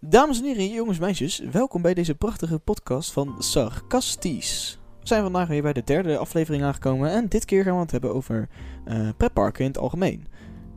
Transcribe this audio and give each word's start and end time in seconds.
Dames 0.00 0.38
en 0.38 0.44
heren, 0.44 0.68
jongens 0.68 0.98
en 0.98 1.04
meisjes, 1.04 1.38
welkom 1.38 1.82
bij 1.82 1.94
deze 1.94 2.14
prachtige 2.14 2.58
podcast 2.58 3.12
van 3.12 3.34
Sarcastisch. 3.38 4.80
We 5.00 5.06
zijn 5.06 5.22
vandaag 5.22 5.48
weer 5.48 5.62
bij 5.62 5.72
de 5.72 5.84
derde 5.84 6.18
aflevering 6.18 6.62
aangekomen 6.64 7.10
en 7.10 7.28
dit 7.28 7.44
keer 7.44 7.64
gaan 7.64 7.74
we 7.74 7.80
het 7.80 7.90
hebben 7.90 8.14
over 8.14 8.48
eh 8.84 9.08
pretparken 9.16 9.64
in 9.64 9.70
het 9.70 9.78
algemeen. 9.80 10.20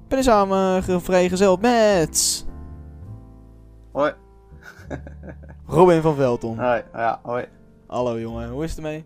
Ik 0.03 0.07
ben 0.07 0.17
er 0.17 0.23
samen 0.23 0.83
ge- 0.83 0.99
vrijgezeld 0.99 1.61
met 1.61 2.45
Hoi. 3.91 4.13
Robin 5.67 6.01
van 6.01 6.15
Velton. 6.15 6.59
Hoi, 6.59 6.83
ja, 6.93 7.19
hoi. 7.23 7.45
Hallo 7.87 8.19
jongen, 8.19 8.49
hoe 8.49 8.63
is 8.63 8.69
het 8.69 8.77
ermee? 8.79 9.05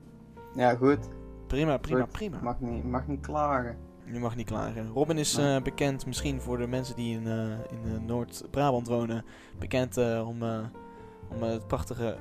Ja, 0.55 0.75
goed. 0.75 0.99
Prima, 1.47 1.77
prima, 1.77 2.01
Goed. 2.01 2.11
prima. 2.11 2.37
Mag 2.41 2.59
niet, 2.59 2.83
mag 2.83 3.07
niet 3.07 3.21
klagen. 3.21 3.77
Je 4.11 4.19
mag 4.19 4.35
niet 4.35 4.45
klagen. 4.47 4.87
Robin 4.87 5.17
is 5.17 5.37
eh, 5.37 5.61
bekend, 5.61 6.05
misschien 6.05 6.41
voor 6.41 6.57
de 6.57 6.67
mensen 6.67 6.95
die 6.95 7.19
in, 7.19 7.27
eh, 7.27 7.49
in 7.49 7.93
eh, 7.93 8.01
Noord-Brabant 8.05 8.87
wonen, 8.87 9.25
bekend 9.59 9.97
om, 9.97 10.43
om 11.29 11.43
het 11.43 11.67
prachtige 11.67 12.17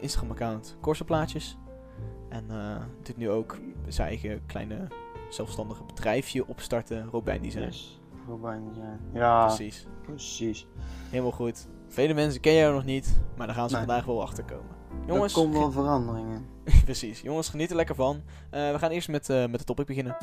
Instagram-account 0.00 0.76
Corsaplaatjes. 0.80 1.58
En 2.28 2.44
doet 3.02 3.16
nu 3.16 3.30
ook 3.30 3.58
zijn 3.88 4.08
eigen 4.08 4.46
kleine 4.46 4.88
zelfstandige 5.28 5.84
bedrijfje 5.84 6.46
opstarten, 6.46 7.04
Robijn. 7.10 7.44
Yes. 7.44 8.00
Robijn 8.28 8.62
zijn. 8.74 9.00
Ja, 9.12 9.46
precies. 9.46 9.86
Precies, 10.02 10.66
helemaal 11.10 11.32
goed. 11.32 11.66
Vele 11.88 12.14
mensen 12.14 12.40
kennen 12.40 12.62
jou 12.62 12.74
nog 12.74 12.84
niet, 12.84 13.20
maar 13.36 13.46
daar 13.46 13.56
gaan 13.56 13.68
ze 13.68 13.76
Nee. 13.76 13.84
vandaag 13.84 14.04
wel 14.04 14.22
achter 14.22 14.44
komen. 14.44 14.76
Er 15.00 15.06
Jongens, 15.06 15.32
komen 15.32 15.58
wel 15.58 15.70
veranderingen. 15.70 16.46
precies. 16.84 17.20
Jongens, 17.20 17.48
geniet 17.48 17.70
er 17.70 17.76
lekker 17.76 17.94
van. 17.94 18.22
We 18.50 18.74
gaan 18.78 18.90
eerst 18.90 19.08
met, 19.08 19.28
met 19.28 19.58
de 19.58 19.64
topic 19.64 19.86
beginnen. 19.86 20.16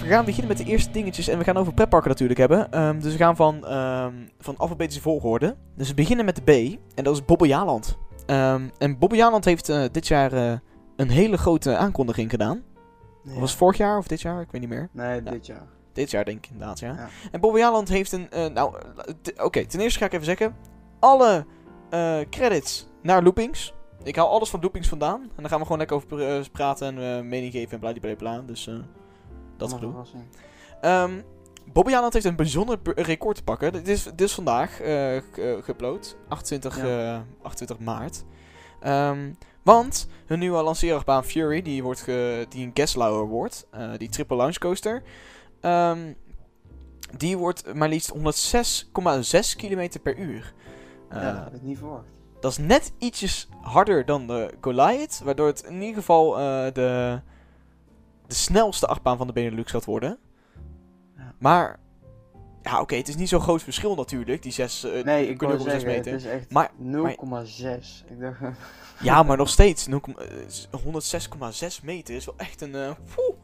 We 0.00 0.10
gaan 0.10 0.24
beginnen 0.24 0.48
met 0.56 0.66
de 0.66 0.72
eerste 0.72 0.90
dingetjes 0.90 1.28
en 1.28 1.38
we 1.38 1.44
gaan 1.44 1.56
over 1.56 1.74
pretparken 1.74 2.08
natuurlijk 2.10 2.38
hebben. 2.38 2.70
Ehm, 2.72 3.00
dus 3.00 3.12
we 3.12 3.18
gaan 3.18 3.36
van, 3.36 3.66
ehm, 3.66 4.12
van 4.38 4.56
alfabetische 4.56 5.00
volgorde. 5.02 5.56
Dus 5.76 5.88
we 5.88 5.94
beginnen 5.94 6.24
met 6.24 6.36
de 6.36 6.42
B 6.42 6.78
en 6.94 7.04
dat 7.04 7.14
is 7.14 7.24
Bobbejaanland. 7.24 7.98
Ehm 8.26 8.62
en 8.78 8.98
Bobbejaanland 8.98 9.44
heeft 9.44 9.68
eh, 9.68 9.84
dit 9.92 10.06
jaar 10.06 10.32
eh, 10.32 10.52
een 10.96 11.10
hele 11.10 11.36
grote 11.36 11.76
aankondiging 11.76 12.30
gedaan. 12.30 12.62
Ja. 13.22 13.32
Was 13.40 13.50
het 13.50 13.58
vorig 13.58 13.76
jaar 13.76 13.98
of 13.98 14.06
dit 14.06 14.20
jaar? 14.20 14.40
Ik 14.40 14.50
weet 14.50 14.60
niet 14.60 14.70
meer. 14.70 14.88
Nee, 14.92 15.22
Ja. 15.24 15.30
dit 15.30 15.46
jaar. 15.46 15.66
Dit 15.94 16.10
jaar 16.10 16.24
denk 16.24 16.38
ik 16.44 16.50
inderdaad, 16.52 16.78
ja. 16.78 16.92
Ja. 16.92 17.08
En 17.32 17.40
Bobbejaanland 17.40 17.88
heeft 17.88 18.12
een... 18.12 18.30
eh, 18.30 18.46
nou, 18.46 18.74
oké, 19.42 19.66
ten 19.66 19.80
eerste 19.80 19.98
ga 19.98 20.04
ik 20.04 20.12
even 20.12 20.24
zeggen. 20.24 20.56
Alle 21.00 21.46
eh, 21.90 22.18
credits 22.30 22.88
naar 23.02 23.22
Loopings. 23.22 23.74
Ik 24.02 24.16
haal 24.16 24.28
alles 24.28 24.50
van 24.50 24.60
Loopings 24.60 24.88
vandaan. 24.88 25.20
En 25.22 25.30
dan 25.36 25.48
gaan 25.48 25.58
we 25.58 25.62
gewoon 25.64 25.78
lekker 25.78 25.96
over 25.96 26.36
eh, 26.36 26.44
praten 26.52 26.86
en 26.98 27.16
eh, 27.18 27.22
mening 27.24 27.52
geven 27.52 27.72
en 27.72 27.78
bladibladibla. 27.80 28.38
Dus 28.46 28.70
dat 29.56 29.72
gedoe. 29.72 29.90
verrassing. 29.90 30.22
Ehm 30.80 31.12
Bobbejaanland 31.72 32.12
heeft 32.12 32.24
een 32.24 32.36
bijzonder 32.36 32.78
record 32.84 33.36
te 33.36 33.42
pakken. 33.42 33.72
Dit 33.72 33.88
is, 33.88 34.02
dit 34.04 34.20
is 34.20 34.34
vandaag 34.34 34.76
ge- 34.76 35.60
geüpload. 35.62 36.16
28, 36.28 36.76
Ja. 36.76 37.14
eh, 37.14 37.20
28 37.42 37.78
maart. 37.78 38.24
Ehm, 38.80 39.32
want 39.62 40.08
hun 40.26 40.38
nieuwe 40.38 40.62
lanceerachtbaan 40.62 41.24
Fury, 41.24 41.62
die, 41.62 41.82
wordt 41.82 42.00
ge, 42.00 42.46
die 42.48 42.64
een 42.66 42.70
Gaslauer 42.74 43.26
wordt, 43.26 43.66
die 43.96 44.08
triple 44.08 44.36
launch 44.36 44.58
coaster, 44.58 45.02
ehm, 45.64 46.12
die 47.16 47.38
wordt 47.38 47.74
maar 47.74 47.88
liefst 47.88 48.12
106,6 48.12 49.56
km 49.56 49.88
per 50.02 50.16
uur. 50.18 50.54
Eh, 51.08 51.22
ja, 51.22 51.32
dat 51.32 51.42
had 51.42 51.54
ik 51.54 51.62
niet 51.62 51.78
verwacht. 51.78 52.08
dat 52.40 52.50
is 52.50 52.58
net 52.58 52.92
ietsjes 52.98 53.48
harder 53.60 54.04
dan 54.04 54.26
de 54.26 54.54
Goliath, 54.60 55.20
waardoor 55.24 55.46
het 55.46 55.62
in 55.62 55.80
ieder 55.80 55.94
geval 55.94 56.38
eh, 56.38 56.64
de, 56.72 57.20
de 58.26 58.34
snelste 58.34 58.86
achtbaan 58.86 59.16
van 59.16 59.26
de 59.26 59.32
Benelux 59.32 59.70
gaat 59.70 59.84
worden. 59.84 60.18
Ja. 61.16 61.34
Maar, 61.38 61.78
ja 62.62 62.80
oké, 62.80 62.94
het 62.96 63.08
is 63.08 63.16
niet 63.16 63.28
zo'n 63.28 63.40
groot 63.40 63.62
verschil 63.62 63.94
natuurlijk, 63.94 64.42
die 64.42 64.52
6 64.52 64.84
eh 64.84 65.04
Nee, 65.04 65.28
ik 65.28 65.42
zeggen, 65.42 65.86
meter. 65.86 66.12
het 66.12 66.20
is 66.20 66.26
echt 66.26 66.50
Maar- 66.52 66.70
0,6. 66.78 68.04
Ik 68.08 68.20
dacht, 68.20 68.38
Ja, 69.00 69.22
maar 69.22 69.36
nog 69.36 69.48
steeds, 69.48 69.86
0, 69.86 70.00
eh, 70.70 70.80
106,6 70.82 71.82
meter 71.82 72.14
is 72.14 72.24
wel 72.24 72.34
echt 72.36 72.60
een, 72.60 72.74
eh 72.74 72.90
poeh. 73.14 73.34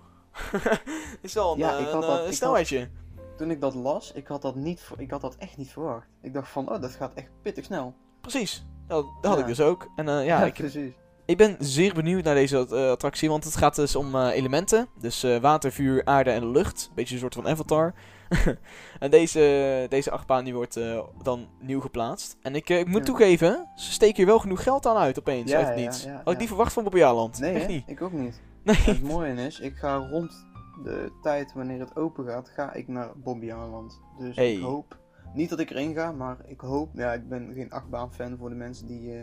is 1.21 1.35
wel 1.35 1.53
een, 1.53 1.59
Ja, 1.59 1.75
eh, 1.77 1.81
ik 1.81 1.87
had 1.87 1.95
een, 1.95 2.01
dat- 2.01 2.11
eh, 2.11 2.19
ik 2.19 2.25
had- 2.25 2.35
snelheidje. 2.35 2.89
toen 3.37 3.51
ik 3.51 3.61
dat 3.61 3.75
las, 3.75 4.13
ik 4.13 4.27
had 4.27 4.43
dat, 4.43 4.55
niet, 4.55 4.83
ik 4.97 5.11
had 5.11 5.21
dat 5.21 5.37
echt 5.39 5.57
niet 5.57 5.71
verwacht. 5.73 6.07
Ik 6.23 6.33
dacht 6.35 6.49
van, 6.49 6.71
oh, 6.73 6.81
dat 6.81 6.91
gaat 6.91 7.13
echt 7.15 7.29
pittig 7.43 7.65
snel. 7.65 7.95
Precies, 8.21 8.65
dat, 8.87 9.05
dat 9.21 9.31
had 9.31 9.35
Ja. 9.35 9.41
ik 9.41 9.47
dus 9.47 9.61
ook. 9.61 9.89
En 9.97 10.09
eh, 10.09 10.25
ja, 10.27 10.45
ik, 10.45 10.55
precies. 10.55 10.93
Ik 11.25 11.37
ben 11.37 11.57
zeer 11.59 11.95
benieuwd 11.95 12.25
naar 12.25 12.35
deze 12.35 12.59
attractie, 12.91 13.29
want 13.29 13.45
het 13.45 13.57
gaat 13.57 13.75
dus 13.75 13.97
om 13.97 14.17
elementen. 14.17 14.89
Dus 15.01 15.27
water, 15.41 15.73
vuur, 15.73 16.05
aarde 16.05 16.31
en 16.31 16.51
lucht. 16.51 16.91
Beetje 16.95 17.15
een 17.15 17.21
soort 17.21 17.35
van 17.35 17.49
avatar. 17.49 17.95
en 18.99 19.11
deze, 19.11 19.87
deze 19.89 20.11
achtbaan 20.11 20.45
die 20.45 20.55
wordt 20.55 20.79
dan 21.23 21.49
nieuw 21.61 21.81
geplaatst. 21.81 22.37
En 22.43 22.55
ik, 22.55 22.69
ik 22.69 22.87
moet 22.87 22.99
Ja. 22.99 23.05
toegeven, 23.05 23.69
ze 23.77 23.93
steken 23.93 24.17
hier 24.17 24.27
wel 24.27 24.39
genoeg 24.39 24.63
geld 24.63 24.87
aan 24.87 24.97
uit 24.97 25.19
opeens, 25.19 25.51
Ja, 25.51 25.59
uit 25.59 25.79
ja, 25.79 25.85
niets. 25.85 26.03
ja, 26.05 26.11
Had 26.13 26.21
ik 26.27 26.33
ja. 26.33 26.39
niet 26.39 26.49
verwacht 26.49 26.73
van 26.73 26.83
Bobby 26.83 27.03
Aland. 27.03 27.39
Nee, 27.39 27.53
Echt 27.55 27.63
hè? 27.67 27.73
niet. 27.73 27.83
ik 27.87 28.03
ook 28.03 28.13
niet. 28.13 28.41
Nee. 28.71 28.95
Het 28.95 29.03
mooie 29.03 29.33
is, 29.35 29.61
ik 29.61 29.77
ga 29.77 29.97
rond 29.97 30.47
de 30.85 31.13
tijd 31.23 31.53
wanneer 31.53 31.81
het 31.81 31.97
open 31.97 32.25
gaat, 32.27 32.49
ga 32.49 32.73
ik 32.73 32.89
naar 32.89 33.11
Bobbejaanland. 33.17 34.01
Dus 34.19 34.37
Hey. 34.37 34.53
ik 34.53 34.63
hoop, 34.63 34.99
niet 35.35 35.49
dat 35.51 35.59
ik 35.59 35.71
erin 35.71 35.95
ga, 35.95 36.13
maar 36.13 36.37
ik 36.47 36.61
hoop, 36.61 36.91
ja, 36.95 37.13
ik 37.13 37.29
ben 37.29 37.53
geen 37.55 37.71
achtbaan 37.73 38.13
fan 38.13 38.37
voor 38.37 38.49
de 38.49 38.55
mensen 38.55 38.87
die, 38.87 39.15
eh, 39.19 39.23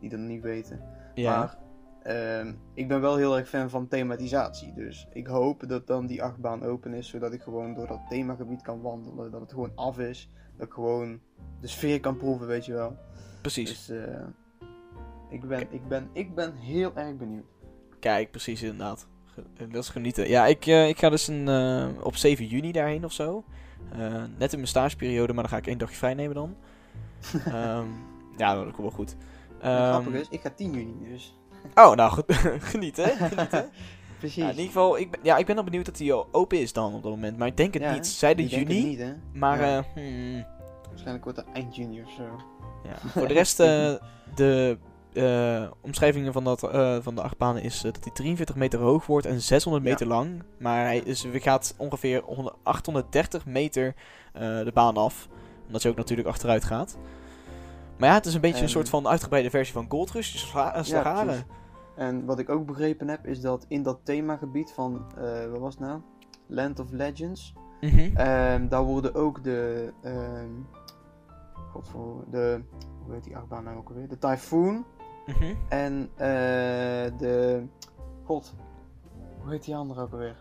die 0.00 0.10
dat 0.10 0.18
niet 0.18 0.42
weten. 0.42 0.80
Ja. 1.14 1.38
Maar 1.38 1.58
ehm, 2.02 2.52
ik 2.74 2.88
ben 2.88 3.00
wel 3.00 3.16
heel 3.16 3.36
erg 3.38 3.48
fan 3.48 3.70
van 3.70 3.88
thematisatie. 3.88 4.72
Dus 4.74 5.08
ik 5.12 5.26
hoop 5.26 5.68
dat 5.68 5.86
dan 5.86 6.06
die 6.06 6.22
achtbaan 6.22 6.62
open 6.64 6.94
is, 6.94 7.08
zodat 7.08 7.32
ik 7.32 7.42
gewoon 7.42 7.74
door 7.74 7.86
dat 7.86 8.00
themagebied 8.08 8.62
kan 8.62 8.80
wandelen. 8.80 9.30
Dat 9.30 9.40
het 9.40 9.52
gewoon 9.52 9.72
af 9.74 9.98
is. 9.98 10.30
Dat 10.56 10.66
ik 10.66 10.72
gewoon 10.72 11.20
de 11.60 11.66
sfeer 11.66 12.00
kan 12.00 12.16
proeven, 12.16 12.46
weet 12.46 12.66
je 12.66 12.72
wel. 12.72 12.96
precies. 13.40 13.86
Dus 13.86 13.88
eh, 14.04 14.24
ik, 15.28 15.48
ben, 15.48 15.66
ik, 15.70 15.88
ben, 15.88 16.08
ik 16.12 16.34
ben 16.34 16.54
heel 16.54 16.96
erg 16.96 17.16
benieuwd. 17.16 17.44
Kijk, 18.02 18.30
precies 18.30 18.62
inderdaad. 18.62 19.06
Eh, 19.56 19.64
Dat 19.70 19.82
is 19.82 19.88
genieten. 19.88 20.28
Ja, 20.28 20.46
ik, 20.46 20.66
eh, 20.66 20.88
ik 20.88 20.98
ga 20.98 21.08
dus 21.10 21.28
een, 21.28 21.48
eh, 21.48 21.86
op 22.04 22.16
7 22.16 22.46
juni 22.46 22.72
daarheen 22.72 23.04
of 23.04 23.12
zo. 23.12 23.44
Net 24.38 24.52
in 24.52 24.56
mijn 24.58 24.66
stageperiode, 24.66 25.32
maar 25.32 25.42
dan 25.42 25.52
ga 25.52 25.58
ik 25.58 25.66
één 25.66 25.78
dagje 25.78 25.96
vrij 25.96 26.14
nemen 26.14 26.34
dan. 26.34 26.56
Ehm, 27.46 27.86
ja, 28.36 28.54
dat 28.54 28.64
komt 28.64 28.76
wel 28.76 28.90
goed. 28.90 29.16
Ehm, 29.60 29.88
grappige 29.90 30.20
is, 30.20 30.26
ik 30.30 30.40
ga 30.40 30.50
10 30.50 30.72
juni, 30.72 31.08
dus 31.12 31.36
Oh, 31.74 31.94
nou, 31.94 32.10
goed. 32.10 32.24
genieten? 32.72 33.08
Genieten. 33.08 33.70
precies. 34.18 34.34
Ja, 34.42 34.44
in 34.44 34.50
ieder 34.50 34.66
geval, 34.66 34.98
ik 34.98 35.10
ben, 35.10 35.20
ja, 35.22 35.36
ik 35.36 35.46
ben 35.46 35.56
al 35.56 35.64
benieuwd 35.64 35.84
dat 35.86 35.98
hij 35.98 36.12
al 36.12 36.28
open 36.32 36.60
is 36.60 36.72
dan 36.72 36.94
op 36.94 37.02
dat 37.02 37.10
moment. 37.10 37.36
Maar 37.38 37.46
ik 37.48 37.56
denk 37.56 37.74
het 37.74 37.82
Ja, 37.82 37.92
niet. 37.92 38.06
Zeiden 38.06 38.46
juni, 38.46 38.84
niet, 38.84 38.98
hè? 38.98 39.12
maar 39.34 39.60
Ja. 39.66 39.84
hmm, 39.94 40.44
Waarschijnlijk 40.88 41.24
wordt 41.24 41.38
het 41.38 41.46
eind 41.52 41.76
juni 41.76 42.02
of 42.02 42.10
zo. 42.10 42.22
ja. 42.84 43.08
voor 43.08 43.28
de 43.28 43.34
rest, 43.34 43.56
de 44.34 44.78
eh, 45.14 45.70
omschrijvingen 45.80 46.32
van, 46.32 46.44
dat, 46.44 46.62
eh, 46.62 46.96
van 47.00 47.14
de 47.14 47.22
achtbaan 47.22 47.58
is 47.58 47.76
eh, 47.84 47.92
dat 47.92 48.04
hij 48.04 48.12
43 48.12 48.56
meter 48.56 48.80
hoog 48.80 49.06
wordt 49.06 49.26
en 49.26 49.40
600 49.40 49.84
Ja. 49.84 49.90
meter 49.90 50.06
lang. 50.06 50.42
Maar 50.58 50.84
hij 50.84 50.98
is, 50.98 51.22
we 51.22 51.40
gaat 51.40 51.74
ongeveer 51.78 52.22
100 52.22 52.56
830 52.62 53.46
meter 53.46 53.94
de 54.32 54.70
baan 54.74 54.96
af. 54.96 55.28
Omdat 55.66 55.82
hij 55.82 55.90
ook 55.90 55.96
natuurlijk 55.98 56.28
achteruit 56.28 56.64
gaat. 56.64 56.96
Maar 57.98 58.08
ja, 58.08 58.14
het 58.14 58.26
is 58.26 58.34
een 58.34 58.40
beetje 58.40 58.56
een 58.56 58.62
En- 58.62 58.68
soort 58.70 58.88
van 58.88 59.08
uitgebreide 59.08 59.50
versie 59.50 59.74
van 59.74 59.86
Gold 59.88 60.10
Rush. 60.10 60.32
Dus 60.32 60.48
sla-. 60.48 61.34
En 61.96 62.24
wat 62.24 62.38
ik 62.38 62.48
ook 62.48 62.66
begrepen 62.66 63.08
heb, 63.08 63.26
is 63.26 63.40
dat 63.40 63.64
in 63.68 63.82
dat 63.82 63.98
themagebied 64.02 64.72
van, 64.72 65.04
wat 65.50 65.60
was 65.60 65.74
het 65.74 65.82
nou? 65.82 66.00
Land 66.46 66.78
of 66.78 66.90
Legends. 66.90 67.54
Mhm. 67.80 68.16
Ehm, 68.16 68.68
daar 68.68 68.82
worden 68.82 69.14
ook 69.14 69.44
de, 69.44 69.92
godver, 71.72 72.00
de, 72.30 72.60
hoe 73.04 73.14
heet 73.14 73.24
die 73.24 73.36
achtbaan 73.36 73.64
nou 73.64 73.76
ook 73.76 73.88
alweer? 73.88 74.08
De 74.08 74.18
Typhoon 74.18 74.84
Mhm. 75.26 75.54
en 75.68 76.10
eh, 76.16 76.26
de, 77.18 77.62
god, 78.24 78.54
hoe 79.42 79.50
heet 79.52 79.64
die 79.64 79.76
andere 79.76 80.00
ook 80.00 80.12
alweer? 80.12 80.36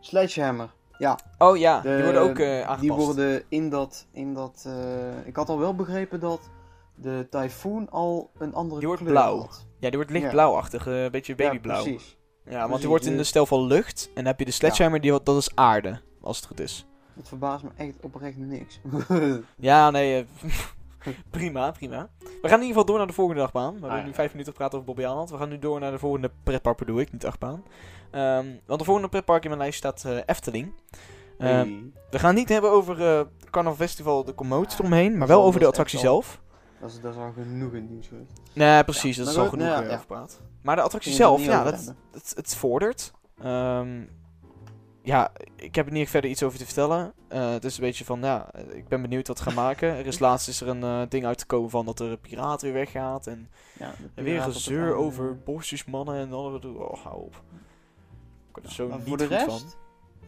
Sledgehammer. 0.00 0.68
Ja, 0.98 1.18
Oh 1.38 1.56
ja, 1.56 1.80
de- 1.80 1.94
die 1.94 2.02
worden 2.04 2.22
ook 2.22 2.40
aangepast. 2.40 2.80
die 2.80 2.92
worden 2.92 3.42
in 3.48 3.68
dat, 3.70 4.06
in 4.12 4.34
dat, 4.34 4.64
eh, 4.66 5.26
ik 5.26 5.36
had 5.36 5.48
al 5.48 5.58
wel 5.58 5.74
begrepen 5.74 6.20
dat 6.20 6.40
de 6.94 7.26
Typhoon 7.30 7.90
al 7.90 8.30
een 8.38 8.54
andere 8.54 8.78
Die 8.78 8.88
wordt 8.88 9.04
blauw. 9.04 9.38
had. 9.38 9.66
Ja, 9.78 9.88
die 9.88 9.96
wordt 9.98 10.10
licht 10.10 10.24
Ja. 10.24 10.30
blauwachtig, 10.30 10.86
eh, 10.86 11.02
een 11.04 11.10
beetje 11.10 11.34
babyblauw. 11.34 11.76
Ja, 11.76 11.82
Ja, 11.84 11.92
precies. 11.94 12.16
want 12.44 12.62
Precies, 12.64 12.78
die 12.80 12.88
wordt 12.88 13.06
in 13.06 13.16
de 13.16 13.24
stijl 13.24 13.46
van 13.46 13.60
lucht. 13.66 14.06
En 14.06 14.14
dan 14.14 14.24
heb 14.24 14.38
je 14.38 14.44
de 14.44 14.50
sledgehammer, 14.50 15.00
die, 15.00 15.22
dat 15.22 15.36
is 15.36 15.50
aarde. 15.54 16.00
Als 16.20 16.36
het 16.36 16.46
goed 16.46 16.60
is. 16.60 16.86
Het 17.16 17.28
verbaast 17.28 17.64
me 17.64 17.70
echt 17.76 17.94
oprecht 18.00 18.36
niks. 18.36 18.80
Ja, 19.56 19.90
nee, 19.90 20.26
prima, 21.30 21.70
prima. 21.70 22.08
We 22.18 22.48
gaan 22.48 22.60
in 22.60 22.66
ieder 22.66 22.66
geval 22.66 22.84
door 22.84 22.96
naar 22.98 23.06
de 23.06 23.12
volgende 23.12 23.42
achtbaan. 23.42 23.72
We 23.74 23.78
hebben 23.80 23.90
Ah, 23.90 23.98
ja. 23.98 24.04
nu 24.06 24.14
vijf 24.14 24.30
minuten 24.30 24.52
gepraat 24.52 24.74
over 24.74 24.86
Bobby 24.86 25.04
Aland. 25.04 25.30
We 25.30 25.36
gaan 25.38 25.48
nu 25.48 25.58
door 25.58 25.80
naar 25.80 25.90
de 25.90 25.98
volgende 25.98 26.30
pretpark, 26.42 26.76
bedoel 26.78 27.00
ik, 27.00 27.12
niet 27.12 27.26
achtbaan. 27.26 27.62
Ehm, 28.10 28.46
want 28.66 28.78
de 28.78 28.84
volgende 28.84 29.08
pretpark 29.08 29.42
in 29.42 29.48
mijn 29.48 29.62
lijst 29.62 29.78
staat 29.78 30.04
eh, 30.04 30.18
Efteling. 30.26 30.72
Ehm, 31.38 31.50
Hey. 31.52 31.84
we 32.10 32.18
gaan 32.18 32.28
het 32.28 32.38
niet 32.38 32.48
hebben 32.48 32.70
over 32.70 33.02
eh 33.06 33.20
Carnaval 33.50 33.78
Festival, 33.86 34.24
de 34.24 34.34
commotie 34.34 34.70
Ja, 34.70 34.78
eromheen, 34.78 35.18
maar 35.18 35.28
wel 35.28 35.42
over 35.44 35.60
de 35.60 35.66
attractie 35.66 35.98
zelf. 35.98 36.40
Dat 36.80 36.90
is, 36.90 37.00
dat 37.00 37.12
is 37.14 37.18
al 37.20 37.32
genoeg 37.32 37.72
in 37.72 37.86
nieuws 37.90 38.06
geweest. 38.08 38.32
Nee, 38.52 38.84
precies, 38.84 39.16
Ja, 39.16 39.22
dat 39.24 39.32
is 39.32 39.38
al 39.38 39.48
genoeg 39.48 39.66
ja, 39.66 39.82
eh, 39.82 39.98
gepraat. 39.98 40.40
Maar 40.62 40.76
de 40.76 40.82
attractie 40.82 41.12
zelf, 41.12 41.44
ja, 41.44 41.64
dat, 41.64 41.74
hebben. 41.74 41.96
het, 42.12 42.32
het 42.36 42.54
vordert. 42.56 43.12
Ehm, 43.42 44.02
ja, 45.04 45.32
ik 45.56 45.74
heb 45.74 45.86
er 45.86 45.92
niet 45.92 46.10
verder 46.10 46.30
iets 46.30 46.42
over 46.42 46.58
te 46.58 46.64
vertellen. 46.64 47.12
Eh, 47.28 47.50
het 47.50 47.64
is 47.64 47.76
een 47.76 47.84
beetje 47.84 48.04
van, 48.04 48.20
ja, 48.20 48.50
ik 48.72 48.88
ben 48.88 49.02
benieuwd 49.02 49.28
wat 49.28 49.38
ze 49.38 49.42
gaan 49.44 49.54
maken. 49.54 49.88
Er 49.88 50.06
is 50.06 50.18
laatst 50.26 50.48
is 50.48 50.60
er 50.60 50.68
een 50.68 50.82
eh, 50.82 51.02
ding 51.08 51.26
uitgekomen 51.26 51.70
van 51.70 51.84
dat 51.84 52.00
er 52.00 52.10
een 52.10 52.20
piraat 52.20 52.62
weer 52.62 52.72
weggaat. 52.72 53.26
En, 53.26 53.50
Ja, 53.78 53.94
en 54.14 54.24
weer 54.24 54.40
gezeur 54.42 54.94
over 54.94 55.38
bosjesmannen 55.38 56.16
en 56.16 56.32
alle... 56.32 56.68
Oh, 56.68 57.04
hou 57.04 57.16
op. 57.22 57.34
Ik 58.48 58.52
word 58.52 58.66
er 58.66 58.72
zo 58.72 58.88
Maar 58.88 58.98
niet 58.98 59.08
voor 59.08 59.16
de 59.16 59.26
goed 59.26 59.32
rest, 59.32 59.46
van. 59.46 59.60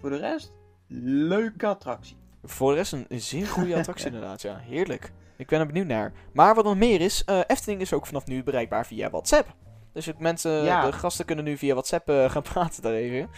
voor 0.01 0.11
de 0.11 0.17
rest, 0.17 0.53
leuke 0.89 1.67
attractie. 1.67 2.17
Voor 2.45 2.71
de 2.71 2.77
rest 2.77 2.93
een, 2.93 3.05
een 3.09 3.21
zeer 3.21 3.47
goede 3.47 3.77
attractie 3.79 4.07
inderdaad, 4.07 4.43
ja. 4.43 4.57
Heerlijk. 4.57 5.13
Ik 5.37 5.47
ben 5.47 5.61
er 5.61 5.67
benieuwd 5.67 5.87
naar. 5.87 6.13
Maar 6.33 6.55
wat 6.55 6.65
nog 6.65 6.77
meer 6.77 7.01
is, 7.01 7.25
eh, 7.25 7.41
Efteling 7.47 7.81
is 7.81 7.93
ook 7.93 8.07
vanaf 8.07 8.27
nu 8.27 8.43
bereikbaar 8.43 8.87
via 8.87 9.11
WhatsApp. 9.11 9.55
Dus 9.93 10.07
het 10.07 10.19
mensen, 10.19 10.51
Ja. 10.65 10.87
de 10.87 10.93
gasten 10.93 11.25
kunnen 11.25 11.45
nu 11.45 11.57
via 11.57 11.73
WhatsApp 11.73 12.09
gaan 12.31 12.43
praten 12.43 12.83
daar 12.83 12.93
even. 12.93 13.31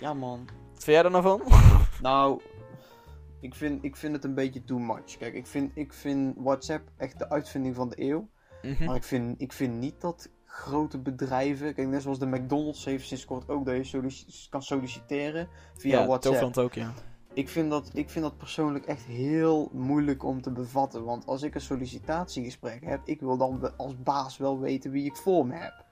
Ja 0.00 0.14
man. 0.14 0.48
Wat 0.76 0.84
vind 0.84 1.02
jij 1.02 1.10
nou 1.10 1.22
van? 1.22 1.42
Nou, 2.02 2.40
ik 3.40 3.54
vind, 3.54 3.84
ik 3.84 3.96
vind 3.96 4.14
het 4.14 4.24
een 4.24 4.34
beetje 4.34 4.64
too 4.64 4.78
much. 4.78 5.16
Kijk, 5.18 5.34
ik 5.34 5.46
vind, 5.46 5.70
ik 5.74 5.92
vind 5.92 6.34
WhatsApp 6.38 6.88
echt 6.96 7.18
de 7.18 7.30
uitvinding 7.30 7.74
van 7.74 7.88
de 7.88 8.02
eeuw. 8.02 8.28
Mhm. 8.62 8.84
Maar 8.84 8.96
ik 8.96 9.04
vind, 9.04 9.40
ik 9.40 9.52
vind 9.52 9.74
niet 9.74 10.00
dat 10.00 10.30
grote 10.44 10.98
bedrijven... 10.98 11.74
Kijk, 11.74 11.88
net 11.88 12.02
zoals 12.02 12.18
de 12.18 12.26
McDonald's 12.26 12.84
heeft 12.84 13.06
sinds 13.06 13.24
kort 13.24 13.48
ook 13.48 13.66
dat 13.66 13.90
je 13.90 14.48
kan 14.50 14.62
solliciteren 14.62 15.48
via 15.76 16.00
ja, 16.00 16.06
WhatsApp. 16.06 16.56
Ook, 16.56 16.74
ja. 16.74 16.92
Ik 17.32 17.48
vind, 17.48 17.70
dat, 17.70 17.90
ik 17.92 18.10
vind 18.10 18.24
dat 18.24 18.36
persoonlijk 18.36 18.84
echt 18.84 19.04
heel 19.04 19.70
moeilijk 19.72 20.24
om 20.24 20.42
te 20.42 20.50
bevatten. 20.50 21.04
Want 21.04 21.26
als 21.26 21.42
ik 21.42 21.54
een 21.54 21.60
sollicitatiegesprek 21.60 22.84
heb, 22.84 23.00
ik 23.04 23.20
wil 23.20 23.36
dan 23.36 23.76
als 23.76 24.02
baas 24.02 24.36
wel 24.36 24.60
weten 24.60 24.90
wie 24.90 25.04
ik 25.04 25.16
voor 25.16 25.46
me 25.46 25.54
heb. 25.54 25.84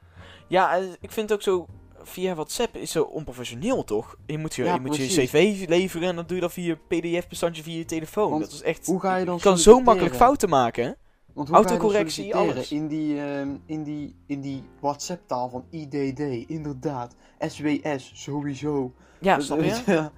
Ja, 0.49 0.77
eh, 0.77 0.93
ik 1.01 1.13
vind 1.13 1.29
het 1.29 1.33
ook 1.33 1.43
zo... 1.43 1.67
Via 2.07 2.35
WhatsApp 2.35 2.77
is 2.77 2.91
zo 2.91 3.03
onprofessioneel, 3.03 3.85
toch? 3.85 4.17
Je 4.27 4.39
moet 4.39 4.55
je, 4.55 4.65
Ja, 4.65 4.75
je, 4.75 4.81
moet 4.81 4.97
je 4.97 5.03
precies. 5.05 5.31
cv 5.31 5.65
leveren 5.69 6.09
en 6.09 6.17
dan 6.17 6.25
doe 6.27 6.35
je 6.37 6.43
dat 6.43 6.53
via 6.53 6.77
pdf-bestandje 6.89 7.63
via 7.63 7.77
je 7.77 7.85
telefoon. 7.85 8.31
Want 8.31 8.43
dat 8.43 8.53
is 8.53 8.63
echt... 8.63 8.87
Hoe 8.87 9.01
ga 9.01 9.17
je 9.17 9.25
dan 9.25 9.35
je 9.37 9.41
kan 9.41 9.59
zo 9.59 9.81
makkelijk 9.81 10.15
fouten 10.15 10.49
maken? 10.49 10.97
Want 11.33 11.49
hoe 11.49 11.57
ga 11.57 11.63
je 11.63 11.69
dan 11.69 11.77
Autocorrectie, 11.79 12.35
alles. 12.35 12.73
In 12.73 12.89
die, 12.89 13.21
ehm, 13.21 13.49
in 13.67 13.83
die, 13.83 14.17
in 14.27 14.41
die 14.41 14.65
WhatsApp-taal 14.81 15.49
van 15.49 15.65
IDD, 15.71 16.21
inderdaad. 16.49 17.15
SWS, 17.39 18.11
sowieso. 18.15 18.93
Ja, 19.21 19.37
Dus, 19.37 19.47
snap 19.47 19.61
je? 19.61 19.83
ja. 19.87 20.13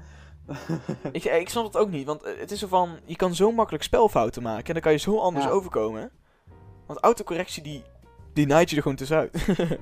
ik, 1.13 1.25
eh, 1.25 1.41
ik 1.41 1.49
snap 1.49 1.65
het 1.65 1.77
ook 1.77 1.91
niet, 1.91 2.07
want 2.07 2.23
eh, 2.23 2.39
het 2.39 2.51
is 2.51 2.59
zo 2.59 2.67
van... 2.67 2.91
Je 3.05 3.17
kan 3.17 3.35
zo 3.35 3.53
makkelijk 3.53 3.85
spelfouten 3.85 4.43
maken 4.43 4.67
en 4.67 4.73
dan 4.73 4.83
kan 4.83 4.93
je 4.93 4.99
zo 4.99 5.19
anders 5.19 5.45
Ja. 5.45 5.51
overkomen. 5.51 6.11
Want 6.87 6.99
autocorrectie, 7.01 7.63
die, 7.63 7.83
die 8.33 8.47
naait 8.47 8.71
je 8.71 8.77
er 8.77 8.83
gewoon 8.83 8.97
tussenuit. 8.97 9.47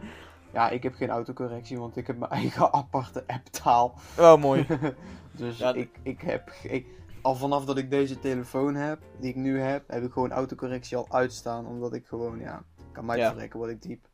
ja, 0.54 0.70
ik 0.70 0.82
heb 0.82 0.94
geen 0.94 1.10
autocorrectie, 1.10 1.78
want 1.78 1.96
ik 1.96 2.06
heb 2.06 2.18
mijn 2.18 2.30
eigen 2.40 2.72
aparte 2.72 3.24
app-taal. 3.26 3.94
oh, 4.18 4.36
mooi. 4.40 4.66
Dus 5.36 5.58
Ja, 5.58 5.72
ik, 5.74 5.98
ik 6.02 6.20
heb... 6.20 6.50
Ik, 6.62 6.86
al 7.22 7.34
vanaf 7.34 7.64
dat 7.64 7.78
ik 7.78 7.90
deze 7.90 8.18
telefoon 8.18 8.74
heb, 8.74 9.02
die 9.20 9.28
ik 9.30 9.36
nu 9.36 9.60
heb, 9.60 9.84
heb 9.88 10.02
ik 10.04 10.12
gewoon 10.12 10.32
autocorrectie 10.32 10.96
al 10.96 11.06
uitstaan. 11.10 11.66
Omdat 11.66 11.94
ik 11.94 12.06
gewoon, 12.06 12.38
ja, 12.38 12.62
kan 12.92 13.04
mij 13.04 13.18
Ja. 13.18 13.30
verrekken 13.30 13.60
wat 13.60 13.68
ik 13.68 13.80
typ. 13.80 14.06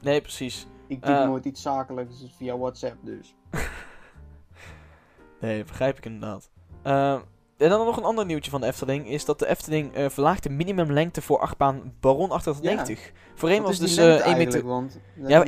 Nee, 0.00 0.20
precies. 0.20 0.66
Ik 0.86 1.00
typ 1.04 1.14
Eh. 1.14 1.24
nooit 1.24 1.44
iets 1.44 1.62
zakelijks 1.62 2.20
dus 2.20 2.32
via 2.36 2.58
WhatsApp, 2.58 2.96
dus. 3.04 3.34
Nee, 5.40 5.64
begrijp 5.64 5.96
ik 5.98 6.04
inderdaad. 6.04 6.50
Eh, 6.82 7.20
en 7.58 7.68
dan 7.68 7.86
nog 7.86 7.96
een 7.96 8.04
ander 8.04 8.26
nieuwtje 8.26 8.50
van 8.50 8.60
de 8.60 8.66
Efteling 8.66 9.08
is 9.08 9.24
dat 9.24 9.38
de 9.38 9.48
Efteling 9.48 9.94
eh, 9.94 10.08
verlaagt 10.08 10.42
de 10.42 10.50
minimumlengte 10.50 11.22
voor 11.22 11.38
achtbaan 11.38 11.94
Baron 12.00 12.30
890. 12.30 13.12
Voorheen 13.34 13.62
was 13.62 13.78
dus 13.78 13.94
lengte 13.94 14.24
eh 14.24 14.30
1 14.30 14.38
meter... 14.38 14.64
Want, 14.64 14.98
Ja, 15.26 15.44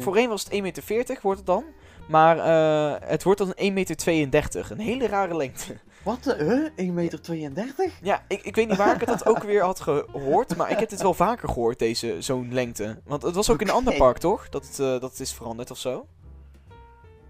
voorheen 0.00 0.28
was 0.28 0.44
het 0.44 0.52
1,40 0.52 0.60
meter 0.60 1.18
wordt 1.22 1.38
het 1.38 1.46
dan. 1.46 1.64
Maar 2.08 2.38
eh, 2.38 3.08
het 3.08 3.22
wordt 3.22 3.38
dan 3.38 3.54
1,32 3.56 3.64
meter. 3.74 4.68
Een 4.70 4.78
hele 4.78 5.06
rare 5.06 5.36
lengte. 5.36 5.76
Wat 6.02 6.22
de, 6.22 6.70
huh? 6.76 6.86
1,32 6.88 6.94
meter? 6.94 7.90
Ja, 8.02 8.24
ik, 8.28 8.42
ik 8.42 8.56
weet 8.56 8.68
niet 8.68 8.76
waar 8.76 8.94
ik 8.94 9.00
het 9.00 9.08
dat 9.18 9.26
ook 9.26 9.42
weer 9.42 9.62
had 9.62 9.80
gehoord. 9.80 10.56
Maar 10.56 10.70
ik 10.70 10.78
heb 10.78 10.88
dit 10.88 11.02
wel 11.02 11.14
vaker 11.14 11.48
gehoord, 11.48 11.78
deze 11.78 12.16
zo'n 12.18 12.52
lengte. 12.52 13.00
Want 13.04 13.22
het 13.22 13.34
was 13.34 13.50
ook 13.50 13.60
in 13.60 13.68
een 13.68 13.74
ander 13.74 13.96
park, 13.96 14.18
toch? 14.18 14.48
Dat 14.48 14.66
het, 14.66 14.76
dat 14.76 15.10
het 15.10 15.20
is 15.20 15.32
veranderd 15.32 15.70
of 15.70 15.78
zo. 15.78 16.06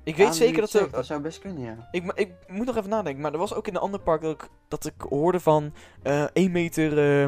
Ik 0.04 0.16
weet 0.16 0.34
zeker 0.34 0.60
dat 0.60 0.72
er, 0.72 0.90
Dat 0.90 1.06
zou 1.06 1.20
best 1.20 1.38
kunnen, 1.38 1.62
ja. 1.62 1.88
Ik, 1.90 2.12
ik 2.14 2.32
moet 2.46 2.66
nog 2.66 2.76
even 2.76 2.90
nadenken, 2.90 3.22
maar 3.22 3.32
er 3.32 3.38
was 3.38 3.54
ook 3.54 3.66
in 3.66 3.74
een 3.74 3.80
ander 3.80 4.00
park 4.00 4.22
dat 4.22 4.32
ik, 4.32 4.48
dat 4.68 4.86
ik 4.86 5.00
hoorde 5.08 5.40
van 5.40 5.72
eh 6.02 6.24
1 6.32 6.52
meter 6.52 6.98
eh, 6.98 7.24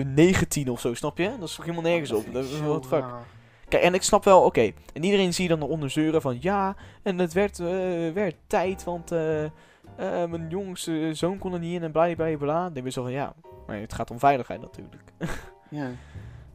eh, 0.00 0.06
19 0.06 0.68
of 0.68 0.80
zo, 0.80 0.94
snap 0.94 1.18
je? 1.18 1.28
Dat 1.38 1.48
is 1.48 1.54
toch 1.54 1.64
helemaal 1.64 1.90
nergens 1.90 2.12
op. 2.12 2.32
Dat 2.32 2.44
is 2.44 2.50
the 2.50 2.80
fuck. 2.88 3.04
Kijk, 3.68 3.82
en 3.82 3.94
ik 3.94 4.02
snap 4.02 4.24
wel, 4.24 4.42
oké. 4.42 4.72
En 4.92 5.04
iedereen 5.04 5.34
zie 5.34 5.48
je 5.48 5.56
dan 5.56 5.62
eronder 5.62 5.90
zeuren 5.90 6.20
van 6.20 6.36
ja, 6.40 6.76
en 7.02 7.18
het 7.18 7.32
werd, 7.32 7.58
eh, 7.58 7.66
werd 8.12 8.34
tijd, 8.46 8.84
want 8.84 9.12
eh, 9.12 9.44
eh, 9.44 9.50
mijn 9.96 10.48
jongste 10.48 11.10
zoon 11.14 11.38
kon 11.38 11.52
er 11.52 11.58
niet 11.58 11.74
in 11.74 11.82
en 11.82 11.92
bla 11.92 12.14
bla 12.14 12.36
bla. 12.36 12.70
Dan 12.70 12.84
je 12.84 12.90
zo 12.90 13.02
van 13.02 13.12
ja, 13.12 13.34
maar 13.66 13.80
het 13.80 13.94
gaat 13.94 14.10
om 14.10 14.18
veiligheid 14.18 14.60
natuurlijk. 14.60 15.02
Ja, 15.70 15.90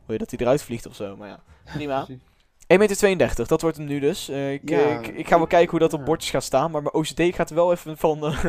Wil 0.05 0.15
je 0.15 0.17
dat 0.17 0.29
hij 0.29 0.39
eruit 0.39 0.61
vliegt 0.61 0.85
of 0.85 0.95
zo, 0.95 1.17
maar 1.17 1.27
ja. 1.27 1.39
Prima. 1.73 2.05
precies. 2.77 3.03
1,32 3.03 3.17
meter, 3.17 3.47
dat 3.47 3.61
wordt 3.61 3.77
hem 3.77 3.85
nu 3.85 3.99
dus. 3.99 4.29
Eh, 4.29 4.51
ik, 4.53 4.69
Ja, 4.69 4.77
eh, 4.79 4.93
ik, 4.99 5.07
ik 5.07 5.27
ga 5.27 5.33
wel 5.35 5.43
ik- 5.43 5.49
kijken 5.49 5.69
hoe 5.69 5.79
dat 5.79 5.93
op 5.93 6.05
bordjes 6.05 6.31
gaat 6.31 6.43
staan, 6.43 6.71
maar 6.71 6.81
mijn 6.81 6.93
OCD 6.93 7.21
gaat 7.35 7.49
wel 7.49 7.71
even 7.71 7.97
van... 7.97 8.25
eh, 8.25 8.45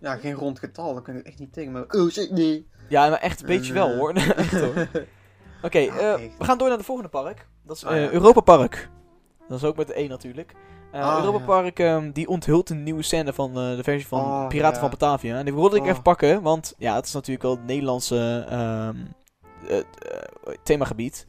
Ja, 0.00 0.16
geen 0.16 0.32
rond 0.34 0.58
getal, 0.58 0.94
dan 0.94 1.02
kun 1.02 1.14
je 1.14 1.22
echt 1.22 1.38
niet 1.38 1.52
tegen. 1.52 1.72
Maar, 1.72 1.84
oh, 1.88 2.10
shit, 2.10 2.30
nee. 2.30 2.68
Ja, 2.88 3.08
maar 3.08 3.18
echt 3.20 3.40
een 3.40 3.46
beetje 3.46 3.72
wel 3.72 3.88
Eh. 3.90 3.96
hoor. 3.98 4.12
echt 4.36 4.60
hoor. 4.60 4.86
Oké, 5.62 5.78
Ja, 5.78 5.92
eh, 6.14 6.14
we 6.38 6.44
gaan 6.44 6.58
door 6.58 6.68
naar 6.68 6.76
het 6.76 6.86
volgende 6.86 7.10
park. 7.10 7.46
Dat 7.66 7.76
is 7.76 7.84
Ah, 7.84 7.96
eh, 7.96 8.02
ja. 8.04 8.10
Europa 8.10 8.40
Park. 8.40 8.90
Dat 9.48 9.58
is 9.58 9.64
ook 9.64 9.76
met 9.76 9.86
de 9.86 10.00
E 10.00 10.06
natuurlijk. 10.08 10.54
Eh, 10.92 11.00
Ah, 11.16 11.24
Europa. 11.24 11.44
Park 11.44 11.78
ehm, 11.78 12.10
die 12.12 12.28
onthult 12.28 12.70
een 12.70 12.82
nieuwe 12.82 13.02
scène 13.02 13.32
van 13.32 13.50
eh, 13.50 13.76
de 13.76 13.82
versie 13.82 14.06
van 14.06 14.20
Oh, 14.20 14.46
Piraten 14.48 14.80
van 14.80 14.90
Batavia. 14.90 15.38
En 15.38 15.44
die 15.44 15.54
wilde 15.54 15.76
ik 15.76 15.86
even 15.86 16.02
pakken, 16.02 16.42
want 16.42 16.74
ja, 16.78 16.94
het 16.94 17.06
is 17.06 17.12
natuurlijk 17.12 17.42
wel 17.42 17.56
het 17.56 17.66
Nederlandse 17.66 18.46
ehm, 18.48 18.96
eh, 19.68 19.78
eh, 19.78 19.84
themagebied. 20.62 21.26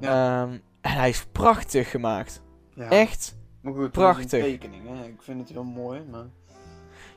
Ja. 0.00 0.42
Ehm, 0.42 0.58
en 0.84 0.90
hij 0.92 1.08
is 1.08 1.24
prachtig 1.32 1.90
gemaakt. 1.90 2.42
Ja. 2.74 2.88
Echt. 2.90 3.36
Maar 3.60 3.72
goed, 3.72 3.90
prachtig. 3.90 4.32
Een 4.44 4.58
tekening, 4.58 4.82
hè. 4.88 5.04
Ik 5.06 5.22
vind 5.22 5.40
het 5.40 5.48
heel 5.48 5.64
mooi, 5.64 6.02
maar... 6.10 6.24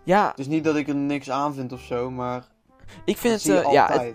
Ja, 0.03 0.29
Het 0.29 0.39
is 0.39 0.47
niet 0.47 0.63
dat 0.63 0.75
ik 0.75 0.87
er 0.87 0.95
niks 0.95 1.29
aan 1.29 1.53
vind 1.53 1.71
of 1.71 1.81
zo, 1.81 2.11
maar... 2.11 2.45
ik 3.05 3.17
vind 3.17 3.33
het, 3.33 3.41
zie 3.43 3.59
eh, 3.59 3.71
ja, 3.71 4.05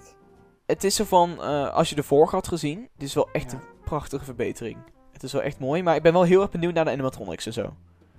het, 0.67 0.85
is 0.85 0.95
zo 0.95 1.05
van, 1.05 1.43
eh, 1.43 1.75
als 1.75 1.89
je 1.89 1.95
de 1.95 2.03
vorige 2.03 2.35
had 2.35 2.49
gezien, 2.49 2.89
dit 2.97 3.09
is 3.09 3.15
wel 3.15 3.29
echt 3.33 3.51
Ja. 3.51 3.57
een 3.59 3.65
prachtige 3.85 4.25
verbetering. 4.25 4.77
Het 5.13 5.23
is 5.23 5.33
wel 5.33 5.43
echt 5.43 5.59
mooi, 5.59 5.83
maar 5.83 5.97
ik 5.97 6.03
ben 6.03 6.13
wel 6.13 6.23
heel 6.23 6.41
erg 6.41 6.51
benieuwd 6.51 6.75
naar 6.75 6.85
de 6.85 6.91
animatronics 6.91 7.47
en 7.47 7.53
zo. 7.53 7.75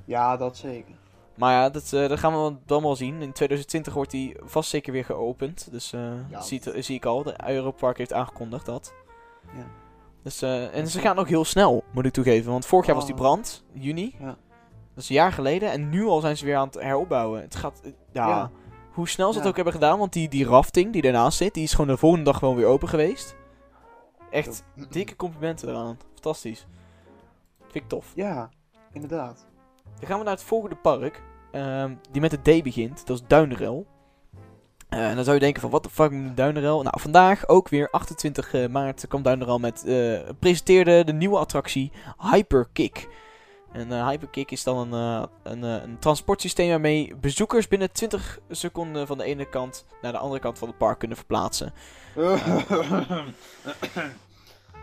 Ja, 0.05 0.37
dat 0.37 0.57
zeker. 0.57 0.95
Maar 1.35 1.53
ja, 1.53 1.69
dat, 1.69 1.93
eh, 1.93 2.07
dat 2.09 2.19
gaan 2.19 2.43
we 2.43 2.55
dan 2.65 2.81
wel 2.81 2.95
zien. 2.95 3.21
In 3.21 3.31
2020 3.31 3.93
wordt 3.93 4.11
die 4.11 4.35
vast 4.43 4.69
zeker 4.69 4.93
weer 4.93 5.05
geopend. 5.05 5.71
Dus 5.71 5.89
Ja. 5.89 6.25
dat 6.31 6.47
ziet, 6.47 6.67
eh, 6.67 6.81
zie 6.81 6.95
ik 6.95 7.05
al. 7.05 7.23
De 7.23 7.35
Europark 7.47 7.97
heeft 7.97 8.13
aangekondigd 8.13 8.65
dat. 8.65 8.93
Ja. 9.55 9.65
Dus, 10.23 10.41
eh, 10.41 10.75
en 10.75 10.87
ze 10.87 10.99
gaan 10.99 11.17
ook 11.17 11.27
heel 11.27 11.45
snel, 11.45 11.83
moet 11.91 12.05
ik 12.05 12.13
toegeven. 12.13 12.51
Want 12.51 12.65
vorig 12.65 12.85
jaar 12.85 12.95
was 12.95 13.05
die 13.05 13.13
Oh. 13.13 13.19
brand, 13.19 13.63
juni. 13.73 14.15
Ja. 14.19 14.25
Dat 14.93 15.03
is 15.03 15.09
een 15.09 15.15
jaar 15.15 15.31
geleden. 15.31 15.71
En 15.71 15.89
nu 15.89 16.05
al 16.05 16.19
zijn 16.19 16.37
ze 16.37 16.45
weer 16.45 16.55
aan 16.55 16.65
het 16.67 16.79
heropbouwen. 16.81 17.41
Het 17.41 17.55
gaat, 17.55 17.81
eh, 17.83 17.91
ja, 18.11 18.27
Ja. 18.27 18.51
hoe 18.91 19.07
snel 19.09 19.27
ze 19.29 19.33
het 19.33 19.43
Ja. 19.43 19.49
ook 19.49 19.55
hebben 19.55 19.73
gedaan. 19.73 19.99
Want 19.99 20.13
die, 20.13 20.29
die 20.29 20.45
rafting 20.45 20.93
die 20.93 21.01
daarnaast 21.01 21.37
zit, 21.37 21.53
die 21.53 21.63
is 21.63 21.71
gewoon 21.71 21.87
de 21.87 21.97
volgende 21.97 22.25
dag 22.25 22.37
gewoon 22.37 22.55
weer 22.55 22.65
open 22.65 22.87
geweest. 22.89 23.35
Echt 24.29 24.63
dikke 24.89 25.15
complimenten 25.15 25.69
eraan. 25.69 25.97
Fantastisch. 26.13 26.67
Vind 27.61 27.75
ik 27.83 27.87
tof. 27.87 28.11
Ja, 28.15 28.49
inderdaad. 28.91 29.45
Dan 29.99 30.07
gaan 30.07 30.17
we 30.17 30.23
naar 30.23 30.33
het 30.33 30.43
volgende 30.43 30.75
park. 30.75 31.21
ehm, 31.51 31.95
die 32.11 32.21
met 32.21 32.31
de 32.43 32.59
D 32.59 32.63
begint. 32.63 33.05
Dat 33.07 33.17
is 33.19 33.27
Duinerel. 33.27 33.85
Eh, 34.93 35.09
en 35.09 35.15
dan 35.15 35.23
zou 35.23 35.35
je 35.35 35.43
denken 35.43 35.61
van, 35.61 35.69
wat 35.69 35.83
de 35.83 35.89
fuck 35.89 36.11
moet? 36.11 36.35
Nou, 36.35 36.87
vandaag 36.91 37.47
ook 37.47 37.69
weer 37.69 37.89
28 37.89 38.53
eh, 38.53 38.67
maart 38.67 39.07
kwam 39.07 39.21
Duinerel 39.21 39.59
met... 39.59 39.85
eh, 39.85 40.19
presenteerde 40.39 41.03
de 41.03 41.13
nieuwe 41.13 41.37
attractie 41.37 41.91
Hyperkick. 42.31 43.07
En 43.71 44.07
Hyperkick 44.07 44.51
is 44.51 44.63
dan 44.63 44.93
een, 44.93 45.27
een, 45.43 45.63
een 45.63 45.99
transportsysteem 45.99 46.69
waarmee 46.69 47.15
bezoekers 47.15 47.67
binnen 47.67 47.91
20 47.91 48.39
seconden 48.49 49.07
van 49.07 49.17
de 49.17 49.23
ene 49.23 49.49
kant 49.49 49.85
naar 50.01 50.11
de 50.11 50.17
andere 50.17 50.41
kant 50.41 50.57
van 50.57 50.67
het 50.67 50.77
park 50.77 50.99
kunnen 50.99 51.17
verplaatsen. 51.17 51.73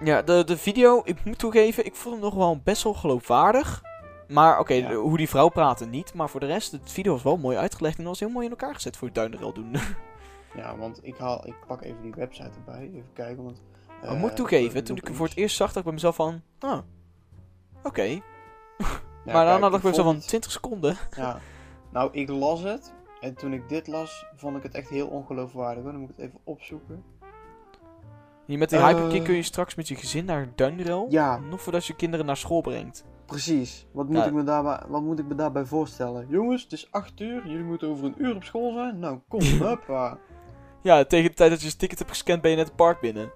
Ja, 0.05 0.23
de, 0.23 0.45
de 0.45 0.57
video, 0.57 1.03
ik 1.05 1.25
moet 1.25 1.39
toegeven, 1.39 1.85
ik 1.85 1.95
vond 1.95 2.15
hem 2.15 2.25
nog 2.25 2.35
wel 2.35 2.61
best 2.65 2.83
wel 2.83 2.95
geloofwaardig. 2.95 3.83
Maar 4.31 4.59
oké, 4.59 4.75
Ja. 4.75 4.95
hoe 4.95 5.17
die 5.17 5.29
vrouw 5.29 5.49
praatte 5.49 5.87
niet. 5.87 6.15
Maar 6.15 6.29
voor 6.29 6.41
de 6.41 6.47
rest, 6.47 6.73
het 6.73 6.93
video 6.93 7.13
was 7.13 7.23
wel 7.23 7.37
mooi 7.37 7.57
uitgelegd 7.57 7.99
en 7.99 8.05
was 8.05 8.21
heel 8.21 8.29
mooi 8.29 8.45
in 8.45 8.51
elkaar 8.51 8.75
gezet 8.75 8.97
voor 8.97 9.07
het 9.07 9.17
Duinerel 9.17 9.53
doen. 9.53 9.77
ja, 10.57 10.77
want 10.77 11.01
ik, 11.03 11.17
haal, 11.17 11.47
ik 11.47 11.55
pak 11.67 11.83
even 11.83 12.03
die 12.03 12.15
website 12.15 12.51
erbij. 12.67 12.91
Even 12.95 13.13
kijken, 13.13 13.43
want... 13.45 13.63
ik 14.03 14.09
eh, 14.09 14.21
moet 14.21 14.37
toegeven, 14.37 14.85
toen 14.85 14.97
ik 14.97 15.05
hem 15.07 15.15
voor 15.15 15.27
het 15.27 15.37
eerst 15.37 15.57
zag, 15.57 15.67
dacht 15.67 15.79
ik 15.79 15.85
bij 15.85 15.93
mezelf 15.93 16.15
van... 16.17 16.43
Ah, 16.59 16.79
oké. 17.83 18.03
Ja, 19.25 19.33
maar 19.33 19.45
daarna 19.45 19.61
dacht 19.69 19.75
ik 19.75 19.81
bij 19.81 19.91
mezelf 19.91 20.07
van 20.07 20.17
het- 20.17 20.29
20 20.29 20.51
seconden. 20.51 20.97
Ja. 21.17 21.39
Nou, 21.93 22.09
ik 22.13 22.29
las 22.29 22.63
het. 22.63 22.93
En 23.21 23.35
toen 23.35 23.53
ik 23.53 23.69
dit 23.69 23.87
las, 23.87 24.27
vond 24.37 24.57
ik 24.57 24.63
het 24.63 24.75
echt 24.75 24.89
heel 24.89 25.07
ongeloofwaardig. 25.09 25.85
Dan 25.85 25.97
moet 25.97 26.11
ik 26.11 26.17
het 26.17 26.27
even 26.27 26.41
opzoeken. 26.45 27.05
Hier 28.47 28.59
met 28.59 28.69
die 28.71 28.79
Eh. 28.79 28.87
Hyperkick 28.87 29.25
kun 29.25 29.35
je 29.35 29.43
straks 29.43 29.75
met 29.75 29.89
je 29.89 29.95
gezin 29.97 30.25
naar 30.25 30.49
Dundrel. 30.55 31.07
Ja, 31.11 31.39
Nog 31.39 31.61
voordat 31.63 31.87
je 31.87 31.97
kinderen 31.97 32.27
naar 32.27 32.37
school 32.37 32.61
brengt. 32.61 33.05
Precies. 33.31 33.87
Wat 33.93 34.07
moet, 34.09 34.17
Ja. 34.17 34.25
ik 34.25 34.33
me 34.33 34.43
daarbij, 34.43 34.81
wat 34.89 35.03
moet 35.03 35.19
ik 35.19 35.27
me 35.27 35.35
daarbij 35.35 35.65
voorstellen? 35.65 36.27
Jongens, 36.29 36.63
het 36.63 36.73
is 36.73 36.89
8 36.91 37.21
uur. 37.21 37.47
Jullie 37.47 37.65
moeten 37.65 37.89
over 37.89 38.05
een 38.05 38.15
uur 38.19 38.35
op 38.37 38.45
school 38.45 38.73
zijn. 38.73 38.99
Nou, 38.99 39.19
kom, 39.29 39.41
huppa. 39.69 40.19
Ja, 40.83 41.05
tegen 41.05 41.31
de 41.31 41.37
tijd 41.37 41.51
dat 41.51 41.61
je 41.61 41.67
je 41.67 41.77
ticket 41.77 41.99
hebt 41.99 42.11
gescand 42.11 42.41
ben 42.43 42.51
je 42.51 42.57
net 42.57 42.67
het 42.67 42.77
park 42.77 43.01
binnen. 43.01 43.31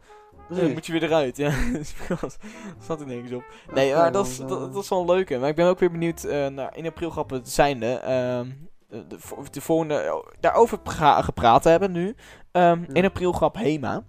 Dan 0.49 0.73
moet 0.73 0.87
je 0.87 0.93
weer 0.93 1.03
eruit. 1.03 1.37
Ja, 1.37 1.53
dat 2.21 2.39
staat 2.83 3.01
er 3.01 3.07
nergens 3.07 3.33
op. 3.33 3.45
Nee, 3.75 3.95
maar 3.95 4.03
dan, 4.03 4.13
dat 4.13 4.27
is, 4.27 4.39
eh, 4.41 4.49
dat, 4.49 4.73
dat 4.73 4.83
is 4.83 4.89
wel 4.89 5.01
een 5.01 5.07
leuke. 5.07 5.39
Maar 5.39 5.49
ik 5.49 5.55
ben 5.57 5.67
ook 5.67 5.79
weer 5.79 5.91
benieuwd 5.91 6.25
eh, 6.25 6.47
naar 6.47 6.77
in 6.77 6.87
april 6.87 7.11
grappen 7.11 7.41
zijnde. 7.45 7.87
ehm 7.87 8.49
de, 8.89 9.07
de, 9.07 9.19
vo- 9.19 9.43
de 9.51 9.61
volgende, 9.61 10.11
oh, 10.15 10.27
daarover 10.41 10.79
pra- 10.79 11.23
gepraat 11.23 11.65
hebben 11.65 11.93
nu. 11.93 12.15
Ja. 12.53 12.79
1 12.93 13.05
april 13.05 13.33
grap 13.33 13.57
Hema. 13.57 14.05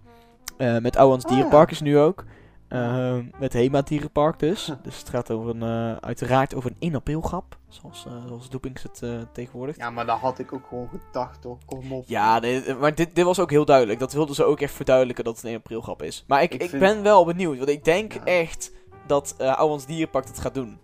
Eh, 0.57 0.77
met 0.77 0.95
Ouwans 0.97 1.23
Ah, 1.23 1.29
ja. 1.29 1.35
Dierenpark 1.35 1.71
is 1.71 1.81
nu 1.81 1.97
ook. 1.97 2.23
Ehm, 2.67 3.25
met 3.39 3.53
Hema 3.53 3.81
Dierenpark 3.81 4.39
dus. 4.39 4.71
Dus 4.83 4.99
het 4.99 5.09
gaat 5.09 5.31
over 5.31 5.49
een, 5.49 5.61
eh, 5.63 5.95
uiteraard 5.99 6.55
over 6.55 6.69
een 6.69 6.75
1 6.79 6.95
april 6.95 7.21
grap. 7.21 7.57
Zoals, 7.67 8.05
eh 8.05 8.25
zoals 8.27 8.49
Doepings 8.49 8.83
het 8.83 9.01
eh 9.03 9.09
tegenwoordig. 9.31 9.77
Ja, 9.77 9.89
maar 9.89 10.05
dat 10.05 10.19
had 10.19 10.39
ik 10.39 10.53
ook 10.53 10.65
gewoon 10.67 10.89
gedacht, 10.89 11.43
hoor. 11.43 11.57
Kom 11.65 11.91
op. 11.93 12.03
Ja, 12.07 12.39
nee, 12.39 12.73
maar 12.73 12.95
dit, 12.95 13.15
dit 13.15 13.25
was 13.25 13.39
ook 13.39 13.49
heel 13.49 13.65
duidelijk. 13.65 13.99
Dat 13.99 14.13
wilden 14.13 14.35
ze 14.35 14.43
ook 14.43 14.59
echt 14.59 14.73
verduidelijken 14.73 15.23
dat 15.23 15.35
het 15.35 15.43
een 15.43 15.49
1 15.49 15.57
april 15.57 15.81
grap 15.81 16.01
is. 16.03 16.23
Maar 16.27 16.41
ik, 16.43 16.53
Ik 16.53 16.61
ik, 16.63 16.69
vind- 16.69 16.81
ben 16.81 17.03
wel 17.03 17.25
benieuwd, 17.25 17.57
want 17.57 17.69
ik 17.69 17.83
denk 17.83 18.13
Ja. 18.13 18.23
echt 18.23 18.71
dat 19.07 19.35
Ouwans 19.37 19.85
Dierenpark 19.85 20.25
het 20.27 20.39
gaat 20.39 20.53
doen. 20.53 20.79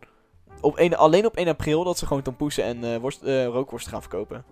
Op 0.61 0.79
een, 0.79 0.95
alleen 0.97 1.25
op 1.25 1.35
1 1.37 1.47
april 1.47 1.83
dat 1.83 1.97
ze 1.97 2.05
gewoon 2.07 2.21
tompoesen 2.23 2.63
en 2.63 3.01
worst, 3.01 3.21
rookworst 3.23 3.87
gaan 3.87 4.01
verkopen. 4.01 4.43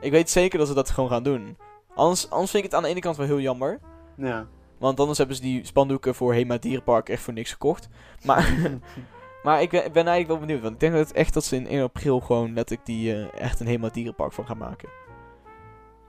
Ik 0.00 0.10
weet 0.10 0.30
zeker 0.30 0.58
dat 0.58 0.68
ze 0.68 0.74
dat 0.74 0.90
gewoon 0.90 1.10
gaan 1.10 1.22
doen. 1.22 1.56
Anders, 1.94 2.30
anders 2.30 2.50
vind 2.50 2.64
ik 2.64 2.70
het 2.70 2.78
aan 2.78 2.84
de 2.86 2.92
ene 2.92 3.00
kant 3.00 3.16
wel 3.16 3.26
heel 3.26 3.40
jammer. 3.40 3.80
Ja. 4.16 4.46
Want 4.84 5.00
anders 5.00 5.18
hebben 5.18 5.36
ze 5.36 5.42
die 5.42 5.66
spandoeken 5.66 6.14
voor 6.14 6.32
Hema 6.32 6.56
Dierenpark 6.58 7.08
echt 7.08 7.22
voor 7.22 7.32
niks 7.32 7.52
gekocht. 7.52 7.88
Maar, 8.24 8.54
maar 9.44 9.62
ik 9.62 9.70
ben, 9.70 9.84
ik 9.84 9.92
ben 9.92 10.06
eigenlijk 10.06 10.28
wel 10.28 10.38
benieuwd. 10.38 10.60
Want 10.62 10.74
ik 10.74 10.80
denk 10.80 10.92
dat 10.92 11.06
het 11.06 11.16
echt 11.16 11.34
dat 11.34 11.44
ze 11.44 11.56
in 11.56 11.66
1 11.66 11.82
april 11.82 12.20
gewoon 12.20 12.54
letterlijk 12.54 12.86
die 12.86 13.14
eh, 13.14 13.40
echt 13.40 13.60
een 13.60 13.66
Hema 13.66 13.88
Dierenpark 13.88 14.32
van 14.32 14.46
gaan 14.46 14.58
maken. 14.58 14.88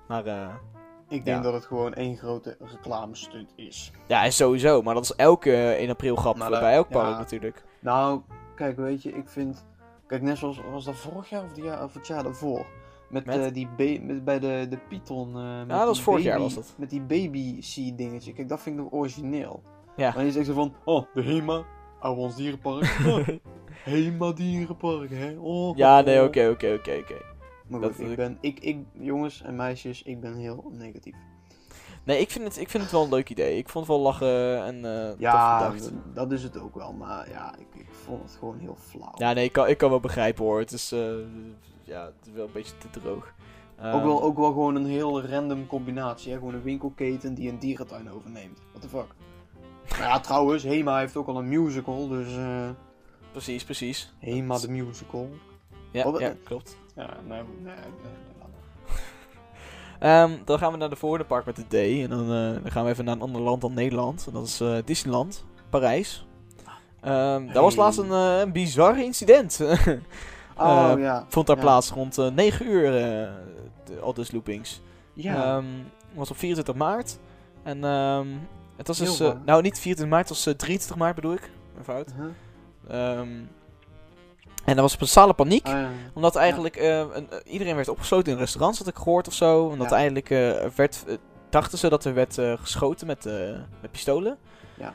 Maar 0.08 0.26
eh... 0.26 0.48
Ik 1.10 1.26
denk 1.26 1.38
Ja. 1.38 1.44
dat 1.44 1.54
het 1.54 1.66
gewoon 1.66 1.94
één 1.94 2.18
grote 2.18 2.58
reclamestunt 2.60 3.54
is. 3.56 3.92
Ja, 4.08 4.30
sowieso. 4.30 4.82
Maar 4.82 4.94
dat 4.94 5.04
is 5.04 5.16
elke 5.16 5.52
eh, 5.52 5.72
1 5.72 5.90
april 5.90 6.16
grap 6.16 6.38
Maar 6.38 6.50
bij 6.50 6.74
elk 6.74 6.90
park 6.90 7.18
natuurlijk. 7.18 7.64
Nou, 7.80 8.22
kijk, 8.56 8.78
weet 8.78 9.04
je, 9.04 9.12
ik 9.12 9.30
vind... 9.30 9.66
Kijk, 10.08 10.22
net 10.22 10.38
zoals, 10.38 10.62
was 10.72 10.86
dat 10.86 10.96
vorig 10.96 11.30
jaar 11.30 11.44
of, 11.44 11.52
die 11.52 11.64
jaar, 11.64 11.84
of 11.84 11.94
het 11.94 12.08
jaar 12.08 12.24
daarvoor? 12.24 12.66
Met, 13.16 13.26
Met? 13.26 13.36
eh, 13.46 13.54
die 13.54 14.02
met, 14.02 14.24
bij 14.24 14.40
de, 14.40 14.66
de 14.70 14.78
Python. 14.90 15.28
eh, 15.38 15.58
met 15.60 15.70
dat 15.70 15.86
was 15.88 16.02
vorig 16.02 16.24
jaar, 16.24 16.40
was 16.40 16.54
dat. 16.56 16.74
Met 16.78 16.90
die 16.90 17.02
baby 17.02 17.62
seed 17.62 17.98
dingetje. 17.98 18.34
Kijk, 18.34 18.50
dat 18.50 18.62
vind 18.62 18.78
ik 18.78 18.84
nog 18.84 18.92
origineel. 18.94 19.62
Ja. 19.96 20.12
Maar 20.16 20.26
je 20.26 20.32
zegt 20.32 20.46
zo 20.46 20.54
van, 20.54 20.74
oh, 20.86 21.06
de 21.14 21.22
Hema, 21.22 21.64
Ouwans 22.00 22.36
Dierenpark. 22.36 22.98
Oh, 23.08 23.28
Hema 23.84 24.32
Dierenpark, 24.32 25.10
hè? 25.10 25.36
Oh, 25.40 25.78
ja, 25.78 26.00
oh, 26.00 26.06
nee, 26.06 26.20
oh. 26.20 26.26
oké, 26.26 26.50
oké, 26.50 26.74
oké, 26.74 26.98
oké. 27.02 27.16
Maar 27.68 27.80
Dat- 27.82 27.96
goed, 27.96 28.10
ik 28.10 28.16
ben, 28.16 28.38
ik, 28.42 28.60
ik, 28.60 28.78
jongens 28.94 29.42
en 29.42 29.56
meisjes, 29.56 30.04
ik 30.04 30.20
ben 30.20 30.36
heel 30.36 30.72
negatief. 30.74 31.16
Nee, 32.04 32.20
ik 32.20 32.32
vind, 32.32 32.46
het, 32.46 32.58
ik 32.60 32.70
vind 32.70 32.84
het 32.84 32.92
wel 32.92 33.04
een 33.04 33.10
leuk 33.10 33.30
idee. 33.30 33.58
Ik 33.58 33.70
vond 33.70 33.88
het 33.88 33.96
wel 33.96 34.04
lachen 34.04 34.64
en 34.66 34.86
eh 34.86 35.20
Ja, 35.20 35.74
dat 36.14 36.32
is 36.32 36.44
het 36.44 36.60
ook 36.60 36.76
wel. 36.76 36.94
Maar 36.94 37.30
ja, 37.30 37.56
ik, 37.58 37.80
ik 37.80 37.88
vond 38.06 38.22
het 38.24 38.36
gewoon 38.40 38.58
heel 38.60 38.76
flauw. 38.80 39.12
Ja, 39.16 39.34
nee, 39.34 39.44
ik 39.46 39.52
kan, 39.52 39.68
ik 39.68 39.78
kan 39.78 39.90
wel 39.90 40.00
begrijpen 40.00 40.44
hoor. 40.44 40.60
Het 40.60 40.72
is, 40.72 40.96
ja, 41.86 42.06
het 42.06 42.28
is 42.28 42.34
wel 42.34 42.46
een 42.46 42.52
beetje 42.52 42.78
te 42.78 43.00
droog. 43.00 43.34
Ook 43.78 43.84
Ehm, 43.86 44.04
wel, 44.04 44.24
ook 44.24 44.38
wel 44.38 44.52
gewoon 44.52 44.76
een 44.76 44.86
heel 44.86 45.22
random 45.22 45.68
combinatie. 45.68 46.32
Hè? 46.32 46.38
Gewoon 46.38 46.54
een 46.54 46.62
winkelketen 46.64 47.34
die 47.34 47.50
een 47.50 47.60
dierentuin 47.60 48.12
overneemt. 48.12 48.60
What 48.70 48.82
the 48.82 48.90
fuck? 48.90 49.08
nou 49.90 50.02
ja, 50.12 50.20
trouwens, 50.20 50.64
Hema 50.64 51.00
heeft 51.00 51.16
ook 51.16 51.28
al 51.28 51.38
een 51.38 51.48
musical. 51.50 52.08
Dus 52.08 52.36
eh, 52.36 52.70
Precies, 53.32 53.64
precies. 53.64 54.14
Hema 54.20 54.58
de 54.60 54.70
musical. 54.72 55.30
Ja, 55.92 56.06
Oh, 56.06 56.20
ja 56.20 56.30
eh, 56.30 56.36
klopt. 56.44 56.78
Ja, 56.96 57.10
nee, 57.28 57.42
nee, 57.42 57.46
nee, 57.64 57.74
nee. 57.74 58.48
Ehm, 60.00 60.32
dan 60.46 60.58
gaan 60.60 60.72
we 60.72 60.78
naar 60.78 60.90
de 60.90 60.96
volgende 60.96 61.26
park 61.26 61.46
met 61.46 61.56
de 61.56 61.64
D. 61.68 61.74
En 62.04 62.10
dan, 62.10 62.22
eh, 62.22 62.62
dan 62.64 62.72
gaan 62.72 62.84
we 62.84 62.90
even 62.90 63.06
naar 63.06 63.16
een 63.16 63.22
ander 63.22 63.42
land 63.42 63.62
dan 63.62 63.74
Nederland. 63.74 64.26
En 64.28 64.34
dat 64.34 64.46
is 64.48 64.62
eh, 64.62 64.78
Disneyland, 64.86 65.46
Parijs. 65.70 66.26
Ehm 67.02 67.48
Daar 67.54 67.64
was 67.64 67.76
laatst 67.76 68.00
een, 68.00 68.12
een 68.12 68.52
bizar 68.52 69.00
incident. 69.04 69.60
Oh 70.58 70.92
Eh, 70.92 71.00
ja. 71.02 71.26
Vond 71.28 71.48
daar 71.48 71.56
Ja. 71.56 71.62
plaats 71.62 71.90
rond 71.92 72.18
eh 72.18 72.28
9 72.32 72.68
uur, 72.68 72.86
eh, 72.86 73.02
de, 73.86 74.00
al 74.02 74.14
dus 74.14 74.32
loopings. 74.32 74.82
Ja. 75.14 75.56
Het 75.56 75.66
was 76.14 76.30
op 76.32 76.38
24 76.38 76.76
maart. 76.76 77.18
En 77.64 77.84
ehm, 77.84 78.28
het 78.78 78.88
was 78.88 78.98
dus... 78.98 79.20
eh, 79.20 79.34
nou, 79.46 79.62
niet 79.62 79.80
24 79.80 80.08
maart, 80.08 80.30
het 80.30 80.38
was 80.38 80.46
eh, 80.46 80.54
23 80.54 80.98
maart 80.98 81.16
bedoel 81.16 81.34
ik. 81.34 81.52
Mijn 81.74 81.86
fout. 81.86 82.14
Huh? 82.18 82.26
Ehm, 83.20 83.28
en 84.66 84.76
er 84.76 84.82
was 84.82 84.98
massale 84.98 85.34
paniek. 85.34 85.68
Ja. 85.68 85.90
Omdat 86.14 86.36
eigenlijk 86.36 86.76
eh, 86.76 86.98
een, 87.00 87.30
eh, 87.30 87.38
iedereen 87.54 87.76
werd 87.76 87.88
opgesloten 87.90 88.32
in 88.34 88.38
restaurants, 88.40 88.78
had 88.80 88.88
ik 88.88 88.96
gehoord 88.96 89.28
of 89.28 89.34
zo. 89.34 89.66
Omdat 89.66 89.90
Ja. 89.90 89.96
eigenlijk 89.96 90.30
eh, 90.30 90.66
werd, 90.76 91.04
eh, 91.08 91.16
dachten 91.50 91.78
ze 91.78 91.90
dat 91.90 92.06
er 92.06 92.14
werd 92.14 92.38
eh, 92.38 92.54
geschoten 92.58 93.08
met, 93.08 93.26
eh, 93.26 93.34
met 93.82 93.92
pistolen. 93.92 94.38
Ja. 94.78 94.94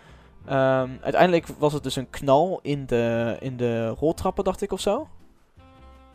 Uiteindelijk 1.02 1.46
was 1.58 1.72
het 1.72 1.82
dus 1.82 1.96
een 1.96 2.10
knal 2.10 2.58
in 2.62 2.86
de, 2.86 3.36
in 3.40 3.56
de 3.56 3.88
roltrappen, 3.88 4.44
dacht 4.44 4.60
ik 4.62 4.72
of 4.72 4.80
zo. 4.80 5.08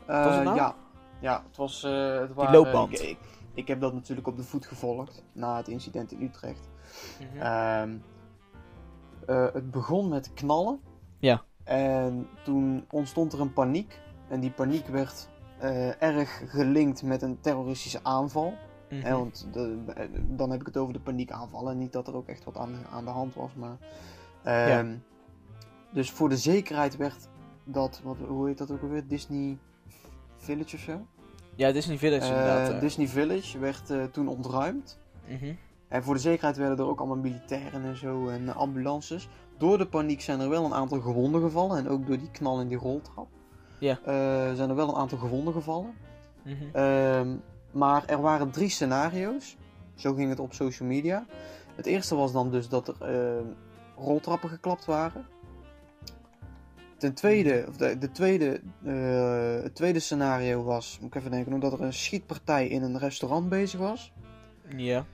Was 0.06 0.26
het 0.26 0.34
Eh, 0.40 0.44
nou? 0.44 0.56
Ja. 0.56 0.76
Ja, 1.20 1.44
het 1.48 1.58
was... 1.58 1.84
eh 1.84 2.20
het 2.20 2.34
waren, 2.34 2.54
loopband. 2.54 3.02
Ik, 3.02 3.08
ik, 3.10 3.18
ik 3.54 3.68
heb 3.68 3.80
dat 3.82 3.94
natuurlijk 3.94 4.28
op 4.28 4.38
de 4.38 4.44
voet 4.44 4.66
gevolgd. 4.66 5.24
Na 5.32 5.58
het 5.58 5.68
incident 5.68 6.12
in 6.12 6.22
Utrecht. 6.22 6.70
Mhm. 7.20 7.42
Ehm, 7.42 7.98
eh, 9.26 9.54
het 9.54 9.72
begon 9.72 10.10
met 10.10 10.34
knallen. 10.34 10.80
Ja. 11.20 11.44
En 11.64 12.28
toen 12.44 12.86
ontstond 12.90 13.34
er 13.34 13.42
een 13.42 13.54
paniek. 13.54 14.00
En 14.28 14.40
die 14.40 14.52
paniek 14.52 14.88
werd 14.88 15.30
erg 16.00 16.42
gelinkt 16.46 17.04
met 17.04 17.22
een 17.22 17.40
terroristische 17.42 18.00
aanval. 18.04 18.54
Hè, 18.88 19.12
want 19.18 19.48
de, 19.54 19.84
dan 20.28 20.50
heb 20.52 20.60
ik 20.60 20.66
het 20.66 20.78
over 20.78 20.94
de 20.94 21.00
paniekaanvallen. 21.00 21.72
En 21.72 21.78
niet 21.78 21.94
dat 21.94 22.08
er 22.08 22.16
ook 22.16 22.28
echt 22.28 22.44
wat 22.44 22.58
aan, 22.58 22.76
aan 22.92 23.06
de 23.06 23.12
hand 23.12 23.34
was. 23.36 23.54
Maar, 23.54 23.78
ehm, 24.44 24.96
Dus 25.94 26.12
voor 26.12 26.30
de 26.30 26.38
zekerheid 26.38 26.98
werd 26.98 27.28
dat, 27.64 28.02
wat, 28.04 28.18
hoe 28.28 28.48
heet 28.48 28.58
dat 28.58 28.72
ook 28.72 28.82
alweer? 28.82 29.08
Disney 29.08 29.58
Village 30.46 30.76
of 30.76 30.82
zo? 30.82 31.06
Ja, 31.56 31.72
Disney 31.72 31.98
Village 31.98 32.22
Eh, 32.24 32.30
inderdaad. 32.30 32.70
eh. 32.70 32.80
Disney 32.80 33.08
Village 33.08 33.60
werd 33.60 33.90
eh, 33.90 34.04
toen 34.04 34.28
ontruimd. 34.28 34.98
Mhm. 35.28 35.54
En 35.88 36.04
voor 36.04 36.14
de 36.14 36.20
zekerheid 36.20 36.58
werden 36.58 36.78
er 36.78 36.86
ook 36.86 37.00
allemaal 37.00 37.18
militairen 37.18 37.84
en 37.84 37.96
zo 37.98 38.28
en 38.28 38.56
ambulances. 38.56 39.30
Door 39.58 39.78
de 39.78 39.88
paniek 39.88 40.22
zijn 40.22 40.40
er 40.40 40.50
wel 40.50 40.66
een 40.66 40.74
aantal 40.74 41.00
gewonden 41.00 41.42
gevallen. 41.42 41.78
En 41.78 41.90
ook 41.90 42.08
door 42.08 42.18
die 42.18 42.32
knal 42.32 42.60
in 42.62 42.68
die 42.68 42.78
roltrap. 42.78 43.28
Ja. 43.80 44.00
zijn 44.56 44.70
er 44.70 44.76
wel 44.76 44.88
een 44.90 44.96
aantal 44.96 45.18
gewonden 45.18 45.54
gevallen. 45.54 45.94
Mhm. 46.44 46.54
Ehm, 46.74 47.28
maar 47.72 48.04
er 48.06 48.22
waren 48.22 48.52
drie 48.52 48.70
scenario's. 48.70 49.58
Zo 49.96 50.14
ging 50.14 50.30
het 50.30 50.40
op 50.40 50.54
social 50.54 50.88
media. 50.90 51.26
Het 51.76 51.86
eerste 51.86 52.16
was 52.16 52.32
dan 52.32 52.52
dus 52.52 52.70
dat 52.70 52.88
er 53.02 53.44
roltrappen 53.98 54.50
geklapt 54.50 54.86
waren. 54.86 55.26
Ten 56.98 57.14
tweede, 57.14 57.66
of 57.68 57.78
de, 57.78 57.98
de 57.98 58.12
tweede, 58.12 58.62
eh, 58.86 59.64
het 59.64 59.76
tweede 59.76 60.00
scenario 60.00 60.64
was, 60.64 60.98
moet 61.02 61.16
ik 61.16 61.20
even 61.20 61.32
denken, 61.32 61.60
dat 61.60 61.74
er 61.74 61.82
een 61.82 61.94
schietpartij 61.94 62.68
in 62.68 62.82
een 62.84 63.00
restaurant 63.00 63.50
bezig 63.50 63.80
was. 63.80 64.14
Ja. 64.76 65.06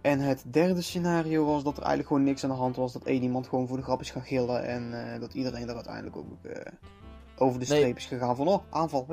En 0.00 0.18
het 0.18 0.44
derde 0.46 0.82
scenario 0.82 1.44
was 1.44 1.62
dat 1.62 1.72
er 1.72 1.82
eigenlijk 1.82 2.08
gewoon 2.08 2.24
niks 2.24 2.44
aan 2.44 2.50
de 2.50 2.56
hand 2.56 2.76
was. 2.76 2.92
Dat 2.92 3.04
één 3.04 3.22
iemand 3.22 3.48
gewoon 3.48 3.68
voor 3.68 3.76
de 3.76 3.82
grap 3.82 4.00
is 4.00 4.10
gaan 4.10 4.22
gillen. 4.22 4.64
En 4.64 5.12
eh, 5.12 5.20
dat 5.20 5.34
iedereen 5.34 5.68
er 5.68 5.74
uiteindelijk 5.74 6.16
ook 6.16 6.26
eh, 6.42 6.72
over 7.36 7.60
de 7.60 7.66
Nee. 7.68 7.78
streep 7.78 7.96
is 7.96 8.06
gegaan 8.06 8.36
van, 8.36 8.48
oh, 8.48 8.62
aanval. 8.70 9.06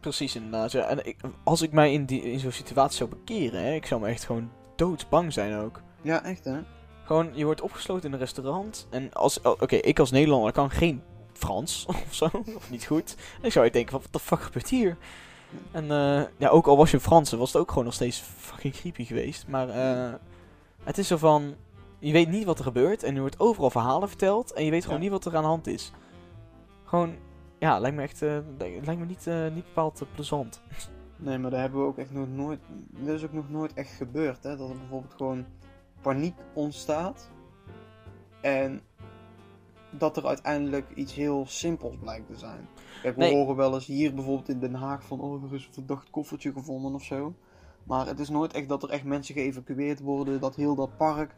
Precies, 0.00 0.34
inderdaad. 0.36 0.72
Ja. 0.72 0.88
En 0.88 1.06
ik, 1.06 1.16
als 1.44 1.62
ik 1.62 1.72
mij 1.72 1.92
in, 1.92 2.04
die, 2.04 2.22
in 2.22 2.38
zo'n 2.38 2.52
situatie 2.52 2.96
zou 2.96 3.10
bekeren, 3.10 3.62
hè, 3.62 3.72
ik 3.74 3.86
zou 3.86 4.00
me 4.00 4.08
echt 4.08 4.24
gewoon 4.24 4.50
doodsbang 4.76 5.32
zijn 5.32 5.54
ook. 5.54 5.82
Ja, 6.02 6.24
echt 6.24 6.44
hè? 6.44 6.58
Gewoon, 7.04 7.30
je 7.34 7.44
wordt 7.44 7.60
opgesloten 7.60 8.06
in 8.06 8.12
een 8.12 8.18
restaurant. 8.18 8.86
En 8.90 9.12
als, 9.12 9.40
oh, 9.40 9.60
oké, 9.60 9.76
ik 9.76 9.98
als 9.98 10.10
Nederlander 10.10 10.52
kan 10.52 10.70
geen 10.70 11.02
Frans 11.38 11.86
of 11.88 12.06
zo, 12.14 12.24
of 12.56 12.70
niet 12.70 12.84
goed. 12.86 13.16
En 13.40 13.44
ik 13.46 13.52
zou 13.52 13.64
echt 13.64 13.74
denken, 13.74 13.92
van, 13.92 14.00
wat 14.02 14.12
de 14.12 14.18
fuck 14.18 14.40
gebeurt 14.40 14.68
hier? 14.68 14.96
En 15.72 15.90
eh, 15.90 16.22
ja, 16.36 16.48
ook 16.48 16.66
al 16.66 16.76
was 16.76 16.90
je 16.90 17.00
Frans, 17.00 17.32
was 17.32 17.52
het 17.52 17.62
ook 17.62 17.68
gewoon 17.68 17.84
nog 17.84 17.94
steeds 17.94 18.20
fucking 18.38 18.74
creepy 18.74 19.04
geweest. 19.04 19.46
Maar 19.46 19.68
eh, 19.68 20.14
het 20.82 20.98
is 20.98 21.06
zo 21.06 21.16
van, 21.16 21.54
je 21.98 22.12
weet 22.12 22.28
niet 22.28 22.44
wat 22.44 22.58
er 22.58 22.64
gebeurt. 22.64 23.02
En 23.02 23.14
er 23.14 23.20
wordt 23.20 23.40
overal 23.40 23.70
verhalen 23.70 24.08
verteld. 24.08 24.52
En 24.52 24.64
je 24.64 24.70
weet 24.70 24.82
gewoon 24.82 24.96
Ja. 24.96 25.02
niet 25.02 25.12
wat 25.12 25.24
er 25.24 25.36
aan 25.36 25.42
de 25.42 25.48
hand 25.48 25.66
is. 25.66 25.92
Gewoon, 26.84 27.14
ja, 27.58 27.78
lijkt 27.78 27.96
me 27.96 28.02
echt, 28.02 28.22
eh, 28.22 28.38
lijkt 28.58 28.98
me 28.98 29.04
niet, 29.06 29.26
niet 29.54 29.64
bepaald 29.64 30.02
plezant. 30.14 30.60
Nee, 31.16 31.38
maar 31.38 31.50
daar 31.50 31.60
hebben 31.60 31.80
we 31.80 31.86
ook 31.86 31.98
echt 31.98 32.12
nog 32.12 32.28
nooit. 32.28 32.60
Dat 32.90 33.14
is 33.14 33.24
ook 33.24 33.32
nog 33.32 33.50
nooit 33.50 33.74
echt 33.74 33.90
gebeurd, 33.90 34.42
hè? 34.42 34.56
Dat 34.56 34.70
er 34.70 34.76
bijvoorbeeld 34.78 35.14
gewoon 35.16 35.44
paniek 36.00 36.34
ontstaat. 36.52 37.30
En 38.40 38.80
dat 39.90 40.16
er 40.16 40.26
uiteindelijk 40.26 40.86
iets 40.94 41.14
heel 41.14 41.44
simpels 41.46 41.96
blijkt 42.00 42.26
te 42.26 42.36
zijn. 42.38 42.68
Kijk, 43.02 43.14
we 43.16 43.20
Nee. 43.20 43.34
horen 43.34 43.56
wel 43.56 43.74
eens 43.74 43.86
hier 43.86 44.14
bijvoorbeeld 44.14 44.48
in 44.48 44.58
Den 44.60 44.74
Haag 44.74 45.02
van. 45.04 45.20
Oh, 45.20 45.42
er 45.44 45.54
is 45.54 45.66
een 45.66 45.72
verdacht 45.72 46.10
koffertje 46.10 46.52
gevonden 46.52 46.94
of 46.94 47.02
zo. 47.02 47.34
Maar 47.84 48.06
het 48.06 48.18
is 48.18 48.28
nooit 48.28 48.52
echt 48.52 48.68
dat 48.68 48.82
er 48.82 48.90
echt 48.90 49.04
mensen 49.04 49.34
geëvacueerd 49.34 50.00
worden. 50.00 50.40
Dat 50.40 50.56
heel 50.56 50.74
dat 50.74 50.96
park 50.96 51.34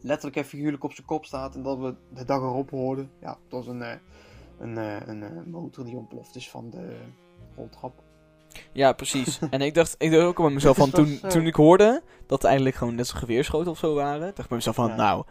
letterlijk 0.00 0.36
en 0.36 0.44
figuurlijk 0.44 0.84
op 0.84 0.92
zijn 0.92 1.06
kop 1.06 1.24
staat. 1.24 1.54
En 1.54 1.62
dat 1.62 1.78
we 1.78 1.94
de 2.14 2.24
dag 2.24 2.40
erop 2.40 2.70
hoorden. 2.70 3.10
Ja, 3.20 3.28
het 3.42 3.52
was 3.52 3.66
een, 3.66 3.82
eh, 3.82 3.96
een, 4.58 4.78
eh, 4.78 5.06
een, 5.06 5.22
eh, 5.22 5.30
motor 5.46 5.84
die 5.84 5.96
ontploft 5.96 6.36
is 6.36 6.50
van 6.50 6.70
de 6.70 6.96
roltrap. 7.56 8.02
Ja, 8.72 8.92
precies. 8.92 9.38
en 9.50 9.60
ik 9.60 9.74
dacht, 9.74 9.94
ik 9.98 10.10
dacht 10.10 10.24
ook 10.24 10.36
bij 10.36 10.50
mezelf 10.50 10.76
van, 10.86 10.90
toen, 10.90 11.20
toen 11.28 11.46
ik 11.46 11.54
hoorde 11.54 12.02
dat 12.26 12.38
het 12.38 12.44
eigenlijk 12.44 12.76
gewoon 12.76 12.94
net 12.94 13.06
zo'n 13.06 13.18
geweerschoten 13.18 13.70
of 13.70 13.78
zo 13.78 13.94
waren, 13.94 14.20
dacht 14.20 14.38
ik 14.38 14.46
bij 14.48 14.56
mezelf 14.56 14.74
van, 14.74 14.88
Ja. 14.88 14.94
nou, 14.96 15.24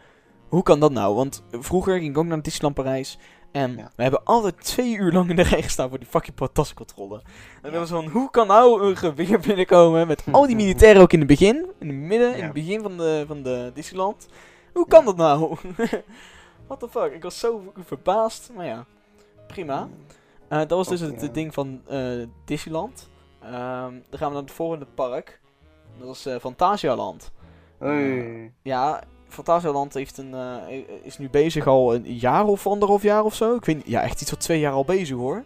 hoe 0.48 0.62
kan 0.62 0.80
dat 0.80 0.92
nou? 0.92 1.14
Want 1.14 1.42
vroeger 1.50 1.98
ging 1.98 2.10
ik 2.10 2.18
ook 2.18 2.24
naar 2.24 2.42
Disneyland 2.42 2.74
Parijs 2.74 3.18
en 3.52 3.76
Ja. 3.76 3.90
we 3.96 4.02
hebben 4.02 4.24
altijd 4.24 4.64
twee 4.64 4.94
uur 4.96 5.12
lang 5.12 5.30
in 5.30 5.36
de 5.36 5.42
rij 5.42 5.62
gestaan 5.62 5.88
voor 5.88 5.98
die 5.98 6.08
fucking 6.08 6.34
patascontrole. 6.36 7.22
En 7.62 7.70
dan 7.70 7.80
was 7.80 7.90
van, 7.90 8.06
hoe 8.06 8.30
kan 8.30 8.46
nou 8.46 8.82
een 8.82 8.96
geweer 8.96 9.40
binnenkomen 9.40 10.06
met 10.06 10.24
al 10.32 10.46
die 10.46 10.56
militairen 10.56 11.02
ook 11.02 11.12
in 11.12 11.18
het 11.18 11.28
begin, 11.28 11.66
in 11.78 11.88
het 11.88 11.96
midden, 11.96 12.36
in 12.36 12.44
het 12.44 12.52
begin 12.52 12.82
van 12.82 12.96
de, 12.96 13.24
van 13.26 13.42
de 13.42 13.70
Disneyland? 13.74 14.28
Hoe 14.72 14.86
kan 14.86 15.04
dat 15.04 15.16
nou? 15.16 15.56
What 16.66 16.80
the 16.80 16.88
fuck? 16.88 17.12
Ik 17.12 17.22
was 17.22 17.38
zo 17.38 17.72
verbaasd, 17.84 18.50
maar 18.54 18.66
ja, 18.66 18.84
prima. 19.46 19.88
Eh, 20.48 20.58
dat 20.58 20.70
was 20.70 20.88
dus 20.88 21.00
het, 21.00 21.34
ding 21.34 21.54
van 21.54 21.80
eh, 21.86 22.26
Disneyland. 22.44 23.08
Ehm, 23.42 23.92
dan 24.08 24.18
gaan 24.18 24.28
we 24.28 24.34
naar 24.34 24.42
het 24.42 24.52
volgende 24.52 24.86
park. 24.94 25.40
Dat 25.98 26.14
is 26.14 26.26
eh 26.26 26.38
Fantasialand. 26.38 27.32
Hey. 27.78 28.52
Ja, 28.62 29.02
Fantasialand 29.28 29.94
heeft 29.94 30.18
een, 30.18 30.34
eh, 30.34 30.78
is 31.02 31.18
nu 31.18 31.30
bezig 31.30 31.66
al 31.66 31.94
een 31.94 32.14
jaar 32.14 32.44
of 32.46 32.66
anderhalf 32.66 33.02
jaar 33.02 33.24
of 33.24 33.34
zo. 33.34 33.54
Ik 33.54 33.64
weet 33.64 33.76
niet, 33.76 33.86
ja, 33.86 34.02
echt 34.02 34.20
iets 34.20 34.30
van 34.30 34.38
twee 34.38 34.60
jaar 34.60 34.72
al 34.72 34.84
bezig 34.84 35.16
hoor. 35.16 35.44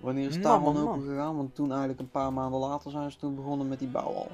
Wanneer 0.00 0.28
is 0.28 0.32
Man, 0.34 0.42
Taman 0.42 0.74
man, 0.74 0.84
man. 0.84 0.94
open 0.94 1.08
gegaan? 1.08 1.36
Want 1.36 1.54
toen 1.54 1.68
eigenlijk 1.70 2.00
een 2.00 2.10
paar 2.10 2.32
maanden 2.32 2.60
later 2.60 2.90
zijn 2.90 3.10
ze 3.10 3.18
toen 3.18 3.34
begonnen 3.34 3.68
met 3.68 3.78
die 3.78 3.88
bouw 3.88 4.14
al. 4.14 4.28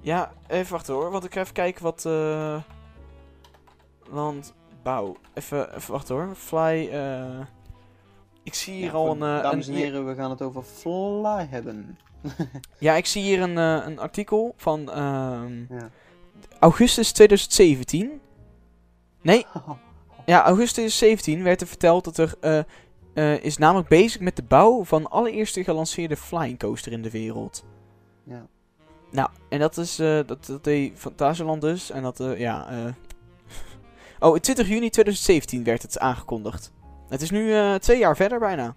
Ja, 0.00 0.32
even 0.46 0.72
wachten 0.72 0.94
hoor, 0.94 1.10
want 1.10 1.24
ik 1.24 1.32
ga 1.34 1.40
even 1.40 1.52
kijken 1.54 1.82
wat... 1.82 2.04
eh 2.06 2.56
landbouw. 4.10 5.16
Even, 5.34 5.74
even 5.76 5.92
wachten 5.92 6.14
hoor. 6.14 6.34
Fly... 6.34 6.88
eh 6.92 7.40
ik 8.42 8.54
zie 8.54 8.74
hier 8.74 8.84
Ja, 8.84 8.90
al 8.92 9.06
voor- 9.06 9.14
een... 9.26 9.36
eh, 9.36 9.42
dames 9.42 9.66
een 9.66 9.74
en 9.74 9.80
heren, 9.80 10.06
we 10.06 10.14
gaan 10.14 10.30
het 10.30 10.42
over 10.42 10.62
Fly 10.62 11.46
hebben. 11.50 11.98
Ja, 12.78 12.94
ik 12.94 13.06
zie 13.06 13.22
hier 13.22 13.40
een, 13.42 13.58
eh, 13.58 13.86
een 13.86 13.98
artikel 13.98 14.52
van 14.56 14.90
ehm, 14.90 15.58
Ja. 15.74 15.88
Augustus 16.58 17.12
2017. 17.12 18.20
Nee, 19.22 19.46
ja, 20.26 20.44
augustus 20.44 20.72
2017 20.72 21.42
werd 21.42 21.60
er 21.60 21.66
verteld 21.66 22.04
dat 22.04 22.18
er 22.18 22.34
eh, 22.40 22.58
eh, 23.14 23.44
is 23.44 23.56
namelijk 23.56 23.88
bezig 23.88 24.20
met 24.20 24.36
de 24.36 24.42
bouw 24.42 24.84
van 24.84 25.02
de 25.02 25.08
allereerste 25.08 25.64
gelanceerde 25.64 26.16
flying 26.16 26.58
coaster 26.58 26.92
in 26.92 27.02
de 27.02 27.10
wereld. 27.10 27.64
ja. 28.24 28.46
Nou, 29.10 29.28
en 29.48 29.58
dat 29.58 29.76
is, 29.76 29.98
eh, 29.98 30.20
dat, 30.26 30.46
dat 30.46 30.64
deed 30.64 30.92
Fantasieland 30.98 31.60
dus. 31.60 31.90
En 31.90 32.02
dat, 32.02 32.24
ja, 32.36 32.68
eh 32.70 32.92
Oh, 34.18 34.38
20 34.38 34.68
juni 34.68 34.90
2017 34.90 35.64
werd 35.64 35.82
het 35.82 35.98
aangekondigd. 35.98 36.72
Het 37.08 37.22
is 37.22 37.30
nu 37.30 37.78
twee 37.78 37.98
jaar 37.98 38.16
verder 38.16 38.38
bijna. 38.38 38.76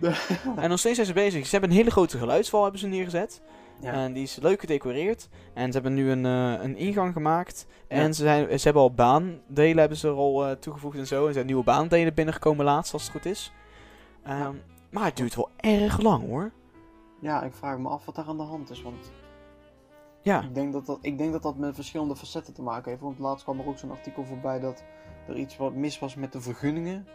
En 0.56 0.68
nog 0.68 0.78
steeds 0.78 0.94
zijn 0.94 1.06
ze 1.06 1.12
bezig. 1.12 1.44
Ze 1.44 1.50
hebben 1.50 1.70
een 1.70 1.76
hele 1.76 1.90
grote 1.90 2.18
geluidswal 2.18 2.62
hebben 2.62 2.80
ze 2.80 2.86
neergezet. 2.86 3.40
Ja. 3.82 3.92
En 3.92 4.12
die 4.12 4.22
is 4.22 4.36
leuk 4.36 4.60
gedecoreerd. 4.60 5.28
En 5.54 5.66
ze 5.66 5.72
hebben 5.72 5.94
nu 5.94 6.10
een, 6.10 6.26
eh, 6.26 6.62
een 6.64 6.76
ingang 6.76 7.12
gemaakt. 7.12 7.66
Ja. 7.88 7.96
En 7.96 8.14
ze, 8.14 8.22
zijn, 8.22 8.58
ze 8.58 8.64
hebben 8.64 8.82
al 8.82 8.94
baandelen 8.94 9.78
hebben 9.78 9.98
ze 9.98 10.08
er 10.08 10.14
al 10.14 10.46
eh, 10.46 10.56
toegevoegd 10.56 10.98
en 10.98 11.06
zo. 11.06 11.26
Er 11.26 11.32
zijn 11.32 11.46
nieuwe 11.46 11.64
baandelen 11.64 12.14
binnengekomen 12.14 12.64
laatst, 12.64 12.92
als 12.92 13.02
het 13.02 13.12
goed 13.12 13.24
is. 13.26 13.52
Ehm, 14.24 14.54
Maar 14.90 15.04
het 15.04 15.16
duurt 15.16 15.34
wel 15.34 15.48
erg 15.56 16.00
lang 16.00 16.26
hoor. 16.26 16.52
ja, 17.20 17.42
ik 17.42 17.54
vraag 17.54 17.78
me 17.78 17.88
af 17.88 18.04
wat 18.04 18.14
daar 18.14 18.26
aan 18.26 18.36
de 18.36 18.42
hand 18.42 18.70
is. 18.70 18.82
Want 18.82 19.12
Ja, 20.22 20.42
ik, 20.42 20.54
denk 20.54 20.72
dat 20.72 20.86
dat, 20.86 20.98
ik 21.00 21.18
denk 21.18 21.32
dat 21.32 21.42
dat 21.42 21.56
met 21.56 21.74
verschillende 21.74 22.16
facetten 22.16 22.54
te 22.54 22.62
maken 22.62 22.90
heeft. 22.90 23.02
Want 23.02 23.18
laatst 23.18 23.44
kwam 23.44 23.60
er 23.60 23.66
ook 23.66 23.78
zo'n 23.78 23.90
artikel 23.90 24.24
voorbij 24.24 24.60
dat 24.60 24.84
er 25.28 25.36
iets 25.36 25.56
wat 25.56 25.74
mis 25.74 25.98
was 25.98 26.14
met 26.14 26.32
de 26.32 26.40
vergunningen. 26.40 27.06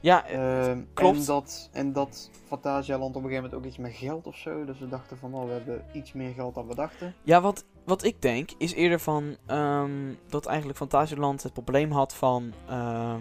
Ja 0.00 0.26
eh, 0.26 0.66
Ehm, 0.68 0.80
klopt. 0.94 1.18
En 1.18 1.24
dat, 1.24 1.68
en 1.72 1.92
dat 1.92 2.30
Fantasialand 2.46 3.16
op 3.16 3.22
een 3.22 3.28
gegeven 3.28 3.42
moment 3.50 3.54
ook 3.62 3.68
iets 3.68 3.78
met 3.78 3.92
geld 3.92 4.26
of 4.26 4.36
zo. 4.36 4.64
Dus 4.64 4.78
we 4.78 4.88
dachten 4.88 5.18
van, 5.18 5.34
oh, 5.34 5.44
we 5.46 5.52
hebben 5.52 5.84
iets 5.92 6.12
meer 6.12 6.32
geld 6.32 6.54
dan 6.54 6.66
we 6.68 6.74
dachten. 6.74 7.14
ja 7.22 7.40
wat, 7.40 7.64
wat 7.84 8.04
ik 8.04 8.22
denk 8.22 8.50
is 8.58 8.74
eerder 8.74 9.00
van 9.00 9.36
ehm, 9.46 9.90
dat 10.28 10.46
eigenlijk 10.46 10.78
Fantasieland 10.78 11.42
het 11.42 11.52
probleem 11.52 11.90
had 11.92 12.14
van... 12.14 12.52
ehm, 12.68 13.20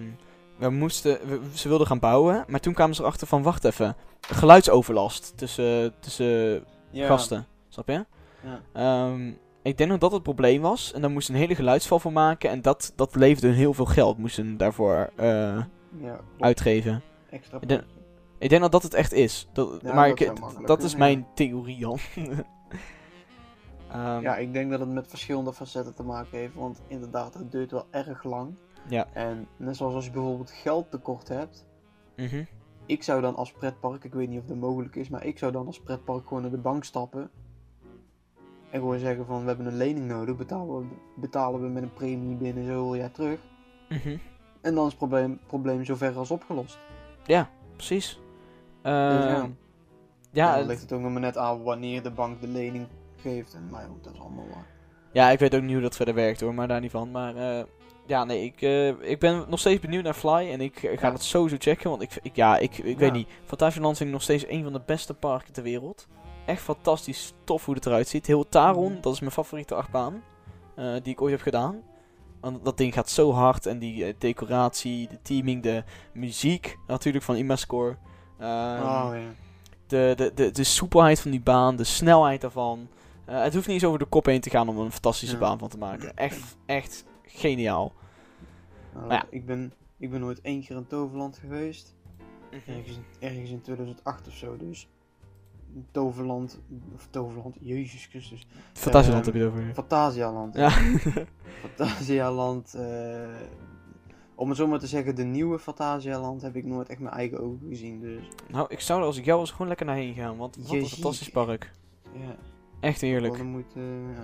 we 0.57 0.69
moesten, 0.69 1.19
we- 1.27 1.39
ze 1.53 1.67
wilden 1.67 1.87
gaan 1.87 1.99
bouwen, 1.99 2.45
maar 2.47 2.59
toen 2.59 2.73
kwamen 2.73 2.95
ze 2.95 3.01
erachter 3.01 3.27
van, 3.27 3.43
wacht 3.43 3.63
even, 3.65 3.95
geluidsoverlast 4.21 5.37
tussen, 5.37 5.93
tussen 5.99 6.63
Ja, 6.89 7.07
gasten, 7.07 7.45
snap 7.69 7.87
je? 7.87 8.05
Ja. 8.73 9.09
Ik 9.63 9.77
denk 9.77 9.89
dat 9.89 9.99
dat 9.99 10.11
het 10.11 10.23
probleem 10.23 10.61
was. 10.61 10.93
En 10.93 11.01
daar 11.01 11.11
moesten 11.11 11.33
een 11.33 11.39
hele 11.39 11.55
geluidsval 11.55 11.99
voor 11.99 12.11
maken. 12.11 12.49
En 12.49 12.61
dat, 12.61 12.93
dat 12.95 13.15
leverde 13.15 13.47
hun 13.47 13.55
heel 13.55 13.73
veel 13.73 13.85
geld. 13.85 14.17
Moesten 14.17 14.57
daarvoor 14.57 15.09
eh, 15.15 15.57
ja 15.97 16.19
uitgeven. 16.39 17.01
Extra 17.29 17.57
Ik 17.61 17.67
denk-. 17.67 17.83
Ik 18.37 18.49
denk 18.49 18.61
dat 18.61 18.71
dat 18.71 18.83
het 18.83 18.93
echt 18.93 19.13
is. 19.13 19.49
Dat, 19.53 19.79
Ja, 19.81 19.93
maar 19.93 20.09
dat 20.09 20.19
ik, 20.19 20.67
dat 20.67 20.83
is 20.83 20.95
mijn 20.95 21.27
theorie, 21.33 21.77
Jan. 21.77 21.97
Ehm, 23.91 24.21
Ja, 24.21 24.37
ik 24.37 24.53
denk 24.53 24.71
dat 24.71 24.79
het 24.79 24.89
met 24.89 25.07
verschillende 25.07 25.53
facetten 25.53 25.95
te 25.95 26.03
maken 26.03 26.37
heeft. 26.37 26.53
Want 26.53 26.81
inderdaad, 26.87 27.33
het 27.33 27.51
duurt 27.51 27.71
wel 27.71 27.85
erg 27.89 28.23
lang. 28.23 28.53
Ja. 28.89 29.07
En 29.13 29.47
net 29.57 29.75
zoals 29.75 29.93
als 29.93 30.05
je 30.05 30.11
bijvoorbeeld 30.11 30.51
geld 30.51 30.91
tekort 30.91 31.27
hebt. 31.27 31.65
mhm. 32.15 32.43
Ik 32.85 33.03
zou 33.03 33.21
dan 33.21 33.35
als 33.35 33.51
pretpark, 33.51 34.03
ik 34.03 34.13
weet 34.13 34.29
niet 34.29 34.39
of 34.39 34.45
dat 34.45 34.57
mogelijk 34.57 34.95
is, 34.95 35.09
maar 35.09 35.25
ik 35.25 35.37
zou 35.37 35.51
dan 35.51 35.65
als 35.65 35.81
pretpark 35.81 36.27
gewoon 36.27 36.41
naar 36.41 36.51
de 36.51 36.57
bank 36.57 36.83
stappen. 36.83 37.29
En 38.69 38.79
gewoon 38.79 38.99
zeggen 38.99 39.25
van 39.25 39.41
we 39.41 39.47
hebben 39.47 39.65
een 39.65 39.77
lening 39.77 40.07
nodig, 40.07 40.35
betalen 40.35 40.79
we, 40.79 40.85
betalen 41.15 41.61
we 41.61 41.67
met 41.67 41.83
een 41.83 41.93
premie 41.93 42.35
binnen 42.35 42.65
zoveel 42.65 42.95
jaar 42.95 43.11
terug. 43.11 43.39
Mhm. 43.89 44.17
En 44.61 44.73
dan 44.75 44.83
is 44.85 44.89
het 44.89 44.97
probleem, 44.97 45.39
probleem 45.47 45.85
zover 45.85 46.17
als 46.17 46.31
opgelost. 46.31 46.77
Precies. 47.75 48.07
Dus 48.07 48.19
Ehm, 48.81 48.93
ja. 49.27 49.49
ja, 50.31 50.49
dan 50.49 50.57
het- 50.59 50.67
ligt 50.67 50.81
het 50.81 50.91
ook 50.91 51.01
nog 51.01 51.11
maar 51.11 51.21
net 51.21 51.37
aan 51.37 51.63
wanneer 51.63 52.03
de 52.03 52.11
bank 52.11 52.41
de 52.41 52.47
lening 52.47 52.87
geeft. 53.17 53.53
En, 53.53 53.67
maar 53.69 53.85
goed, 53.91 54.03
dat 54.03 54.13
is 54.13 54.19
allemaal 54.19 54.47
waar. 54.53 54.65
ja, 55.11 55.29
ik 55.29 55.39
weet 55.39 55.55
ook 55.55 55.61
niet 55.61 55.71
hoe 55.73 55.81
dat 55.81 55.95
verder 55.95 56.13
werkt 56.13 56.41
hoor, 56.41 56.53
maar 56.53 56.67
daar 56.67 56.81
niet 56.81 56.91
van. 56.91 57.11
Maar 57.11 57.35
eh, 57.35 57.63
ja, 58.05 58.23
nee, 58.23 58.43
ik, 58.43 58.61
eh, 58.61 58.87
ik 59.09 59.19
ben 59.19 59.45
nog 59.47 59.59
steeds 59.59 59.79
benieuwd 59.81 60.03
naar 60.03 60.13
Fly. 60.13 60.51
En 60.51 60.61
ik 60.61 60.83
eh, 60.83 60.97
ga 60.99 61.05
Ja. 61.07 61.11
dat 61.11 61.23
sowieso 61.23 61.55
checken. 61.59 61.89
Want 61.89 62.01
ik, 62.01 62.19
ik 62.21 62.35
ja, 62.35 62.57
ik, 62.57 62.77
ik 62.77 62.85
Ja. 62.93 62.95
weet 62.97 63.13
niet. 63.13 63.27
Fantasieland 63.45 63.97
vind 63.97 64.09
ik 64.09 64.15
nog 64.15 64.23
steeds 64.23 64.47
een 64.47 64.63
van 64.63 64.73
de 64.73 64.81
beste 64.85 65.13
parken 65.13 65.53
ter 65.53 65.63
wereld. 65.63 66.07
Echt 66.45 66.61
fantastisch 66.61 67.33
tof 67.43 67.65
hoe 67.65 67.75
het 67.75 67.85
eruit 67.85 68.07
ziet. 68.07 68.25
Heel 68.27 68.49
Taron, 68.49 68.97
dat 69.01 69.13
is 69.13 69.19
mijn 69.19 69.31
favoriete 69.31 69.75
achtbaan. 69.75 70.23
die 70.75 71.13
ik 71.13 71.21
ooit 71.21 71.31
heb 71.31 71.41
gedaan. 71.41 71.81
Want 72.41 72.65
dat 72.65 72.77
ding 72.77 72.93
gaat 72.93 73.09
zo 73.09 73.31
hard. 73.31 73.65
En 73.65 73.79
die 73.79 74.05
eh, 74.05 74.13
decoratie, 74.17 75.07
de 75.07 75.21
teaming, 75.21 75.63
de 75.63 75.83
muziek 76.13 76.77
natuurlijk 76.87 77.23
van 77.23 77.35
Imascore. 77.35 77.97
Ehm, 78.39 78.81
oh 78.81 79.09
ja. 79.13 79.19
de, 79.87 80.13
de, 80.15 80.31
de, 80.35 80.51
de 80.51 80.63
soepelheid 80.63 81.19
van 81.19 81.31
die 81.31 81.41
baan, 81.41 81.75
de 81.75 81.83
snelheid 81.83 82.41
daarvan. 82.41 82.87
Eh, 83.25 83.41
het 83.43 83.53
hoeft 83.53 83.65
niet 83.67 83.75
eens 83.75 83.85
over 83.85 83.99
de 83.99 84.05
kop 84.05 84.25
heen 84.25 84.41
te 84.41 84.49
gaan 84.49 84.69
om 84.69 84.77
een 84.77 84.91
fantastische 84.91 85.35
Ja. 85.35 85.41
baan 85.41 85.59
van 85.59 85.69
te 85.69 85.77
maken. 85.77 86.15
Echt, 86.15 86.57
echt 86.65 87.05
geniaal. 87.23 87.93
Nou, 88.93 89.07
Maar 89.07 89.17
ja. 89.17 89.25
ik, 89.29 89.45
ben, 89.45 89.73
ik 89.97 90.09
ben 90.11 90.19
nooit 90.19 90.41
één 90.41 90.63
keer 90.65 90.75
in 90.75 90.87
Toverland 90.87 91.37
geweest. 91.37 91.95
Ergens, 92.67 92.97
in- 92.97 93.05
ergens 93.29 93.49
in 93.49 93.61
2008 93.61 94.27
of 94.27 94.33
zo. 94.33 94.57
Dus 94.57 94.87
Toverland, 95.91 96.59
of 96.95 97.07
Toverland, 97.09 97.55
Jezus 97.59 98.05
Christus. 98.05 98.47
Fantasieland 98.73 99.27
Ehm, 99.27 99.33
heb 99.37 99.43
je 99.43 99.49
het 99.49 99.59
over. 99.59 99.73
Fantasialand. 99.73 100.55
Ja. 100.55 100.69
Fantasialand. 101.67 102.73
eh, 102.73 102.83
om 104.35 104.47
het 104.49 104.57
zo 104.57 104.67
maar 104.67 104.79
te 104.79 104.87
zeggen, 104.87 105.15
de 105.15 105.23
nieuwe 105.23 105.59
Fantasialand 105.59 106.41
heb 106.41 106.55
ik 106.55 106.65
nooit 106.65 106.89
echt 106.89 106.99
mijn 106.99 107.15
eigen 107.15 107.39
ogen 107.39 107.67
gezien. 107.69 107.99
Dus 107.99 108.23
nou, 108.49 108.65
ik 108.69 108.79
zou 108.79 108.99
er 108.99 109.05
als 109.05 109.17
ik 109.17 109.25
jou 109.25 109.39
was 109.39 109.51
gewoon 109.51 109.67
lekker 109.67 109.85
naar 109.85 109.95
heen 109.95 110.13
gaan. 110.13 110.37
Want 110.37 110.55
wat 110.55 110.71
een 110.71 110.85
fantastisch 110.87 111.29
park. 111.29 111.71
ja, 112.13 112.35
Echt 112.79 113.01
heerlijk. 113.01 113.33
wel 113.35 113.43
de 113.43 113.49
moeite, 113.49 113.79
eh, 113.79 114.15
ja. 114.17 114.23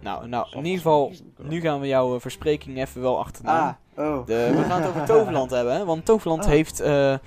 Nou, 0.00 0.28
nou 0.28 0.46
in 0.50 0.56
ieder 0.64 0.76
geval, 0.76 1.12
nu 1.42 1.60
gaan 1.60 1.80
we 1.80 1.86
jouw 1.86 2.14
eh, 2.14 2.20
verspreking 2.20 2.78
even 2.78 3.00
wel 3.00 3.18
achterna. 3.18 3.78
Ah, 3.94 4.04
oh. 4.06 4.26
De, 4.26 4.50
we 4.56 4.62
gaan 4.62 4.80
het 4.82 4.90
over 4.90 5.04
Toverland 5.16 5.50
hebben, 5.50 5.74
hè? 5.74 5.84
Want 5.84 6.04
Toverland 6.04 6.42
Ah. 6.44 6.48
heeft 6.50 6.80
eh 6.80 7.18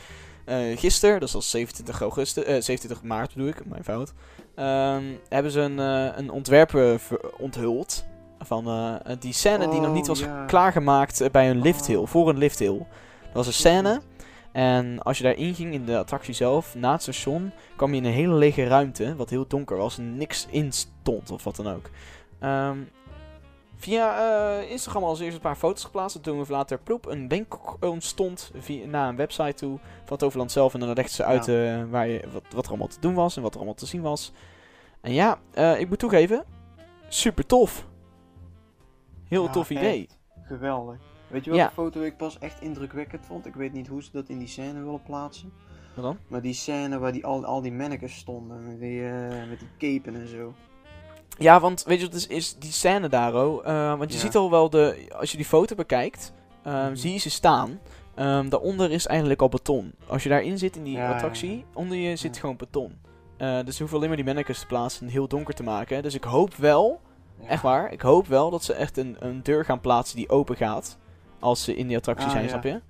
eh 0.46 0.78
gisteren, 0.78 1.20
dat 1.20 1.30
is 1.30 1.36
al 1.36 1.42
27 1.42 2.02
augustus, 2.02 2.44
eh 2.44 2.52
27 2.54 3.04
maart 3.04 3.34
bedoel 3.34 3.50
ik, 3.50 3.66
mijn 3.66 3.84
fout, 3.84 4.14
ehm, 4.56 5.04
hebben 5.30 5.52
ze 5.52 5.60
een, 5.60 5.80
eh, 5.80 6.18
een 6.18 6.30
ontwerp 6.32 6.76
eh, 6.76 6.94
onthuld 7.38 8.06
van 8.40 8.68
eh, 8.68 9.16
die 9.20 9.34
scène 9.34 9.70
die 9.70 9.80
nog 9.80 9.94
niet 9.94 10.10
Oh, 10.10 10.18
was 10.18 10.24
klaargemaakt 10.48 11.22
eh, 11.22 11.30
bij 11.30 11.50
een 11.50 11.62
lifthill, 11.62 11.96
Oh. 11.96 12.08
voor 12.08 12.30
een 12.30 12.38
lifthill. 12.38 12.78
Dat 13.24 13.34
was 13.34 13.48
een 13.48 13.54
scène 13.54 14.02
en 14.52 15.00
als 15.04 15.18
je 15.18 15.24
daarin 15.24 15.54
ging 15.56 15.74
in 15.74 15.86
de 15.86 15.98
attractie 15.98 16.34
zelf, 16.34 16.76
na 16.76 16.92
het 16.92 17.02
station, 17.02 17.52
kwam 17.76 17.92
je 17.92 17.98
in 17.98 18.06
een 18.06 18.12
hele 18.14 18.34
lege 18.34 18.64
ruimte, 18.64 19.16
wat 19.16 19.30
heel 19.30 19.48
donker 19.48 19.78
was 19.78 19.98
en 19.98 20.18
niks 20.18 20.48
in 20.50 20.72
stond 20.72 21.32
of 21.32 21.44
wat 21.44 21.56
dan 21.56 21.68
ook. 21.68 21.90
Ehm, 22.40 22.78
via 23.84 24.18
eh, 24.62 24.70
Instagram 24.72 25.04
als 25.04 25.20
eerst 25.20 25.36
een 25.36 25.42
paar 25.42 25.56
foto's 25.56 25.84
geplaatst. 25.84 26.16
En 26.16 26.22
toen 26.22 26.44
we 26.44 26.52
later 26.52 26.80
ploep 26.80 27.06
een 27.06 27.28
link 27.28 27.60
ontstond 27.84 28.52
via, 28.56 28.86
naar 28.86 29.10
een 29.10 29.16
website 29.16 29.54
toe 29.54 29.80
van 30.06 30.18
Toverland 30.18 30.52
zelf. 30.52 30.74
En 30.74 30.80
dan 30.80 30.90
legden 30.94 31.14
ze 31.14 31.24
uit 31.24 31.48
eh, 31.48 31.84
waar 31.90 32.08
je, 32.08 32.24
wat, 32.32 32.44
wat 32.54 32.64
er 32.64 32.70
allemaal 32.70 32.88
te 32.88 33.00
doen 33.00 33.14
was 33.14 33.36
en 33.36 33.42
wat 33.42 33.52
er 33.52 33.58
allemaal 33.58 33.76
te 33.76 33.86
zien 33.86 34.02
was. 34.02 34.32
En 35.02 35.14
ja, 35.14 35.40
eh, 35.54 35.80
ik 35.80 35.90
moet 35.90 36.00
toegeven, 36.00 36.44
super 37.08 37.46
tof. 37.46 37.88
Heel 39.28 39.44
Ja, 39.44 39.52
tof 39.52 39.70
idee. 39.70 40.08
geweldig. 40.44 40.98
Weet 41.28 41.44
je 41.44 41.50
welke 41.50 41.66
Ja. 41.66 41.72
foto 41.72 42.02
ik 42.02 42.18
pas 42.18 42.40
echt 42.40 42.62
indrukwekkend 42.62 43.26
vond? 43.26 43.46
Ik 43.46 43.56
weet 43.56 43.74
niet 43.74 43.88
hoe 43.88 44.04
ze 44.04 44.10
dat 44.12 44.30
in 44.30 44.38
die 44.38 44.48
scène 44.48 44.84
willen 44.84 45.04
plaatsen. 45.04 45.54
Wat 45.96 46.04
dan? 46.04 46.18
Maar 46.28 46.42
die 46.42 46.54
scène 46.54 47.00
waar 47.00 47.12
die, 47.12 47.26
al, 47.26 47.46
al 47.46 47.62
die 47.62 47.72
mannekes 47.72 48.16
stonden, 48.18 48.64
met 48.68 48.80
die, 48.80 49.02
met 49.50 49.60
die 49.60 49.68
capen 50.02 50.22
en 50.22 50.28
zo. 50.28 50.54
Ja, 51.38 51.60
want 51.60 51.84
weet 51.84 52.00
je 52.00 52.06
wat 52.06 52.16
is, 52.16 52.28
is 52.28 52.56
die 52.56 52.72
scène 52.72 53.08
daar, 53.10 53.36
oh, 53.36 53.68
eh, 53.68 53.98
want 53.98 54.10
je 54.12 54.18
Ja. 54.18 54.24
ziet 54.24 54.36
al 54.36 54.50
wel 54.50 54.70
de, 54.70 55.08
als 55.18 55.32
je 55.32 55.38
die 55.38 55.46
foto 55.46 55.76
bekijkt, 55.76 56.34
ehm, 56.64 56.86
Mhm. 56.86 56.96
zie 56.96 57.12
je 57.14 57.18
ze 57.20 57.30
staan. 57.30 57.80
Ehm, 58.16 58.50
daaronder 58.50 58.92
is 58.92 59.06
eigenlijk 59.08 59.42
al 59.42 59.50
beton. 59.50 59.94
Als 60.08 60.24
je 60.24 60.30
daarin 60.30 60.58
zit 60.58 60.76
in 60.76 60.84
die 60.84 60.96
Ja, 60.98 61.04
ja, 61.08 61.12
attractie, 61.14 61.66
onder 61.74 61.98
je 61.98 62.16
zit 62.16 62.38
gewoon 62.38 62.56
beton. 62.58 63.00
Eh, 63.38 63.58
dus 63.66 63.74
ze 63.74 63.78
hoeven 63.80 63.96
alleen 63.98 64.08
maar 64.08 64.18
die 64.18 64.26
mannekes 64.26 64.60
te 64.60 64.66
plaatsen 64.66 65.06
en 65.08 65.12
heel 65.14 65.28
donker 65.28 65.54
te 65.54 65.64
maken. 65.64 66.04
Dus 66.04 66.14
ik 66.14 66.24
hoop 66.24 66.56
wel, 66.56 67.02
echt 67.48 67.62
waar, 67.62 67.92
ik 67.92 68.02
hoop 68.02 68.28
wel 68.28 68.50
dat 68.50 68.64
ze 68.64 68.74
echt 68.74 68.98
een, 68.98 69.16
een 69.20 69.40
deur 69.44 69.66
gaan 69.66 69.80
plaatsen 69.82 70.16
die 70.18 70.30
open 70.30 70.56
gaat. 70.56 70.98
Als 71.40 71.64
ze 71.64 71.76
in 71.76 71.88
die 71.88 71.98
attractie 71.98 72.26
Ah, 72.28 72.32
zijn, 72.32 72.50
snap 72.50 72.64
je? 72.64 72.82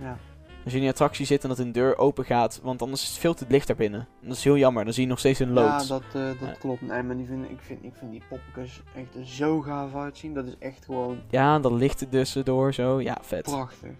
Ja. 0.00 0.18
Als 0.64 0.72
je 0.72 0.74
in 0.78 0.80
die 0.80 0.90
attractie 0.90 1.26
zit 1.26 1.42
en 1.42 1.48
dat 1.48 1.58
een 1.58 1.72
deur 1.72 1.98
open 1.98 2.24
gaat, 2.24 2.60
want 2.62 2.82
anders 2.82 3.02
is 3.02 3.08
het 3.08 3.18
veel 3.18 3.34
te 3.34 3.44
licht 3.48 3.66
daarbinnen. 3.66 4.08
Dat 4.20 4.36
is 4.36 4.44
heel 4.44 4.56
jammer, 4.56 4.84
dan 4.84 4.92
zie 4.92 5.02
je 5.02 5.08
nog 5.08 5.18
steeds 5.18 5.38
een 5.38 5.48
Ja, 5.48 5.54
lood. 5.54 5.88
dat, 5.88 6.02
eh, 6.12 6.12
dat 6.12 6.34
Ja. 6.40 6.54
klopt. 6.58 6.80
Nee, 6.80 7.02
maar 7.02 7.16
die 7.16 7.26
vind, 7.26 7.50
ik, 7.50 7.58
vind, 7.60 7.84
ik 7.84 7.92
vind 7.98 8.10
die 8.10 8.22
poppetjes 8.28 8.80
echt 8.96 9.14
er 9.14 9.26
zo 9.26 9.60
gaaf 9.60 9.94
uitzien. 9.94 10.34
Dat 10.34 10.46
is 10.46 10.54
echt 10.58 10.84
gewoon 10.84 11.20
Ja, 11.30 11.58
dan 11.58 11.74
licht 11.76 12.00
het 12.00 12.10
tussendoor 12.10 12.74
zo. 12.74 13.00
Ja, 13.00 13.18
vet. 13.22 13.42
prachtig. 13.42 13.90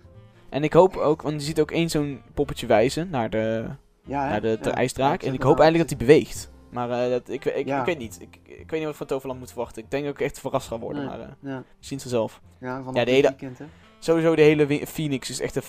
En 0.49 0.65
ik 0.65 0.73
hoop 0.73 0.97
ook, 0.97 1.23
want 1.23 1.35
je 1.41 1.47
ziet 1.47 1.61
ook 1.61 1.71
één 1.71 1.91
zo'n 1.91 2.21
poppetje 2.35 2.67
wijzen 2.67 3.11
naar 3.11 3.31
de, 3.31 3.65
Ja, 4.05 4.29
naar 4.29 4.41
de, 4.41 4.59
de 4.63 4.69
Ja. 4.69 4.75
ijsdraak. 4.75 5.23
Ja, 5.23 5.29
en 5.29 5.35
ik 5.35 5.43
hoop 5.43 5.57
er- 5.57 5.61
eigenlijk 5.63 5.91
dat 5.91 5.99
die 5.99 6.07
beweegt. 6.09 6.51
Maar 6.71 6.91
eh, 6.91 7.11
dat, 7.11 7.29
ik, 7.29 7.45
ik, 7.45 7.67
Ja. 7.67 7.79
ik 7.81 7.87
weet 7.87 7.99
niet. 7.99 8.19
Ik, 8.21 8.39
ik 8.45 8.71
weet 8.71 8.79
niet 8.79 8.85
wat 8.89 8.97
van 8.97 9.07
Toverland 9.07 9.39
moet 9.39 9.49
verwachten. 9.49 9.83
Ik 9.83 9.91
denk 9.91 10.05
dat 10.05 10.15
ik 10.15 10.21
echt 10.21 10.41
verrast 10.41 10.69
ga 10.69 10.79
worden, 10.79 11.01
Nee. 11.07 11.11
maar 11.19 11.21
eh 11.21 11.33
Ja, 11.41 11.63
zien 11.79 12.01
ze 12.01 12.09
zelf. 12.09 12.41
ja 12.61 12.83
Ja, 12.93 13.05
de 13.05 13.11
hele- 13.11 13.29
weekend, 13.29 13.59
hè. 13.59 13.65
Sowieso 13.99 14.35
de 14.35 14.43
hele 14.43 14.87
Phoenix 14.87 15.31
is 15.31 15.41
echt 15.41 15.57
een 15.57 15.63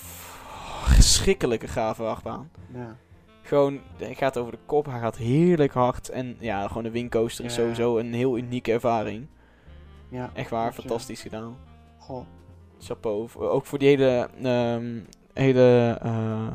verschrikkelijke 0.93 1.67
gave 1.67 2.03
achtbaan. 2.03 2.49
Ja. 2.73 2.95
Gewoon, 3.41 3.79
hij 3.97 4.15
gaat 4.15 4.37
over 4.37 4.51
de 4.51 4.57
kop, 4.65 4.85
hij 4.85 4.99
gaat 4.99 5.17
heerlijk 5.17 5.73
hard. 5.73 6.09
En 6.09 6.35
ja, 6.39 6.67
gewoon 6.67 6.83
de 6.83 6.91
wingcoaster 6.91 7.45
is 7.45 7.55
Ja. 7.55 7.61
sowieso 7.61 7.97
een 7.97 8.13
heel 8.13 8.37
unieke 8.37 8.71
ervaring. 8.71 9.27
ja. 10.09 10.29
Echt 10.33 10.49
waar, 10.49 10.73
fantastisch 10.73 11.21
gedaan. 11.21 11.55
Goh. 11.97 12.25
chapeau. 12.83 13.29
Ook 13.35 13.65
voor 13.65 13.79
die 13.79 13.87
hele, 13.87 14.29
ehm, 14.43 14.99
hele 15.33 15.97
eh, 16.01 16.47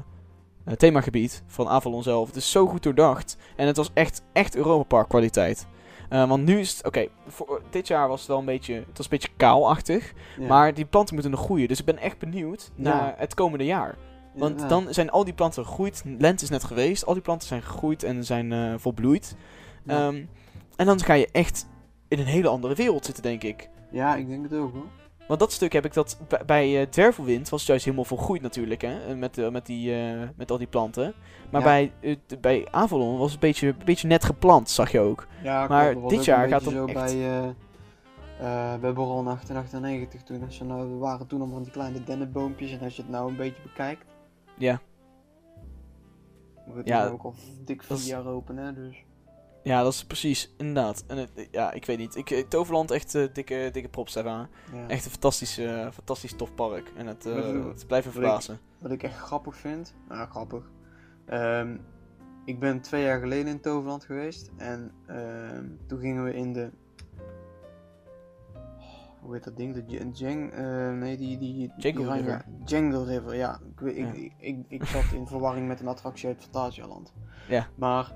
eh, 0.64 0.72
themagebied 0.76 1.42
van 1.46 1.68
Avalon 1.68 2.02
zelf. 2.02 2.26
Het 2.26 2.36
is 2.36 2.50
zo 2.50 2.66
goed 2.66 2.82
doordacht. 2.82 3.36
En 3.56 3.66
het 3.66 3.76
was 3.76 3.90
echt, 3.94 4.22
echt 4.32 4.56
Europa 4.56 4.82
Park 4.82 5.08
kwaliteit. 5.08 5.66
Eh, 6.08 6.28
want 6.28 6.44
nu 6.44 6.58
is 6.58 6.76
het, 6.76 6.86
oké, 6.86 7.06
voor 7.26 7.62
dit 7.70 7.86
jaar 7.86 8.08
was 8.08 8.18
het 8.20 8.28
wel 8.28 8.38
een 8.38 8.44
beetje, 8.44 8.74
het 8.74 8.96
was 8.96 9.06
een 9.06 9.10
beetje 9.10 9.28
kaalachtig. 9.36 10.12
Ja. 10.38 10.46
Maar 10.46 10.74
die 10.74 10.84
planten 10.84 11.14
moeten 11.14 11.32
nog 11.32 11.40
groeien. 11.40 11.68
Dus 11.68 11.78
ik 11.78 11.84
ben 11.84 11.98
echt 11.98 12.18
benieuwd 12.18 12.70
Ja. 12.74 12.82
naar 12.82 13.14
het 13.18 13.34
komende 13.34 13.64
jaar. 13.64 13.94
Want 14.36 14.60
Ja. 14.60 14.68
dan 14.68 14.86
zijn 14.90 15.10
al 15.10 15.24
die 15.24 15.34
planten 15.34 15.64
gegroeid. 15.66 16.02
Lente 16.18 16.44
is 16.44 16.50
net 16.50 16.64
geweest. 16.64 17.06
Al 17.06 17.12
die 17.12 17.22
planten 17.22 17.48
zijn 17.48 17.62
gegroeid 17.62 18.02
en 18.02 18.24
zijn 18.24 18.52
eh, 18.52 18.74
volbloeid. 18.76 19.36
Ja. 19.84 20.06
Ehm, 20.06 20.24
en 20.76 20.86
dan 20.86 21.00
ga 21.00 21.12
je 21.14 21.28
echt 21.32 21.66
in 22.08 22.18
een 22.18 22.24
hele 22.26 22.48
andere 22.48 22.74
wereld 22.74 23.04
zitten, 23.04 23.22
denk 23.22 23.42
ik. 23.42 23.68
ja, 23.90 24.16
ik 24.16 24.28
denk 24.28 24.42
het 24.50 24.54
ook 24.58 24.72
hoor. 24.72 24.86
Want 25.28 25.40
dat 25.40 25.52
stuk 25.52 25.72
heb 25.72 25.84
ik 25.84 25.94
dat 25.94 26.18
bij, 26.46 26.80
eh, 26.80 26.86
Dwervelwind 26.86 27.48
was 27.48 27.60
het 27.60 27.68
juist 27.68 27.84
helemaal 27.84 28.04
volgroeid 28.04 28.42
natuurlijk, 28.42 28.82
hè, 28.82 28.98
eh, 29.06 29.14
met, 29.16 29.50
met, 29.50 29.66
die, 29.66 29.92
met 30.36 30.50
al 30.50 30.58
die 30.58 30.66
planten. 30.66 31.14
Maar 31.50 31.60
Ja. 31.60 31.88
bij, 32.00 32.18
bij 32.40 32.66
Avalon 32.70 33.18
was 33.18 33.32
het 33.32 33.42
een 33.42 33.48
beetje, 33.48 33.66
een 33.68 33.84
beetje 33.84 34.08
net 34.08 34.24
geplant, 34.24 34.70
zag 34.70 34.92
je 34.92 35.00
ook. 35.00 35.26
Ja, 35.42 35.66
Maar 35.68 35.92
klopt. 35.92 36.10
Dit 36.10 36.24
jaar 36.24 36.48
gaat 36.48 36.62
zo 36.62 36.84
echt- 36.86 36.94
bij, 36.94 37.54
bij 38.80 38.92
Borrel 38.92 39.28
98 39.28 40.22
toen. 40.22 40.42
Als 40.44 40.58
je 40.58 40.64
nou, 40.64 40.90
we 40.90 40.96
waren 40.96 41.26
toen 41.26 41.40
al 41.40 41.48
van 41.48 41.62
die 41.62 41.72
kleine 41.72 42.04
dennenboompjes 42.04 42.70
en 42.72 42.80
als 42.80 42.96
je 42.96 43.02
het 43.02 43.10
nou 43.10 43.28
een 43.30 43.36
beetje 43.36 43.62
bekijkt. 43.62 44.04
Ja. 44.58 44.80
Maar 46.66 46.76
het 46.76 46.88
Ja, 46.88 47.04
is 47.04 47.10
ook 47.10 47.22
al 47.22 47.34
dik 47.64 47.82
vier 47.82 47.96
is- 47.96 48.06
jaar 48.06 48.26
open 48.26 48.56
hè, 48.56 48.72
dus. 48.72 49.04
Ja, 49.62 49.82
dat 49.82 49.92
is 49.92 50.04
precies, 50.04 50.54
inderdaad. 50.58 51.04
En 51.06 51.16
het, 51.16 51.48
ja, 51.50 51.72
ik 51.72 51.84
weet 51.86 51.98
niet. 51.98 52.16
Ik, 52.16 52.30
eh, 52.30 52.44
Toverland 52.48 52.90
echt 52.90 53.14
eh, 53.14 53.26
dikke, 53.32 53.68
dikke 53.72 53.88
props 53.88 54.12
daaraan. 54.12 54.48
Ja. 54.72 54.88
Echt 54.88 55.04
een 55.04 55.10
fantastisch, 55.10 55.58
eh, 55.58 55.90
fantastisch 55.90 56.32
tof 56.36 56.54
park. 56.54 56.92
En 56.96 57.06
het, 57.06 57.24
het 57.24 57.86
blijft 57.86 57.88
me 57.88 57.92
wat 57.92 58.04
ik- 58.04 58.12
verbazen. 58.12 58.58
Wat 58.78 58.90
ik 58.90 59.02
echt 59.02 59.16
grappig 59.18 59.56
vind, 59.56 59.94
nou 60.08 60.28
grappig. 60.28 60.70
Ehm, 61.24 61.76
ik 62.44 62.58
ben 62.60 62.80
twee 62.80 63.02
jaar 63.02 63.20
geleden 63.20 63.46
in 63.46 63.60
Toverland 63.60 64.04
geweest 64.04 64.50
en 64.56 64.92
ehm, 65.06 65.64
toen 65.86 65.98
gingen 66.00 66.24
we 66.24 66.34
in 66.34 66.52
de. 66.52 66.70
Hoe 69.26 69.34
heet 69.34 69.44
dat 69.44 69.56
ding? 69.56 69.74
De 69.74 69.82
J- 69.86 70.08
Jang, 70.12 70.52
eh, 70.52 70.92
nee, 70.92 71.16
die. 71.16 71.38
die 71.38 71.72
die 71.76 71.92
River. 72.12 72.44
Jangle 72.64 73.04
River, 73.04 73.34
ja. 73.36 73.60
Ik, 73.84 73.96
Ja. 73.96 74.12
ik, 74.12 74.32
ik, 74.38 74.64
ik, 74.68 74.84
zat 74.84 75.04
in 75.14 75.26
verwarring 75.26 75.66
met 75.68 75.80
een 75.80 75.88
attractie 75.88 76.28
uit 76.28 76.42
Fantasialand. 76.42 77.12
Ja. 77.48 77.66
Maar 77.74 78.12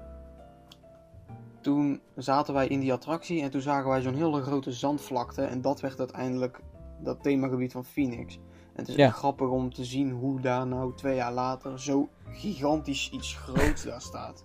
toen 1.60 2.00
zaten 2.16 2.54
wij 2.54 2.66
in 2.68 2.80
die 2.80 2.92
attractie 2.92 3.42
en 3.42 3.50
toen 3.50 3.60
zagen 3.60 3.88
wij 3.90 4.00
zo'n 4.00 4.14
hele 4.14 4.42
grote 4.42 4.72
zandvlakte 4.72 5.42
en 5.42 5.60
dat 5.60 5.80
werd 5.80 5.98
uiteindelijk 5.98 6.60
dat 7.02 7.22
themagebied 7.22 7.72
van 7.72 7.84
Phoenix. 7.84 8.34
En 8.72 8.76
het 8.86 8.88
is 8.88 8.94
Ja. 8.94 9.06
echt 9.06 9.16
grappig 9.16 9.48
om 9.48 9.72
te 9.72 9.84
zien 9.84 10.10
hoe 10.10 10.40
daar 10.40 10.66
nou 10.66 10.94
twee 10.96 11.14
jaar 11.14 11.32
later 11.32 11.80
zo 11.80 12.08
gigantisch 12.28 13.10
iets 13.10 13.34
groots 13.36 13.84
daar 13.84 14.00
staat. 14.00 14.44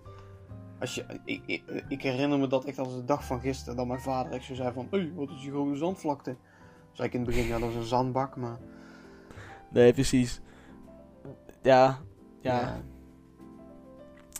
Als 0.80 0.94
je, 0.94 1.04
ik, 1.24 1.42
ik, 1.46 1.84
ik 1.88 2.02
herinner 2.02 2.38
me 2.38 2.46
dat 2.46 2.64
echt 2.64 2.78
als 2.78 2.94
de 2.94 3.04
dag 3.04 3.24
van 3.24 3.40
gisteren, 3.40 3.76
dat 3.76 3.86
mijn 3.86 4.00
vader 4.00 4.32
echt 4.32 4.44
zo 4.44 4.54
zei 4.54 4.72
van, 4.72 4.86
hé, 4.90 5.12
wat 5.14 5.30
is 5.30 5.40
die 5.40 5.50
grote 5.50 5.76
zandvlakte? 5.76 6.36
Zei 6.96 7.08
ik 7.08 7.14
in 7.14 7.20
het 7.20 7.28
begin, 7.28 7.46
ja, 7.46 7.58
dat 7.58 7.68
is 7.68 7.74
een 7.74 7.82
zandbak, 7.82 8.36
maar... 8.36 8.58
Nee, 9.70 9.92
precies. 9.92 10.40
Ja, 11.62 11.98
ja. 12.40 12.80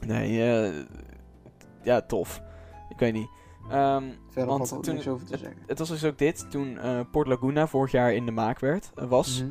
Nee, 0.06 0.42
eh, 0.42 0.84
ja, 1.82 2.00
tof. 2.00 2.42
Ik 2.88 2.98
weet 2.98 3.12
niet. 3.12 3.28
Ehm, 3.70 4.04
Verder 4.28 4.46
Want 4.46 4.68
valt 4.68 4.86
er 4.86 4.94
niks 4.94 5.08
over 5.08 5.26
te 5.26 5.36
zeggen. 5.38 5.58
het 5.66 5.78
was 5.78 5.88
dus 5.88 6.04
ook 6.04 6.18
dit, 6.18 6.50
toen 6.50 6.78
eh, 6.78 7.00
Port 7.10 7.26
Laguna 7.26 7.66
vorig 7.66 7.92
jaar 7.92 8.14
in 8.14 8.26
de 8.26 8.32
maak 8.32 8.58
werd, 8.58 8.90
eh, 8.94 9.08
was. 9.08 9.44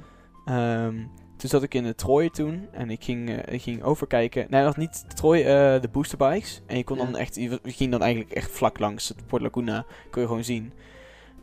Ehm, 0.45 0.95
toen 1.37 1.49
zat 1.49 1.63
ik 1.63 1.73
in 1.73 1.83
de 1.83 1.95
Troy 1.95 2.29
toen 2.29 2.67
en 2.71 2.89
ik 2.89 3.03
ging, 3.03 3.29
ik 3.29 3.61
ging 3.61 3.83
overkijken. 3.83 4.47
Nee, 4.49 4.63
nog 4.63 4.77
niet 4.77 5.05
de 5.07 5.15
Troy, 5.15 5.43
de 5.79 5.89
boosterbikes. 5.91 6.61
En 6.65 6.77
je 6.77 6.83
kon 6.83 6.97
dan 6.97 7.15
echt, 7.15 7.35
je 7.35 7.59
ging 7.63 7.91
dan 7.91 8.01
eigenlijk 8.01 8.33
echt 8.33 8.51
vlak 8.51 8.79
langs 8.79 9.07
het 9.07 9.27
Port 9.27 9.41
Laguna, 9.41 9.85
kon 10.11 10.21
je 10.21 10.27
gewoon 10.27 10.43
zien. 10.43 10.73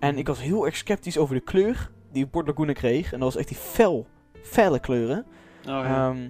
En 0.02 0.18
ik 0.18 0.26
was 0.26 0.40
heel 0.40 0.64
erg 0.66 0.76
sceptisch 0.76 1.18
over 1.18 1.34
de 1.34 1.40
kleur 1.40 1.90
die 2.12 2.26
Port 2.26 2.46
Laguna 2.46 2.72
kreeg. 2.72 3.12
En 3.12 3.18
dat 3.20 3.32
was 3.32 3.36
echt 3.36 3.48
die 3.48 3.56
fel, 3.56 4.06
felle 4.42 4.78
kleuren. 4.80 5.24
Oh, 5.60 5.64
ja. 5.64 6.08
Ehm, 6.10 6.28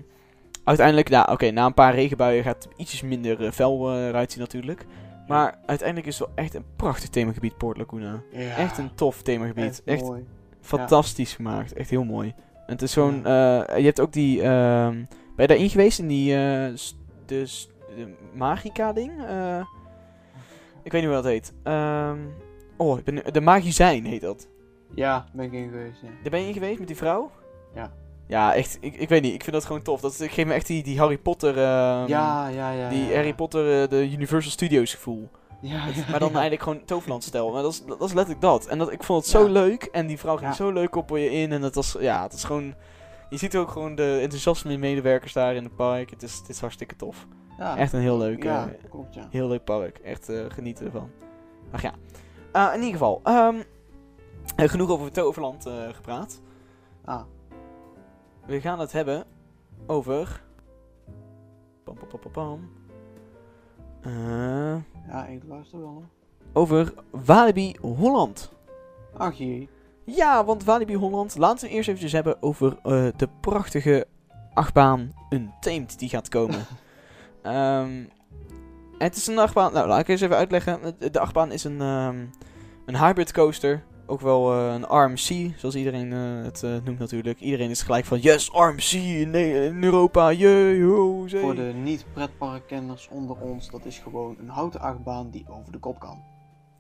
uiteindelijk, 0.65 1.09
nou 1.09 1.31
oké, 1.33 1.51
na 1.51 1.67
een 1.67 1.75
paar 1.75 1.95
regenbuien 1.95 2.43
gaat 2.43 2.65
het 2.65 2.73
ietsjes 2.77 3.03
minder 3.03 3.45
eh, 3.45 3.51
fel 3.51 3.91
eh, 3.91 4.07
eruit 4.07 4.33
zien 4.33 4.41
natuurlijk. 4.41 4.87
Maar 5.29 5.59
uiteindelijk 5.67 6.09
is 6.09 6.19
het 6.19 6.27
wel 6.29 6.37
echt 6.45 6.55
een 6.55 6.65
prachtig 6.77 7.09
themagebied 7.09 7.57
Port 7.57 7.77
Laguna. 7.79 8.23
Ja, 8.31 8.57
Echt 8.57 8.79
een 8.79 8.95
tof 8.95 9.23
themagebied. 9.23 9.65
echt 9.65 9.83
Echt, 9.85 10.03
mooi. 10.03 10.27
fantastisch 10.61 11.35
gemaakt. 11.35 11.73
Echt 11.73 11.91
heel 11.91 12.05
mooi. 12.05 12.29
En 12.67 12.73
het 12.73 12.83
is 12.83 12.93
zo'n... 12.93 13.15
eh, 13.27 13.63
je 13.77 13.85
hebt 13.85 14.01
ook 14.01 14.13
die... 14.13 14.43
ehm, 14.43 14.95
ben 15.37 15.37
je 15.37 15.47
daarin 15.47 15.71
geweest 15.71 15.99
in 15.99 16.09
die... 16.09 16.37
eh, 16.37 16.71
s- 16.75 16.97
de, 17.27 17.47
s- 17.47 17.69
de 17.97 18.15
Magica 18.35 18.93
ding? 18.93 19.13
Eh, 19.29 19.61
ik 20.83 20.93
weet 20.93 21.01
niet 21.03 21.11
hoe 21.11 21.21
dat 21.23 21.25
heet. 21.33 21.53
Ehm, 21.63 22.19
oh, 22.83 22.99
ik 22.99 23.05
ben, 23.05 23.33
de 23.33 23.41
Magizijn 23.41 24.05
heet 24.05 24.21
dat. 24.21 24.49
Ja, 24.95 25.25
ben 25.33 25.45
ik 25.45 25.53
in 25.53 25.71
geweest, 25.71 26.01
ja. 26.03 26.09
Daar 26.23 26.31
ben 26.31 26.41
je 26.41 26.47
in 26.47 26.53
geweest 26.53 26.79
met 26.79 26.89
die 26.89 26.97
vrouw? 26.97 27.31
Ja. 27.75 27.93
Ja, 28.27 28.55
echt. 28.55 28.79
Ik, 28.81 28.95
ik 28.95 29.09
weet 29.09 29.23
niet. 29.23 29.35
Ik 29.35 29.43
vind 29.43 29.53
dat 29.53 29.65
gewoon 29.65 29.83
tof. 29.83 30.01
Dat 30.01 30.17
geeft 30.17 30.49
me 30.49 30.55
echt 30.55 30.67
die, 30.67 30.83
die 30.83 30.99
Harry 30.99 31.19
Potter... 31.19 31.51
ehm, 31.51 32.09
ja, 32.09 32.49
ja, 32.49 32.71
ja. 32.71 32.89
Die 32.89 33.05
ja. 33.05 33.15
Harry 33.15 33.35
Potter, 33.35 33.83
eh, 33.83 33.89
de 33.89 34.11
Universal 34.11 34.51
Studios 34.51 34.95
gevoel. 34.95 35.29
Ja, 35.61 35.87
ja, 35.87 36.05
Maar 36.11 36.21
dan 36.21 36.29
ja. 36.29 36.35
eigenlijk 36.35 36.63
gewoon 36.63 36.85
Toverland 36.85 37.25
stijl. 37.25 37.53
Maar 37.53 37.63
dat 37.63 37.73
is, 37.73 37.85
dat 37.85 38.03
is 38.03 38.13
letterlijk 38.13 38.41
dat. 38.41 38.67
En 38.67 38.79
dat, 38.79 38.93
ik 38.93 39.03
vond 39.03 39.23
het 39.23 39.31
zo 39.31 39.49
leuk. 39.49 39.83
En 39.83 40.07
die 40.07 40.19
vrouw 40.19 40.37
ging 40.37 40.55
zo 40.55 40.71
leuk 40.71 40.97
op 40.97 41.09
je 41.09 41.31
in. 41.31 41.53
En 41.53 41.63
het 41.63 41.75
was, 41.75 41.97
ja, 42.01 42.23
het 42.23 42.33
is 42.33 42.45
gewoon... 42.45 42.75
Je 43.31 43.37
ziet 43.37 43.57
ook 43.57 43.71
gewoon 43.71 43.95
de 43.95 44.19
enthousiasme 44.23 44.77
medewerkers 44.77 45.33
daar 45.33 45.55
in 45.55 45.65
het 45.65 45.77
park. 45.77 46.11
Het 46.11 46.23
is, 46.23 46.37
het 46.39 46.49
is 46.49 46.61
hartstikke 46.61 46.97
tof. 46.97 47.27
Ja. 47.59 47.77
Echt 47.77 47.93
een 47.93 48.01
heel 48.01 48.19
leuk, 48.19 48.43
Ja, 48.43 48.69
eh, 48.69 48.91
klopt, 48.91 49.15
ja. 49.15 49.27
heel 49.31 49.49
leuk 49.49 49.65
park. 49.65 49.99
Echt 49.99 50.29
eh, 50.29 50.41
genieten 50.49 50.85
ervan. 50.87 51.11
Ach 51.71 51.83
ja. 51.83 51.93
Eh, 52.53 52.69
in 52.75 52.79
ieder 52.79 52.93
geval. 52.93 53.21
ehm, 53.23 53.63
eh, 54.57 54.69
genoeg 54.69 54.91
over 54.91 55.13
Toverland 55.13 55.67
eh, 55.67 55.89
gepraat. 55.89 56.41
Ah, 57.05 57.23
We 58.47 58.61
gaan 58.61 58.79
het 58.81 58.93
hebben 58.93 59.25
over... 59.87 60.43
Pam, 61.85 61.95
pam, 61.95 62.09
pam, 62.09 62.21
pam, 62.21 62.33
pam. 62.33 62.71
Eh, 64.01 64.77
ja, 65.09 65.27
ik 65.27 65.43
luister 65.49 65.79
wel, 65.81 66.05
over 66.53 66.95
Walibi 67.11 67.77
Holland. 67.81 68.53
Ach 69.17 69.35
jee. 69.35 69.69
Ja, 70.05 70.45
want 70.45 70.65
Walibi 70.65 70.97
Holland, 70.97 71.37
laten 71.37 71.69
we 71.69 71.75
eerst 71.75 71.89
eventjes 71.89 72.13
hebben 72.13 72.43
over 72.43 72.77
de 73.17 73.29
prachtige 73.41 74.07
achtbaan 74.55 75.13
Untamed 75.31 75.99
die 75.99 76.09
gaat 76.09 76.29
komen. 76.29 76.65
Ehm, 77.43 78.05
het 79.03 79.17
is 79.17 79.27
een 79.27 79.39
achtbaan, 79.39 79.73
nou 79.73 79.89
laat 79.89 80.01
ik 80.01 80.09
eens 80.09 80.21
even 80.21 80.37
uitleggen. 80.37 80.81
De- 80.99 81.21
achtbaan 81.21 81.53
is 81.53 81.65
een, 81.65 81.81
ehm, 81.81 82.25
een 82.87 82.97
hybrid 82.99 83.33
coaster 83.33 83.85
ook 84.07 84.21
wel 84.21 84.53
eh, 84.53 84.73
een 84.75 84.85
RMC, 84.85 85.53
zoals 85.59 85.75
iedereen 85.75 86.13
eh, 86.13 86.45
het 86.45 86.63
eh, 86.63 86.71
noemt 86.85 86.99
natuurlijk. 86.99 87.41
Iedereen 87.41 87.71
is 87.71 87.83
gelijk 87.83 88.05
van, 88.05 88.19
yes, 88.19 88.51
RMC 88.53 88.91
in, 88.93 89.31
Ne- 89.31 89.65
in 89.67 89.85
Europa, 89.85 90.33
jee, 90.33 90.83
ho, 90.85 91.25
zee. 91.29 91.41
Voor 91.41 91.55
de 91.55 91.73
niet-pretparkkenners 91.83 93.09
onder 93.09 93.37
ons, 93.37 93.71
dat 93.71 93.85
is 93.85 93.99
gewoon 93.99 94.37
een 94.39 94.49
houten 94.49 94.81
achtbaan 94.81 95.31
die 95.31 95.47
over 95.49 95.73
de 95.73 95.79
kop 95.79 96.01
kan. 96.01 96.23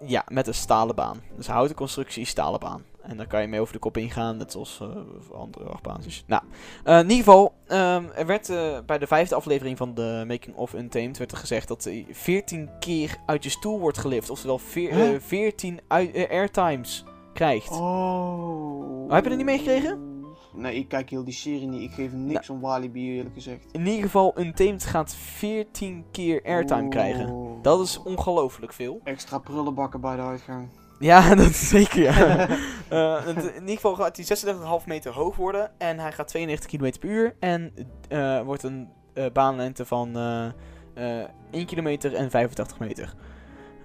Ja, 0.06 0.24
met 0.28 0.46
een 0.46 0.54
stalen 0.54 0.94
baan. 0.94 1.20
Dus 1.36 1.46
een 1.46 1.54
houten 1.54 1.76
constructie, 1.76 2.24
stalen 2.24 2.60
baan. 2.60 2.82
En 3.02 3.16
dan 3.16 3.26
kan 3.26 3.40
je 3.40 3.48
mee 3.48 3.60
over 3.60 3.72
de 3.72 3.78
kop 3.78 3.96
ingaan, 3.96 4.36
net 4.36 4.52
zoals 4.52 4.76
voor 5.20 5.36
andere 5.36 5.64
achtbaantjes. 5.64 6.24
Nou, 6.26 6.42
eh, 6.84 6.94
in 6.98 7.02
ieder 7.02 7.16
geval, 7.16 7.52
ehm, 7.66 8.04
er 8.14 8.26
werd 8.26 8.48
eh, 8.48 8.78
bij 8.86 8.98
de 8.98 9.06
vijfde 9.06 9.34
aflevering 9.34 9.76
van 9.76 9.94
de 9.94 10.24
Making 10.26 10.56
of 10.56 10.72
Untamed 10.74 11.18
werd 11.18 11.32
er 11.32 11.38
gezegd 11.38 11.68
dat 11.68 11.84
hij 11.84 12.06
14 12.10 12.70
keer 12.78 13.16
uit 13.26 13.44
je 13.44 13.50
stoel 13.50 13.80
wordt 13.80 13.98
gelift. 13.98 14.30
Oftewel 14.30 14.58
veer- 14.58 14.94
Huh? 14.94 15.14
eh, 15.14 15.20
14 15.20 15.80
uit- 15.88 16.14
eh, 16.14 16.30
airtimes 16.30 17.04
krijgt. 17.32 17.70
Oh. 17.80 19.10
heb 19.12 19.22
je 19.22 19.28
dat 19.28 19.38
niet 19.38 19.46
meegekregen? 19.46 20.10
Nee, 20.54 20.74
ik 20.74 20.88
kijk 20.88 21.10
heel 21.10 21.24
die 21.24 21.34
serie 21.34 21.66
niet. 21.68 21.82
Ik 21.82 21.92
geef 21.92 22.12
niks 22.12 22.50
om 22.50 22.60
Walibi 22.60 23.16
eerlijk 23.16 23.34
gezegd. 23.34 23.66
In 23.72 23.86
ieder 23.86 24.02
geval, 24.02 24.38
Untamed 24.38 24.84
gaat 24.84 25.14
14 25.14 26.04
keer 26.10 26.42
airtime 26.44 26.88
krijgen. 26.88 27.28
Oh. 27.30 27.62
Dat 27.62 27.80
is 27.80 28.02
ongelooflijk 28.02 28.72
veel. 28.72 29.00
Extra 29.04 29.38
prullenbakken 29.38 30.00
bij 30.00 30.16
de 30.16 30.22
uitgang. 30.22 30.68
Ja, 31.02 31.34
dat 31.34 31.48
is 31.48 31.68
zeker, 31.68 32.02
ja. 32.02 32.48
Eh, 32.88 33.26
in 33.26 33.60
ieder 33.60 33.74
geval 33.74 33.94
gaat 33.94 34.16
hij 34.16 34.54
36,5 34.80 34.86
meter 34.86 35.12
hoog 35.12 35.36
worden. 35.36 35.70
En 35.78 35.98
hij 35.98 36.12
gaat 36.12 36.28
92 36.28 36.70
km 36.70 36.98
per 37.00 37.08
uur. 37.08 37.34
En 37.38 37.72
eh, 38.08 38.40
wordt 38.42 38.62
een 38.62 38.88
eh, 39.14 39.24
baanlengte 39.32 39.84
van 39.86 40.16
eh, 40.16 41.20
eh, 41.20 41.28
1 41.50 41.66
kilometer 41.66 42.14
en 42.14 42.30
85 42.30 42.78
meter. 42.78 43.14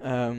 Ehm, 0.01 0.37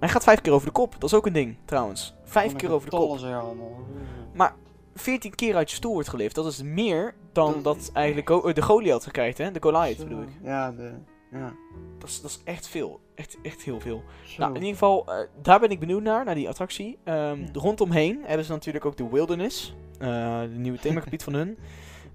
hij 0.00 0.08
gaat 0.08 0.24
5 0.24 0.40
keer 0.40 0.52
over 0.52 0.66
de 0.66 0.72
kop. 0.72 0.92
Dat 0.98 1.10
is 1.10 1.14
ook 1.16 1.26
een 1.26 1.32
ding, 1.32 1.56
trouwens. 1.64 2.14
5 2.24 2.52
keer 2.56 2.70
over 2.70 2.90
de 2.90 2.96
kop. 2.96 3.08
Allemaal. 3.42 4.52
14 4.94 5.34
keer 5.34 5.56
uit 5.56 5.70
je 5.70 5.76
stoel 5.76 5.92
wordt 5.92 6.08
gelift. 6.08 6.34
Dat 6.34 6.46
is 6.46 6.62
meer 6.62 7.14
dan 7.32 7.52
Dat- 7.52 7.62
dat 7.64 7.90
eigenlijk 7.92 8.54
de 8.54 8.62
Goliath 8.62 9.04
gekrijgt, 9.04 9.38
hè? 9.38 9.50
De 9.50 9.62
Goliath 9.62 9.96
bedoel 9.98 10.22
ik. 10.22 10.28
Ja, 10.42 10.70
de... 10.72 10.92
Ja. 11.32 11.52
Dat 11.98 12.08
is, 12.08 12.20
dat 12.20 12.30
is 12.30 12.40
echt 12.44 12.68
veel. 12.68 13.00
Echt, 13.14 13.36
echt 13.42 13.62
heel 13.62 13.80
veel. 13.80 14.02
Zo. 14.24 14.34
Nou, 14.38 14.50
in 14.50 14.60
ieder 14.60 14.72
geval, 14.72 15.06
eh, 15.06 15.26
daar 15.42 15.60
ben 15.60 15.70
ik 15.70 15.80
benieuwd 15.80 16.02
naar, 16.02 16.24
naar 16.24 16.34
die 16.34 16.48
attractie. 16.48 16.98
Ehm, 17.04 17.40
Ja. 17.40 17.46
Rondomheen 17.52 18.20
hebben 18.24 18.46
ze 18.46 18.52
natuurlijk 18.52 18.84
ook 18.84 18.96
de 18.96 19.08
Wilderness, 19.10 19.74
uh, 19.98 20.40
de 20.40 20.48
nieuwe 20.56 20.78
themagebied 20.78 21.22
van 21.28 21.34
hun. 21.34 21.58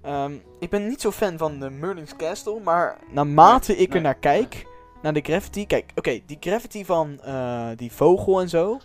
Ehm, 0.02 0.32
ik 0.58 0.70
ben 0.70 0.88
niet 0.88 1.00
zo 1.00 1.10
fan 1.10 1.38
van 1.38 1.60
de 1.60 1.70
Merlin's 1.70 2.16
Castle, 2.16 2.60
maar 2.60 2.98
naarmate 3.10 3.72
Nee, 3.72 3.80
ik 3.80 3.88
er 3.88 3.94
nee, 3.94 4.02
naar 4.02 4.14
kijk, 4.18 4.66
naar 5.02 5.12
de 5.12 5.20
gravity, 5.20 5.66
kijk, 5.66 5.90
oké, 5.94 6.20
die 6.26 6.36
gravity 6.40 6.84
van 6.84 7.20
eh, 7.20 7.68
die 7.76 7.92
vogel 7.92 8.40
en 8.40 8.48
zo, 8.48 8.78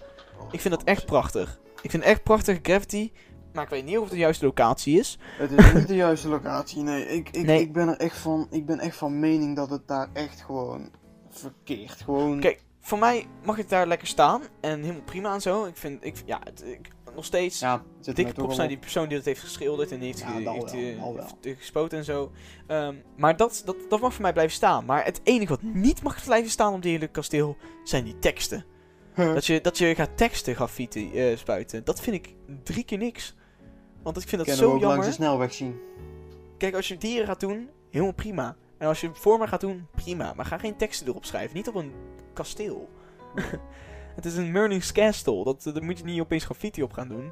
ik 0.51 0.61
vind 0.61 0.73
dat 0.73 0.83
echt 0.83 1.05
prachtig. 1.05 1.59
Ik 1.81 1.89
vind 1.91 2.03
echt 2.03 2.23
prachtige 2.23 2.59
gravity, 2.61 3.11
maar 3.53 3.63
ik 3.63 3.69
weet 3.69 3.85
niet 3.85 3.97
of 3.97 4.03
het 4.03 4.11
de 4.11 4.17
juiste 4.17 4.45
locatie 4.45 4.99
is. 4.99 5.17
Het 5.37 5.51
is 5.51 5.73
niet 5.73 5.87
de 5.87 5.95
juiste 5.95 6.27
locatie, 6.27 6.81
nee. 6.83 7.05
Ik, 7.07 7.29
ik, 7.29 7.45
Nee. 7.45 7.61
ik, 7.61 7.73
ben 7.73 7.87
er 7.87 7.97
echt 7.97 8.17
van, 8.17 8.47
ik 8.51 8.65
ben 8.65 8.79
echt 8.79 8.95
van 8.95 9.19
mening 9.19 9.55
dat 9.55 9.69
het 9.69 9.87
daar 9.87 10.09
echt 10.13 10.41
gewoon 10.41 10.89
verkeerd. 11.29 12.01
Gewoon... 12.01 12.39
Kijk, 12.39 12.63
voor 12.81 12.97
mij 12.99 13.27
mag 13.43 13.55
het 13.55 13.69
daar 13.69 13.87
lekker 13.87 14.07
staan 14.07 14.41
en 14.61 14.81
helemaal 14.81 15.01
prima 15.03 15.33
en 15.33 15.41
zo. 15.41 15.65
Ik 15.65 15.77
vind, 15.77 16.05
ik, 16.05 16.15
ja, 16.25 16.39
het, 16.43 16.63
ik, 16.65 16.87
nog 17.15 17.25
steeds... 17.25 17.59
ja, 17.59 17.83
Dikke 18.01 18.33
props 18.33 18.57
naar 18.57 18.67
die 18.67 18.77
persoon 18.77 19.07
die 19.07 19.17
dat 19.17 19.25
heeft 19.25 19.39
geschilderd 19.41 19.91
en 19.91 19.97
die 19.99 20.07
heeft, 20.07 20.19
Ja, 20.19 20.27
ge- 20.31 20.43
dat 20.43 20.53
heeft, 20.53 20.71
wel, 20.99 21.15
eh, 21.17 21.21
heeft, 21.21 21.45
eh, 21.45 21.57
gespoten 21.57 21.97
en 21.97 22.03
zo. 22.03 22.31
Ehm, 22.67 22.95
maar 23.17 23.37
dat, 23.37 23.61
dat, 23.65 23.75
dat 23.89 23.99
mag 24.01 24.13
voor 24.13 24.21
mij 24.21 24.33
blijven 24.33 24.55
staan. 24.55 24.85
Maar 24.85 25.05
het 25.05 25.19
enige 25.23 25.49
wat 25.49 25.61
niet 25.61 26.03
mag 26.03 26.23
blijven 26.25 26.51
staan 26.51 26.73
op 26.73 26.81
dit 26.81 26.91
hele 26.91 27.07
kasteel 27.07 27.57
zijn 27.83 28.03
die 28.03 28.19
teksten. 28.19 28.65
Huh. 29.15 29.33
Dat 29.33 29.45
je, 29.45 29.61
dat 29.61 29.77
je 29.77 29.95
gaat 29.95 30.17
teksten 30.17 30.55
graffiti 30.55 31.11
eh, 31.19 31.37
spuiten. 31.37 31.83
Dat 31.83 32.01
vind 32.01 32.15
ik 32.15 32.35
drie 32.63 32.83
keer 32.83 32.97
niks. 32.97 33.35
Want 34.03 34.17
ik 34.17 34.27
vind 34.27 34.45
dat 34.45 34.45
Kennen 34.55 34.65
we 34.65 34.69
zo 34.69 34.75
ook 34.75 34.81
langs 34.81 34.95
jammer. 34.95 35.05
de 35.05 35.11
snelweg 35.23 35.53
zien. 35.53 35.79
Kijk, 36.57 36.75
als 36.75 36.87
je 36.87 36.97
dieren 36.97 37.27
gaat 37.27 37.39
doen, 37.39 37.69
helemaal 37.89 38.13
prima. 38.13 38.55
En 38.77 38.87
als 38.87 39.01
je 39.01 39.09
vormen 39.13 39.47
gaat 39.47 39.61
doen, 39.61 39.87
prima. 39.95 40.33
Maar 40.35 40.45
ga 40.45 40.57
geen 40.57 40.75
teksten 40.75 41.07
erop 41.07 41.25
schrijven. 41.25 41.55
Niet 41.55 41.67
op 41.67 41.75
een 41.75 41.91
kasteel. 42.33 42.89
het 44.15 44.25
is 44.25 44.35
een 44.37 44.51
Merlin's 44.51 44.91
Castle. 44.91 45.43
Dat, 45.43 45.69
daar 45.73 45.83
moet 45.83 45.97
je 45.97 46.03
niet 46.03 46.19
opeens 46.21 46.43
graffiti 46.45 46.83
op 46.83 46.93
gaan 46.93 47.07
doen. 47.07 47.31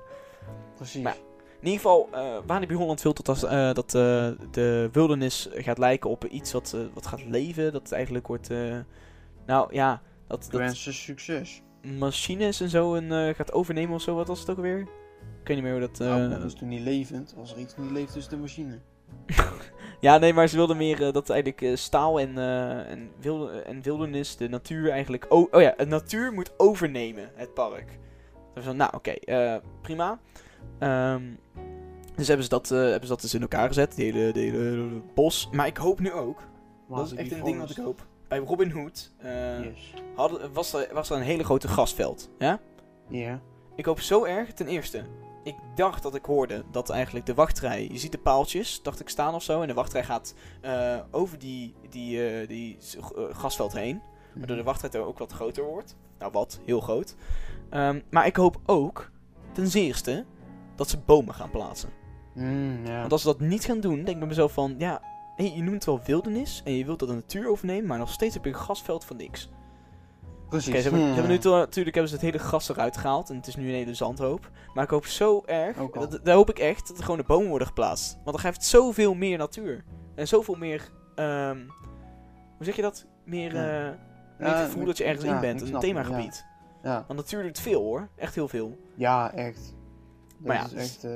Precies. 0.75 1.01
Maar- 1.03 1.17
In 1.59 1.67
ieder 1.67 1.81
geval, 1.81 2.09
eh 2.11 2.37
Walibi 2.45 2.73
Holland 2.75 3.01
wil 3.01 3.13
tot 3.13 3.29
als, 3.29 3.43
eh, 3.43 3.73
dat 3.73 3.85
eh, 3.95 4.29
de 4.51 4.89
wildernis 4.91 5.49
gaat 5.53 5.77
lijken 5.77 6.09
op 6.09 6.25
iets 6.25 6.51
wat, 6.51 6.73
eh, 6.75 6.81
wat 6.93 7.07
gaat 7.07 7.25
leven. 7.25 7.71
Dat 7.71 7.81
het 7.81 7.91
eigenlijk 7.91 8.27
wordt, 8.27 8.49
eh, 8.49 8.77
nou 9.45 9.73
ja, 9.73 10.01
dat, 10.27 10.47
dat 10.51 10.75
succes. 10.75 11.61
machines 11.97 12.61
en 12.61 12.69
zo 12.69 12.95
eh, 12.95 13.35
gaat 13.35 13.51
overnemen 13.53 13.95
of 13.95 14.01
zo. 14.01 14.15
Wat 14.15 14.27
was 14.27 14.39
het 14.39 14.49
ook 14.49 14.55
alweer? 14.57 14.87
Ik 15.41 15.47
weet 15.47 15.55
niet 15.55 15.65
meer 15.65 15.71
hoe 15.79 15.87
dat... 15.89 15.99
eh, 15.99 16.07
nou, 16.07 16.29
dat 16.29 16.43
is 16.43 16.53
toen 16.53 16.67
niet 16.67 16.81
levend. 16.81 17.35
Als 17.37 17.51
er 17.53 17.59
iets 17.59 17.77
niet 17.77 17.91
leeft, 17.91 18.15
is 18.15 18.27
de 18.27 18.37
machine. 18.37 18.79
Ja, 19.99 20.17
nee, 20.17 20.33
maar 20.33 20.47
ze 20.47 20.55
wilden 20.55 20.77
meer 20.77 21.03
eh, 21.07 21.13
dat 21.13 21.29
eigenlijk 21.29 21.61
eh, 21.61 21.75
staal 21.75 22.19
en, 22.19 22.37
eh, 22.37 22.91
en, 22.91 23.09
wilde, 23.19 23.61
en 23.61 23.81
wildernis, 23.81 24.35
de 24.37 24.49
natuur 24.49 24.89
eigenlijk... 24.89 25.25
Oh, 25.29 25.47
oh 25.53 25.61
ja, 25.61 25.73
de 25.77 25.85
natuur 25.85 26.31
moet 26.33 26.53
overnemen, 26.57 27.29
het 27.35 27.53
park. 27.53 27.99
Dus 28.53 28.63
van, 28.63 28.75
nou, 28.75 28.95
oké, 28.95 29.11
eh, 29.11 29.55
prima. 29.81 30.19
Ehm, 30.79 31.21
dus 32.15 32.27
hebben 32.27 32.43
ze, 32.45 32.49
dat, 32.49 32.71
eh, 32.71 32.77
hebben 32.79 33.01
ze 33.01 33.07
dat 33.07 33.21
dus 33.21 33.33
in 33.33 33.41
elkaar 33.41 33.67
gezet, 33.67 33.95
de 33.95 34.03
hele, 34.03 34.31
de 34.31 34.39
hele 34.39 35.01
bos. 35.13 35.49
Maar 35.51 35.67
ik 35.67 35.77
hoop 35.77 35.99
nu 35.99 36.11
ook, 36.11 36.39
dat 36.89 37.05
is 37.05 37.13
echt 37.13 37.31
een 37.31 37.43
ding 37.43 37.59
wat 37.59 37.69
ik 37.69 37.77
hoop. 37.77 38.07
Bij 38.27 38.39
Robin 38.39 38.71
Hood 38.71 39.11
eh, 39.17 39.63
Yes. 39.63 39.93
hadden, 40.15 40.53
was, 40.53 40.73
er, 40.73 40.87
was 40.93 41.09
er 41.09 41.15
een 41.17 41.23
hele 41.23 41.43
grote 41.43 41.67
grasveld, 41.67 42.29
ja? 42.37 42.59
Ja. 43.07 43.41
Ik 43.81 43.87
hoop 43.87 43.99
zo 43.99 44.23
erg, 44.23 44.53
ten 44.53 44.67
eerste. 44.67 45.03
Ik 45.43 45.55
dacht 45.75 46.03
dat 46.03 46.15
ik 46.15 46.25
hoorde 46.25 46.63
dat 46.71 46.89
eigenlijk 46.89 47.25
de 47.25 47.33
wachtrij. 47.33 47.87
Je 47.91 47.97
ziet 47.97 48.11
de 48.11 48.17
paaltjes, 48.17 48.81
dacht 48.81 48.99
ik 48.99 49.09
staan 49.09 49.33
of 49.33 49.43
zo. 49.43 49.61
En 49.61 49.67
de 49.67 49.73
wachtrij 49.73 50.03
gaat 50.03 50.33
eh, 50.61 50.99
over 51.11 51.39
die, 51.39 51.73
die, 51.89 52.27
eh, 52.29 52.47
die 52.47 52.75
s- 52.79 52.97
eh, 53.57 53.73
heen. 53.73 54.01
Waardoor 54.33 54.57
de 54.57 54.63
wachtrij 54.63 55.01
ook 55.01 55.17
wat 55.17 55.31
groter 55.31 55.63
wordt. 55.63 55.95
Nou, 56.19 56.31
wat, 56.31 56.59
heel 56.65 56.79
groot. 56.79 57.15
Ehm, 57.69 57.99
maar 58.09 58.25
ik 58.25 58.35
hoop 58.35 58.59
ook, 58.65 59.11
ten 59.51 59.67
zeerste, 59.67 60.25
dat 60.75 60.89
ze 60.89 60.97
bomen 60.97 61.33
gaan 61.33 61.51
plaatsen. 61.51 61.89
Mm. 62.33 62.83
Want 62.85 63.11
als 63.11 63.21
ze 63.21 63.27
dat 63.27 63.39
niet 63.39 63.65
gaan 63.65 63.79
doen, 63.79 63.95
denk 63.95 64.07
ik 64.07 64.19
bij 64.19 64.27
mezelf 64.27 64.51
van, 64.53 64.75
ja, 64.77 65.01
hé, 65.35 65.43
je 65.43 65.61
noemt 65.61 65.73
het 65.75 65.85
wel 65.85 66.01
wildernis. 66.05 66.61
En 66.65 66.73
je 66.73 66.85
wilt 66.85 66.99
dat 66.99 67.09
de 67.09 67.15
natuur 67.15 67.49
overnemen, 67.49 67.85
maar 67.87 67.97
nog 67.97 68.11
steeds 68.11 68.33
heb 68.33 68.43
je 68.43 68.49
een 68.49 68.55
grasveld 68.55 69.05
van 69.05 69.17
niks. 69.17 69.49
Precies. 70.51 70.75
Ze 70.75 70.81
hebben, 70.81 70.99
ze 70.99 71.05
Hmm. 71.05 71.13
hebben 71.15 71.31
nu 71.31 71.49
natuurlijk 71.59 71.95
hebben 71.95 72.07
ze 72.07 72.15
het 72.15 72.25
hele 72.33 72.37
gras 72.39 72.69
eruit 72.69 72.97
gehaald 72.97 73.29
en 73.29 73.35
het 73.35 73.47
is 73.47 73.55
nu 73.55 73.67
een 73.67 73.73
hele 73.73 73.93
zandhoop. 73.93 74.49
Maar 74.73 74.83
ik 74.83 74.89
hoop 74.89 75.05
zo 75.05 75.43
erg, 75.45 75.77
dat, 75.91 76.19
daar 76.23 76.35
hoop 76.35 76.49
ik 76.49 76.59
echt, 76.59 76.87
dat 76.87 76.97
er 76.97 77.03
gewoon 77.03 77.19
de 77.19 77.25
bomen 77.25 77.49
worden 77.49 77.67
geplaatst. 77.67 78.13
Want 78.13 78.25
dan 78.25 78.39
geeft 78.39 78.55
het 78.55 78.65
zoveel 78.65 79.13
meer 79.13 79.37
natuur. 79.37 79.83
En 80.15 80.27
zoveel 80.27 80.55
meer, 80.55 80.89
ehm, 81.15 81.57
hoe 82.57 82.65
zeg 82.65 82.75
je 82.75 82.81
dat? 82.81 83.05
Meer, 83.25 83.53
Ja. 83.55 83.65
eh, 83.89 83.89
meer 84.37 84.47
Ja, 84.49 84.55
het 84.55 84.65
gevoel 84.65 84.85
dat 84.85 84.97
je 84.97 85.03
ergens 85.03 85.25
ja, 85.25 85.33
in 85.35 85.39
bent, 85.41 85.61
een 85.61 85.79
themagebied. 85.79 86.45
Ja. 86.83 87.03
Want 87.07 87.19
natuur 87.19 87.43
doet 87.43 87.59
veel 87.59 87.81
hoor, 87.81 88.07
echt 88.15 88.35
heel 88.35 88.47
veel. 88.47 88.77
ja, 88.95 89.31
echt. 89.33 89.75
Dat 90.37 90.47
Maar 90.47 90.55
ja, 90.55 90.63
is 90.63 90.69
dus- 90.69 90.81
echt... 90.81 91.03
eh, 91.03 91.11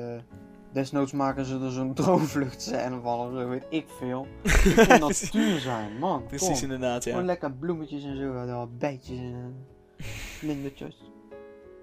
desnoods 0.76 1.12
maken 1.12 1.46
ze 1.46 1.60
er 1.60 1.72
zo'n 1.72 1.94
droomvluchtscène 2.00 3.00
van 3.02 3.20
of 3.20 3.34
zo, 3.40 3.50
weet 3.50 3.66
ik 3.70 3.86
veel. 4.00 4.28
Het 4.44 4.88
moet 4.90 5.00
natuur 5.00 5.60
zijn, 5.60 5.98
man. 6.00 6.26
Precies 6.26 6.48
kom. 6.48 6.62
inderdaad, 6.62 7.04
ja. 7.04 7.10
Gewoon 7.12 7.26
lekker 7.26 7.52
bloemetjes 7.52 8.04
en 8.04 8.18
zo, 8.18 8.70
bijtjes 8.78 9.18
en 9.18 9.56
eh, 9.98 10.06
vlindertjes. 10.40 11.12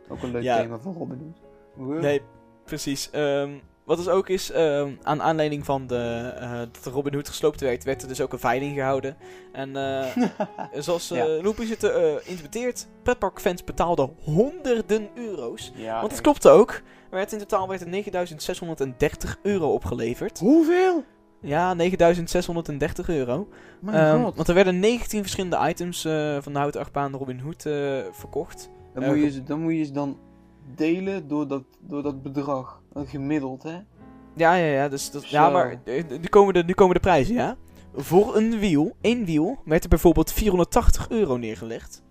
Ook 0.08 0.22
een 0.22 0.30
leuk 0.30 0.42
Ja. 0.42 0.60
thema 0.60 0.78
van 0.78 0.92
Robin 0.92 1.18
Hood. 1.18 1.40
Wow. 1.88 2.00
Nee, 2.00 2.20
precies. 2.64 3.10
Ehm, 3.10 3.50
wat 3.84 3.96
dus 3.96 4.08
ook 4.08 4.28
is, 4.28 4.50
ehm, 4.50 4.90
aan 5.02 5.22
aanleiding 5.22 5.64
van 5.64 5.86
de, 5.86 6.32
eh, 6.40 6.58
dat 6.58 6.92
Robin 6.92 7.14
Hood 7.14 7.28
gesloopt 7.28 7.60
werd, 7.60 7.84
werd 7.84 8.02
er 8.02 8.08
dus 8.08 8.20
ook 8.20 8.32
een 8.32 8.38
veiling 8.38 8.74
gehouden. 8.74 9.16
En 9.52 9.76
eh, 9.76 10.06
zoals 10.84 11.08
Ja. 11.08 11.26
uh, 11.26 11.42
Loopy 11.42 11.64
zit 11.66 11.84
uh, 11.84 11.90
interpreteert, 12.24 12.86
pretparkfans 13.02 13.64
betaalden 13.64 14.10
honderden 14.24 15.08
euro's. 15.14 15.72
Ja, 15.74 15.90
Want 15.92 16.02
het 16.02 16.12
echt. 16.12 16.20
klopte 16.20 16.48
ook. 16.48 16.70
Er 16.70 17.18
werd 17.18 17.32
in 17.32 17.38
totaal 17.38 17.68
werd 17.68 17.80
er 17.80 17.88
9630 17.88 19.38
euro 19.42 19.72
opgeleverd. 19.72 20.38
Hoeveel? 20.38 21.04
Ja, 21.40 21.74
9630 21.74 23.08
euro. 23.08 23.48
God. 24.22 24.34
want 24.36 24.48
er 24.48 24.54
werden 24.54 24.80
19 24.80 25.20
verschillende 25.20 25.68
items 25.68 26.02
van 26.40 26.52
de 26.52 26.58
houten 26.58 26.80
achtbaan 26.80 27.14
Robin 27.14 27.38
Hood 27.40 27.62
verkocht. 28.16 28.70
Dan, 28.94 29.04
moet 29.06 29.18
je, 29.22 29.30
ze- 29.30 29.42
dan 29.42 29.60
moet 29.60 29.72
je 29.76 29.84
ze 29.84 29.92
dan 29.92 30.18
delen 30.74 31.28
door 31.28 31.48
dat, 31.48 31.62
door 31.80 32.02
dat 32.02 32.22
bedrag. 32.22 32.81
Gemiddeld, 32.94 33.62
hè? 33.62 33.78
Ja, 34.36 34.54
ja, 34.54 34.66
ja. 34.72 34.88
Dus 34.88 35.10
dat, 35.10 35.28
ja, 35.28 35.50
maar 35.50 35.76
eh, 35.84 36.04
nu 36.08 36.26
komen, 36.30 36.54
de, 36.54 36.64
nu 36.64 36.72
komen 36.72 36.94
de 36.94 37.00
prijzen, 37.00 37.34
ja. 37.34 37.56
Voor 37.96 38.36
een 38.36 38.58
wiel, 38.58 38.96
één 39.00 39.24
wiel, 39.24 39.58
werd 39.64 39.82
er 39.82 39.88
bijvoorbeeld 39.88 40.32
480 40.32 41.08
euro 41.08 41.36
neergelegd. 41.36 42.02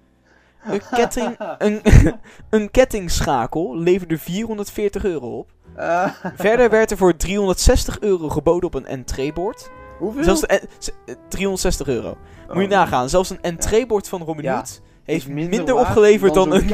Een, 0.63 0.81
ketting, 0.97 1.35
een, 1.57 1.81
een 2.49 2.71
kettingschakel 2.71 3.77
leverde 3.77 4.17
440 4.17 5.03
euro 5.05 5.37
op. 5.37 5.51
Verder 6.35 6.69
werd 6.69 6.91
er 6.91 6.97
voor 6.97 7.15
360 7.15 7.99
euro 7.99 8.29
geboden 8.29 8.63
op 8.67 8.73
een 8.73 8.85
entreebord. 8.85 9.69
hoeveel? 9.99 10.23
Zelfs 10.23 10.41
de, 10.41 10.47
en- 10.47 10.67
z- 10.77 10.89
eh, 11.05 11.15
360 11.27 11.87
euro. 11.87 12.17
Moet 12.47 12.57
je 12.57 12.63
Oh. 12.63 12.69
nagaan, 12.69 13.09
zelfs 13.09 13.29
een 13.29 13.41
entreebord 13.41 14.09
van 14.09 14.21
Robin 14.21 14.43
Ja. 14.43 14.63
Heeft 15.03 15.27
minder, 15.27 15.75
opgeleverd 15.75 16.33
dan 16.33 16.51
een 16.51 16.71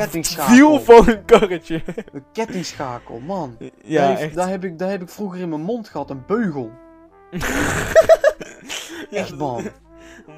wiel 0.50 0.80
van 0.90 1.08
een 1.10 1.26
karretje. 1.26 1.82
Een 2.14 2.24
kettingschakel, 2.34 3.20
man. 3.20 3.58
ja, 3.84 4.00
daar, 4.00 4.10
heeft- 4.10 4.22
echt. 4.22 4.36
Daar, 4.36 4.50
heb 4.50 4.64
ik, 4.64 4.80
daar 4.80 4.90
heb 4.90 5.02
ik 5.02 5.10
vroeger 5.10 5.40
in 5.40 5.50
mijn 5.50 5.62
mond 5.62 5.90
gehad, 5.90 6.10
een 6.10 6.24
beugel. 6.28 6.72
Echt, 9.12 9.36
man. 9.38 9.64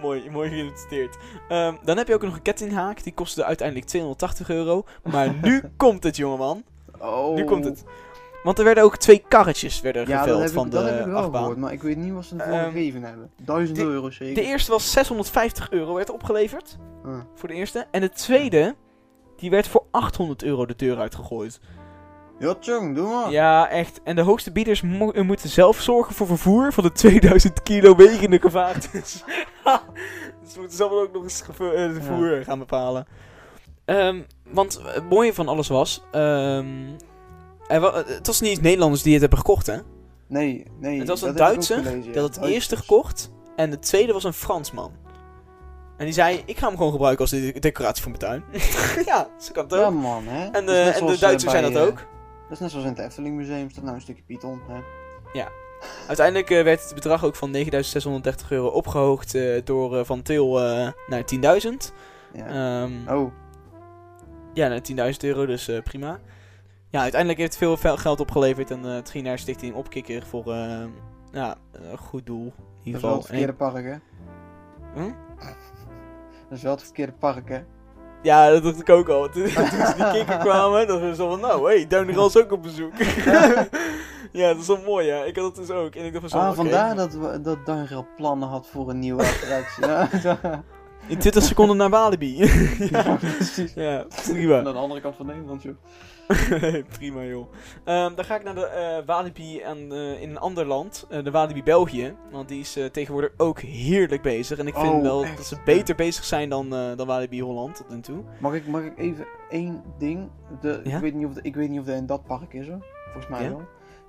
mooi, 0.01 0.29
mooi 0.31 0.49
geïllustreerd. 0.49 1.17
Ehm, 1.49 1.73
dan 1.83 1.97
heb 1.97 2.07
je 2.07 2.13
ook 2.13 2.21
nog 2.21 2.33
een 2.35 2.41
kettinghaak. 2.41 3.03
Die 3.03 3.13
kostte 3.13 3.45
uiteindelijk 3.45 3.87
280 3.87 4.49
euro. 4.49 4.83
Maar 5.03 5.33
nu 5.41 5.63
komt 5.77 6.03
het, 6.03 6.15
jongeman. 6.17 6.63
Oh. 6.99 7.35
Nu 7.35 7.43
komt 7.43 7.65
het. 7.65 7.83
Want 8.43 8.57
er 8.57 8.63
werden 8.63 8.83
ook 8.83 8.97
twee 8.97 9.23
karretjes 9.27 9.81
werden 9.81 10.07
Ja, 10.07 10.21
geveld 10.21 10.51
van 10.51 10.69
de 10.69 10.75
dat 10.75 10.85
heb 10.89 10.99
ik 10.99 11.05
wel 11.05 11.15
achtbaan. 11.17 11.41
gehoord, 11.41 11.57
maar 11.57 11.71
ik 11.73 11.81
weet 11.81 11.97
niet 11.97 12.13
wat 12.13 12.25
ze 12.25 12.35
ervoor 12.35 12.53
Ehm, 12.53 12.71
gegeven 12.71 13.03
hebben. 13.03 13.31
Duizend 13.41 13.77
de- 13.77 13.83
euro 13.83 14.09
zeker. 14.09 14.35
De 14.35 14.41
eerste 14.43 14.71
was 14.71 14.91
650 14.91 15.71
euro 15.71 15.93
werd 15.93 16.09
opgeleverd. 16.09 16.77
Ah. 17.05 17.19
Voor 17.35 17.47
de 17.49 17.53
eerste. 17.55 17.87
En 17.91 18.01
de 18.01 18.09
tweede, 18.09 18.75
die 19.37 19.49
werd 19.49 19.67
voor 19.67 19.83
800 19.91 20.43
euro 20.43 20.65
de 20.65 20.75
deur 20.75 20.97
uitgegooid. 20.97 21.59
Ja, 22.39 22.55
doe 22.59 22.93
maar. 23.13 23.31
Ja, 23.31 23.69
echt. 23.69 23.99
En 24.03 24.15
de 24.15 24.21
hoogste 24.21 24.51
bieders 24.51 24.81
mo- 24.81 25.11
eh, 25.11 25.23
moeten 25.23 25.49
zelf 25.49 25.79
zorgen 25.81 26.15
voor 26.15 26.27
vervoer 26.27 26.73
van 26.73 26.83
de 26.83 26.91
2000 26.91 27.63
kilo 27.63 27.95
wegende 27.95 28.39
gevaartes. 28.39 28.91
dus 30.41 30.53
ze 30.53 30.59
moeten 30.59 30.77
zelf 30.77 30.91
ook 30.91 31.13
nog 31.13 31.23
eens 31.23 31.41
gevo- 31.41 31.71
eh, 31.71 31.87
de 31.87 31.93
vervoer 31.93 32.43
gaan 32.43 32.59
bepalen. 32.59 33.07
Ehm, 33.85 34.21
want 34.51 34.81
het 34.83 35.09
mooie 35.09 35.33
van 35.33 35.47
alles 35.47 35.67
was... 35.67 36.03
ehm, 36.11 36.67
er 37.67 37.79
wa- 37.79 38.03
het 38.05 38.27
was 38.27 38.41
niet 38.41 38.49
eens 38.49 38.59
Nederlanders 38.59 39.01
die 39.01 39.11
het 39.11 39.21
hebben 39.21 39.39
gekocht, 39.39 39.67
hè? 39.67 39.77
Nee, 40.27 40.65
nee. 40.79 40.99
Het 40.99 41.07
was 41.07 41.19
dat 41.19 41.29
een 41.29 41.35
Duitser 41.35 41.83
had 42.15 42.35
het 42.35 42.45
eerste 42.45 42.75
gekocht. 42.77 43.31
En 43.55 43.69
de 43.69 43.79
tweede 43.79 44.13
was 44.13 44.23
een 44.23 44.33
Fransman. 44.33 44.91
En 45.99 46.05
die 46.05 46.13
zei, 46.13 46.41
ik 46.45 46.57
ga 46.57 46.67
hem 46.67 46.77
gewoon 46.77 46.91
gebruiken 46.91 47.21
als 47.21 47.31
de- 47.31 47.59
decoratie 47.59 48.03
voor 48.03 48.11
mijn 48.11 48.23
tuin. 48.23 48.43
ja, 49.11 49.27
ze 49.39 49.51
kan 49.51 49.63
het 49.63 49.73
ook. 49.73 49.79
Ja, 49.79 49.89
man, 49.89 50.23
hè. 50.27 50.43
en 50.45 50.51
Dat 50.51 50.65
de, 50.65 50.71
net 50.71 50.99
en 50.99 51.05
de 51.05 51.11
eh, 51.13 51.19
Duitsers 51.19 51.43
bij, 51.53 51.61
zijn 51.61 51.73
dat 51.73 51.81
eh, 51.81 51.87
ook. 51.87 51.97
Dat 52.43 52.51
is 52.51 52.59
net 52.59 52.69
zoals 52.71 52.85
in 52.85 52.91
het 52.91 52.99
Efteling 52.99 53.35
Museum, 53.35 53.69
staat 53.69 53.83
nou 53.83 53.95
een 53.95 54.01
stukje 54.01 54.23
Python, 54.23 54.61
hè. 54.67 54.79
Uiteindelijk 56.07 56.49
eh, 56.49 56.63
werd 56.63 56.83
het 56.83 56.93
bedrag 56.93 57.23
ook 57.25 57.35
van 57.35 57.55
9.630 57.55 58.47
euro 58.49 58.67
opgehoogd 58.67 59.35
eh, 59.35 59.61
door 59.63 59.97
eh, 59.97 60.05
Van 60.05 60.21
Til 60.21 60.59
eh, 60.59 60.87
naar 61.07 61.23
10.000. 61.61 61.93
Ja. 62.33 62.45
Ehm, 62.83 62.91
oh, 63.17 63.31
Ja, 64.53 64.67
naar 64.67 65.11
10.000 65.11 65.17
euro, 65.19 65.45
dus 65.45 65.67
eh, 65.67 65.81
prima. 65.83 66.19
Ja, 66.89 67.01
uiteindelijk 67.01 67.39
heeft 67.39 67.59
het 67.59 67.79
veel 67.79 67.97
geld 67.97 68.19
opgeleverd 68.19 68.71
en 68.71 68.85
eh, 68.85 68.93
het 68.93 69.09
ging 69.09 69.23
naar 69.23 69.39
Stichting 69.39 69.73
Opkikker 69.75 70.25
voor 70.25 70.51
eh, 70.53 70.83
ja, 71.31 71.55
een 71.71 71.97
goed 71.97 72.25
doel. 72.25 72.43
In 72.45 72.51
dat 72.55 72.65
ieder 72.83 72.95
is 72.95 73.01
wel 73.01 73.11
geval. 73.11 73.17
het 73.17 73.25
verkeerde 73.25 73.53
park, 73.53 73.85
hè. 73.85 73.95
Hm? 75.01 75.11
Dat 76.49 76.57
is 76.57 76.63
wel 76.63 76.71
het 76.71 76.83
verkeerde 76.83 77.11
park, 77.19 77.49
hè. 77.49 77.59
Ja, 78.21 78.49
dat 78.49 78.63
dacht 78.63 78.79
ik 78.79 78.89
ook 78.89 79.09
al. 79.09 79.29
Toen, 79.29 79.43
toen 79.43 79.51
ze 79.51 79.93
die 79.97 80.11
kikker 80.17 80.37
kwamen, 80.37 80.87
dan 80.87 81.01
was 81.07 81.17
zo 81.17 81.29
van, 81.29 81.39
nou, 81.39 81.69
hé, 81.69 81.75
hey, 81.77 81.87
is 82.27 82.37
ook 82.37 82.51
op 82.51 82.63
bezoek. 82.63 82.97
ja, 84.31 84.47
dat 84.47 84.57
is 84.57 84.67
wel 84.67 84.81
mooi, 84.85 85.05
ja. 85.07 85.23
Ik 85.23 85.35
had 85.35 85.45
het 85.45 85.55
dus 85.55 85.69
ook. 85.69 85.95
En 85.95 86.05
ik 86.05 86.13
dacht 86.13 86.29
van 86.29 86.41
zo, 86.41 86.47
Ah, 86.47 86.55
vandaar 86.55 86.95
dat, 86.95 87.13
we- 87.13 87.41
dat 87.41 87.65
plannen 88.15 88.49
had 88.49 88.67
voor 88.67 88.89
een 88.89 88.99
nieuwe 88.99 89.21
attractie. 89.23 89.85
ja. 89.87 90.07
In 91.09 91.17
20 91.17 91.43
seconden 91.43 91.77
naar 91.77 91.89
Walibi. 91.89 92.35
ja, 92.91 93.15
precies. 93.15 93.73
ja, 93.73 94.05
prima. 94.25 94.61
Naar 94.61 94.73
de 94.73 94.79
andere 94.79 95.01
kant 95.01 95.15
van 95.15 95.25
Nederland, 95.25 95.61
joh. 95.63 95.75
Prima, 96.97 97.23
joh. 97.23 97.47
Ehm, 97.83 98.15
dan 98.15 98.25
ga 98.25 98.35
ik 98.35 98.43
naar 98.43 98.55
de 98.55 98.65
eh, 98.65 99.05
Walibi 99.05 99.59
en, 99.59 99.91
eh, 99.91 100.21
in 100.21 100.29
een 100.29 100.37
ander 100.37 100.65
land, 100.65 101.05
eh, 101.09 101.23
de 101.23 101.31
Walibi 101.31 101.63
België. 101.63 102.15
Want 102.31 102.47
die 102.47 102.59
is 102.59 102.77
tegenwoordig 102.91 103.31
ook 103.37 103.59
heerlijk 103.59 104.21
bezig. 104.21 104.57
En 104.57 104.67
ik 104.67 104.75
vind 104.75 104.93
Oh, 104.93 105.01
wel 105.01 105.23
echt? 105.23 105.37
dat 105.37 105.45
ze 105.45 105.57
beter 105.65 105.95
bezig 105.95 106.23
zijn 106.23 106.49
dan, 106.49 106.69
dan 106.69 107.07
Walibi 107.07 107.41
Holland 107.41 107.75
tot 107.75 107.89
nu 107.89 107.99
toe. 108.01 108.23
Mag 108.39 108.53
ik, 108.53 108.67
mag 108.67 108.81
ik 108.83 108.97
even 108.97 109.25
één 109.49 109.83
ding? 109.97 110.29
De, 110.61 110.81
Ja? 110.83 110.95
ik, 110.95 111.01
weet 111.01 111.13
niet 111.13 111.25
of, 111.25 111.37
ik 111.41 111.55
weet 111.55 111.69
niet 111.69 111.79
of 111.79 111.85
dat 111.85 111.95
in 111.95 112.05
dat 112.05 112.25
park 112.25 112.53
is, 112.53 112.67
hoor. 112.67 112.85
Volgens 113.11 113.27
mij 113.27 113.43
Ja? 113.43 113.49
wel. 113.49 113.61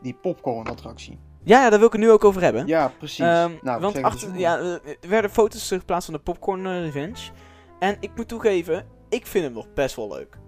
Die 0.03 0.15
popcorn-attractie. 0.23 1.13
Ja, 1.13 1.30
ja, 1.43 1.71
daar 1.71 1.79
wil 1.79 1.87
ik 1.87 1.93
het 1.93 2.01
nu 2.03 2.11
ook 2.11 2.25
over 2.25 2.43
hebben. 2.43 2.67
Ja, 2.67 2.93
precies. 2.99 3.19
Ehm, 3.19 3.51
nou, 3.63 3.81
want 3.81 4.03
achter, 4.03 4.39
ja, 4.39 4.59
er 4.59 4.81
werden 5.09 5.31
foto's 5.31 5.69
geplaatst 5.69 6.05
van 6.05 6.15
de 6.15 6.21
Popcorn 6.21 6.67
eh, 6.67 6.81
Revenge. 6.81 7.31
En 7.79 7.97
ik 8.01 8.11
moet 8.17 8.29
toegeven, 8.29 8.87
ik 9.09 9.27
vind 9.27 9.45
hem 9.45 9.53
nog 9.53 9.73
best 9.75 9.97
wel 9.97 10.09
leuk. 10.09 10.39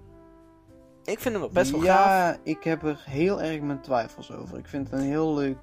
Ik 1.04 1.20
vind 1.20 1.34
hem 1.34 1.42
nog 1.42 1.52
best 1.52 1.70
wel 1.70 1.80
gaaf. 1.80 2.06
Ja, 2.06 2.36
ik 2.44 2.64
heb 2.64 2.82
er 2.82 3.02
heel 3.04 3.42
erg 3.42 3.60
mijn 3.60 3.80
twijfels 3.80 4.32
over. 4.32 4.58
Ik 4.58 4.66
vind 4.68 4.90
het 4.90 5.00
een 5.00 5.06
heel 5.06 5.34
leuk 5.34 5.56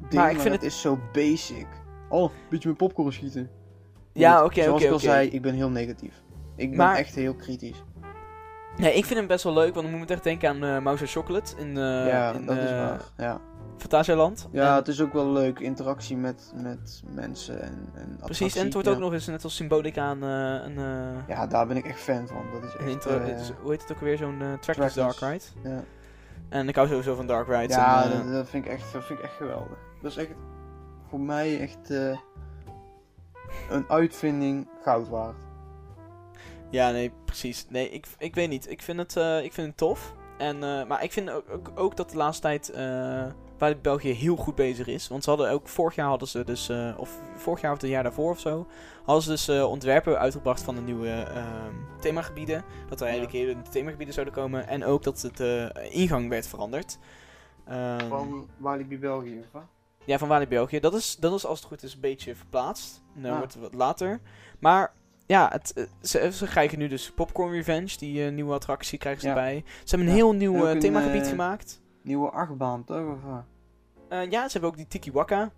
ding, 0.00 0.14
maar, 0.14 0.30
ik 0.30 0.40
vind 0.40 0.54
het 0.54 0.62
is 0.62 0.80
zo 0.80 0.98
basic. 1.12 1.66
Oh, 2.08 2.22
een 2.22 2.30
beetje 2.50 2.68
met 2.68 2.76
popcorn 2.76 3.12
schieten. 3.12 3.50
Ja, 4.12 4.36
Goed, 4.36 4.44
oké, 4.46 4.62
Zoals 4.62 4.74
oké, 4.76 4.84
ik 4.84 4.90
al 4.90 4.96
oké. 4.96 5.04
zei, 5.04 5.28
ik 5.28 5.42
ben 5.42 5.54
heel 5.54 5.70
negatief. 5.70 6.22
Ik 6.56 6.68
ben 6.68 6.78
Maar- 6.78 6.96
echt 6.96 7.14
heel 7.14 7.34
kritisch. 7.34 7.82
Nee, 8.76 8.94
ik 8.94 9.04
vind 9.04 9.18
hem 9.18 9.28
best 9.28 9.44
wel 9.44 9.52
leuk, 9.52 9.74
want 9.74 9.86
dan 9.86 9.94
moet 9.98 10.10
ik 10.10 10.14
echt 10.16 10.24
denken 10.24 10.48
aan 10.48 10.64
uh, 10.64 10.78
Mouse 10.78 11.06
Chocolate 11.06 11.56
in, 11.56 11.68
eh 11.76 12.06
ja, 12.06 12.32
in 12.32 12.46
dat 12.46 12.56
is 12.56 12.70
waar. 12.70 13.00
Ja, 13.16 13.40
Fantasialand. 13.78 14.48
ja 14.50 14.68
En- 14.70 14.74
het 14.74 14.88
is 14.88 15.00
ook 15.00 15.12
wel 15.12 15.32
leuk. 15.32 15.58
Interactie 15.58 16.16
met, 16.16 16.52
met 16.62 17.02
mensen 17.14 17.62
en, 17.62 17.88
en 17.94 18.18
Precies, 18.24 18.56
en 18.56 18.64
het 18.64 18.72
wordt 18.72 18.88
ja. 18.88 18.94
ook 18.94 19.00
nog 19.00 19.12
eens 19.12 19.26
net 19.26 19.44
als 19.44 19.54
symboliek 19.54 19.98
aan 19.98 20.22
eh, 20.22 20.28
een, 20.64 20.78
eh, 20.78 21.28
Ja, 21.28 21.46
daar 21.46 21.66
ben 21.66 21.76
ik 21.76 21.84
echt 21.86 22.00
fan 22.00 22.26
van. 22.28 22.44
Dat 22.52 22.62
is 22.64 22.76
echt... 22.76 22.88
intro, 22.88 23.18
eh, 23.18 23.40
is- 23.40 23.52
hoe 23.62 23.70
heet 23.70 23.82
het 23.82 23.92
ook 23.92 24.00
weer, 24.00 24.16
zo'n 24.16 24.42
eh 24.42 24.52
Trackless 24.60 24.94
Dark. 24.94 25.18
Ride. 25.18 25.44
ja, 25.62 25.82
En 26.48 26.68
ik 26.68 26.74
hou 26.76 26.88
sowieso 26.88 27.14
van 27.14 27.26
Dark 27.26 27.46
Rides. 27.48 27.76
ja 27.76 28.04
en, 28.04 28.10
eh, 28.12 28.18
dat, 28.18 28.32
dat 28.32 28.48
vind 28.48 28.64
ik 28.64 28.70
echt, 28.70 28.92
dat 28.92 29.04
vind 29.04 29.18
ik 29.18 29.24
echt 29.24 29.34
geweldig. 29.34 29.78
Dat 30.02 30.10
is 30.10 30.16
echt 30.16 30.30
voor 31.08 31.20
mij 31.20 31.60
echt 31.60 31.90
eh, 31.90 32.18
een 33.70 33.84
uitvinding 33.88 34.68
goud 34.82 35.08
waard. 35.08 35.36
Ja, 36.70 36.90
nee, 36.90 37.12
precies. 37.24 37.66
Nee, 37.68 37.90
ik, 37.90 38.06
ik 38.18 38.34
weet 38.34 38.48
niet. 38.48 38.70
Ik 38.70 38.82
vind 38.82 38.98
het, 38.98 39.16
eh, 39.16 39.44
ik 39.44 39.52
vind 39.52 39.66
het 39.66 39.76
tof. 39.76 40.14
En, 40.38 40.62
eh, 40.64 40.84
maar 40.86 41.02
ik 41.02 41.12
vind 41.12 41.30
ook, 41.30 41.44
ook, 41.50 41.70
ook 41.74 41.96
dat 41.96 42.10
de 42.10 42.16
laatste 42.16 42.42
tijd 42.42 42.70
eh 42.70 43.24
waar 43.58 43.76
België 43.78 44.10
heel 44.12 44.36
goed 44.36 44.54
bezig 44.54 44.86
is. 44.86 45.08
Want 45.08 45.24
ze 45.24 45.30
hadden 45.30 45.50
ook 45.50 45.68
vorig 45.68 45.94
jaar 45.94 46.08
hadden 46.08 46.28
ze 46.28 46.44
dus, 46.44 46.68
eh, 46.68 46.94
of 46.96 47.10
vorig 47.36 47.60
jaar 47.60 47.72
of 47.72 47.80
het 47.80 47.90
jaar 47.90 48.02
daarvoor 48.02 48.30
of 48.30 48.40
zo, 48.40 48.66
hadden 49.04 49.22
ze 49.24 49.30
dus 49.30 49.48
eh, 49.48 49.70
ontwerpen 49.70 50.18
uitgebracht 50.18 50.62
van 50.62 50.74
de 50.74 50.80
nieuwe 50.80 51.08
ehm, 51.08 51.74
themagebieden. 52.00 52.64
Dat 52.88 53.00
er 53.00 53.06
eigenlijk 53.06 53.36
hele 53.36 53.56
themagebieden 53.70 54.14
zouden 54.14 54.34
komen. 54.34 54.68
En 54.68 54.84
ook 54.84 55.02
dat 55.02 55.22
het 55.22 55.40
eh, 55.40 55.66
ingang 55.94 56.28
werd 56.28 56.46
veranderd. 56.46 56.98
Ehm, 57.66 58.08
Van 58.08 58.48
Walibi 58.56 58.98
België, 58.98 59.44
of? 59.54 59.62
Ja, 60.04 60.18
van 60.18 60.28
Walibi 60.28 60.54
België. 60.54 60.80
Dat 60.80 60.94
is, 60.94 61.16
dat 61.20 61.32
is 61.34 61.46
als 61.46 61.58
het 61.58 61.68
goed 61.68 61.82
is 61.82 61.94
een 61.94 62.00
beetje 62.00 62.34
verplaatst. 62.34 63.02
Dan 63.14 63.30
Ah. 63.30 63.38
wordt 63.38 63.52
het 63.52 63.62
wat 63.62 63.74
later. 63.74 64.20
Maar 64.58 64.92
ja, 65.26 65.48
het, 65.52 65.88
ze, 66.02 66.30
ze 66.32 66.46
krijgen 66.46 66.78
nu 66.78 66.88
dus 66.88 67.10
Popcorn 67.10 67.52
Revenge. 67.52 67.96
Die 67.98 68.22
nieuwe 68.22 68.54
attractie 68.54 68.98
krijgen 68.98 69.20
ze 69.22 69.28
Ja. 69.28 69.34
erbij. 69.34 69.64
Ze 69.84 69.96
hebben 69.96 70.06
een 70.08 70.14
Ja. 70.16 70.22
heel 70.22 70.32
nieuw 70.32 70.78
themagebied 70.78 71.26
gemaakt. 71.26 71.80
Nieuwe 72.06 72.30
achtbaan, 72.30 72.84
toch? 72.84 73.06
Of? 73.14 73.18
Eh, 74.08 74.30
ja, 74.30 74.44
ze 74.46 74.52
hebben 74.52 74.70
ook 74.70 74.76
die 74.76 74.86
Tiki 74.86 75.12
Waka. 75.12 75.50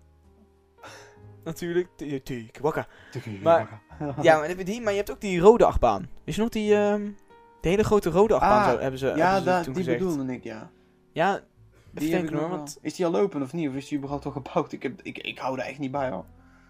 Natuurlijk. 1.43 1.87
Ti- 1.95 2.23
Tiki 2.23 2.49
Waka. 2.61 2.87
Maar- 3.43 3.81
Ja, 3.99 4.31
maar, 4.33 4.39
dan 4.39 4.47
heb 4.49 4.57
je 4.57 4.63
die, 4.65 4.81
maar 4.81 4.91
je 4.91 4.97
hebt 4.97 5.11
ook 5.11 5.21
die 5.21 5.39
rode 5.39 5.65
achtbaan. 5.65 6.09
Weet 6.23 6.35
je 6.35 6.41
nog 6.41 6.49
die... 6.49 6.75
ehm 6.75 7.09
de 7.61 7.69
hele 7.69 7.83
grote 7.83 8.09
rode 8.09 8.33
achtbaan 8.33 8.63
Ah, 8.63 8.69
zo, 8.71 8.79
hebben 8.79 8.99
ze, 8.99 9.05
ja, 9.15 9.33
hebben 9.33 9.53
ze 9.57 9.63
toen 9.63 9.73
die 9.73 9.83
gezegd. 9.83 10.03
bedoelde 10.03 10.33
ik, 10.33 10.43
ja. 10.43 10.69
Ja, 11.11 11.39
Die 11.91 12.09
denken 12.09 12.33
ik 12.33 12.39
hoor. 12.39 12.49
Want... 12.49 12.77
Is 12.81 12.95
die 12.95 13.05
al 13.05 13.11
lopen 13.11 13.41
of 13.41 13.53
niet? 13.53 13.69
Of 13.69 13.75
is 13.75 13.87
die 13.87 13.97
überhaupt 13.97 14.25
al 14.25 14.31
gebouwd? 14.31 14.71
Ik, 14.71 14.83
heb, 14.83 15.01
ik, 15.01 15.17
ik 15.17 15.39
hou 15.39 15.55
daar 15.57 15.65
echt 15.65 15.79
niet 15.79 15.91
bij, 15.91 16.09
hoor. 16.09 16.25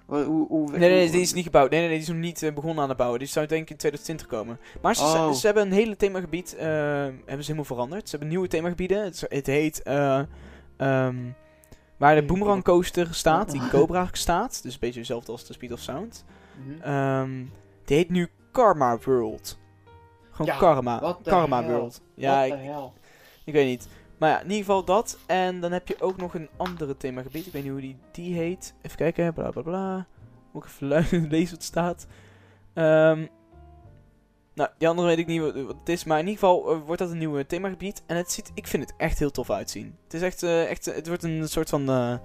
Hoe, 0.10 0.24
hoe, 0.24 0.48
hoe, 0.48 0.70
Nee, 0.78 0.90
nee, 0.90 1.10
die 1.12 1.22
is 1.22 1.34
niet 1.34 1.44
gebouwd. 1.44 1.70
Nee, 1.70 1.80
nee, 1.80 1.90
die 1.90 1.98
is 2.00 2.08
nog 2.08 2.18
niet 2.18 2.44
eh, 2.44 2.54
begonnen 2.54 2.84
aan 2.84 2.90
het 2.90 2.98
bouwen. 2.98 3.20
Die 3.20 3.28
zou 3.28 3.46
denk 3.46 3.62
ik 3.62 3.70
in 3.70 3.78
2020 3.78 4.28
komen. 4.28 4.60
Maar 4.82 4.96
ze, 4.96 5.04
Oh. 5.04 5.32
ze 5.32 5.46
hebben 5.46 5.66
een 5.66 5.72
hele 5.72 5.96
themagebied, 5.96 6.56
eh, 6.56 6.68
hebben 6.68 7.24
ze 7.26 7.36
helemaal 7.42 7.64
veranderd. 7.64 8.04
Ze 8.04 8.10
hebben 8.10 8.28
nieuwe 8.28 8.48
themagebieden. 8.48 9.04
Het, 9.04 9.26
het 9.28 9.46
heet, 9.48 9.84
eh, 9.84 10.22
ehm, 10.78 11.16
waar 11.98 12.16
de 12.16 12.24
Boomerang 12.24 12.64
Coaster 12.64 13.08
staat, 13.14 13.52
die 13.52 13.68
Cobra 13.72 14.08
staat. 14.12 14.64
Dus 14.64 14.74
een 14.74 14.80
beetje 14.80 15.00
hetzelfde 15.00 15.32
als 15.32 15.46
de 15.46 15.54
Speed 15.54 15.72
of 15.72 15.80
Sound. 15.80 16.26
Mhm. 16.66 16.82
Ehm, 16.82 17.46
die 17.86 17.98
heet 17.98 18.10
nu 18.10 18.28
Karma 18.52 18.98
World. 19.04 19.58
Gewoon 20.32 20.48
Ja, 20.48 20.58
Karma. 20.58 21.16
Karma 21.24 21.64
hell? 21.64 21.72
World. 21.72 22.02
Ja, 22.16 22.44
ik, 22.44 22.54
ik 23.46 23.54
weet 23.54 23.68
niet. 23.68 23.88
Maar 24.20 24.30
ja, 24.30 24.38
in 24.38 24.44
ieder 24.44 24.58
geval 24.58 24.84
dat. 24.84 25.18
En 25.26 25.60
dan 25.60 25.72
heb 25.72 25.88
je 25.88 26.02
ook 26.02 26.18
nog 26.18 26.34
een 26.34 26.50
andere 26.58 26.98
themagebied. 26.98 27.46
Ik 27.46 27.54
weet 27.54 27.64
niet 27.64 27.72
hoe 27.72 27.82
die, 27.82 27.98
die 28.12 28.36
heet. 28.36 28.74
Even 28.82 28.98
kijken. 28.98 29.34
Bla 29.34 29.50
bla 29.50 29.62
bla. 29.62 30.08
Moet 30.52 30.64
ik 30.64 30.70
even 30.82 31.28
lezen 31.36 31.56
wat 31.56 31.64
staat. 31.64 32.08
Ehm, 32.74 33.26
nou, 34.54 34.70
die 34.78 34.88
andere 34.88 35.08
weet 35.08 35.18
ik 35.18 35.28
niet 35.28 35.42
wat, 35.42 35.56
het 35.56 35.90
is. 35.90 36.04
Maar 36.04 36.20
in 36.20 36.28
ieder 36.28 36.40
geval 36.40 36.72
eh, 36.72 36.80
wordt 36.86 37.02
dat 37.02 37.12
een 37.12 37.18
nieuw 37.18 37.44
themagebied. 37.44 38.04
En 38.06 38.18
het 38.18 38.32
ziet, 38.32 38.52
ik 38.54 38.68
vind 38.68 38.84
het 38.84 38.94
echt 38.98 39.20
heel 39.20 39.32
tof 39.32 39.50
uitzien. 39.50 39.96
Het 40.04 40.14
is 40.14 40.22
echt, 40.22 40.44
eh, 40.44 40.70
echt 40.70 40.86
het 40.86 41.08
wordt 41.08 41.24
een 41.24 41.50
soort 41.50 41.70
van, 41.70 41.90
eh, 41.90 42.18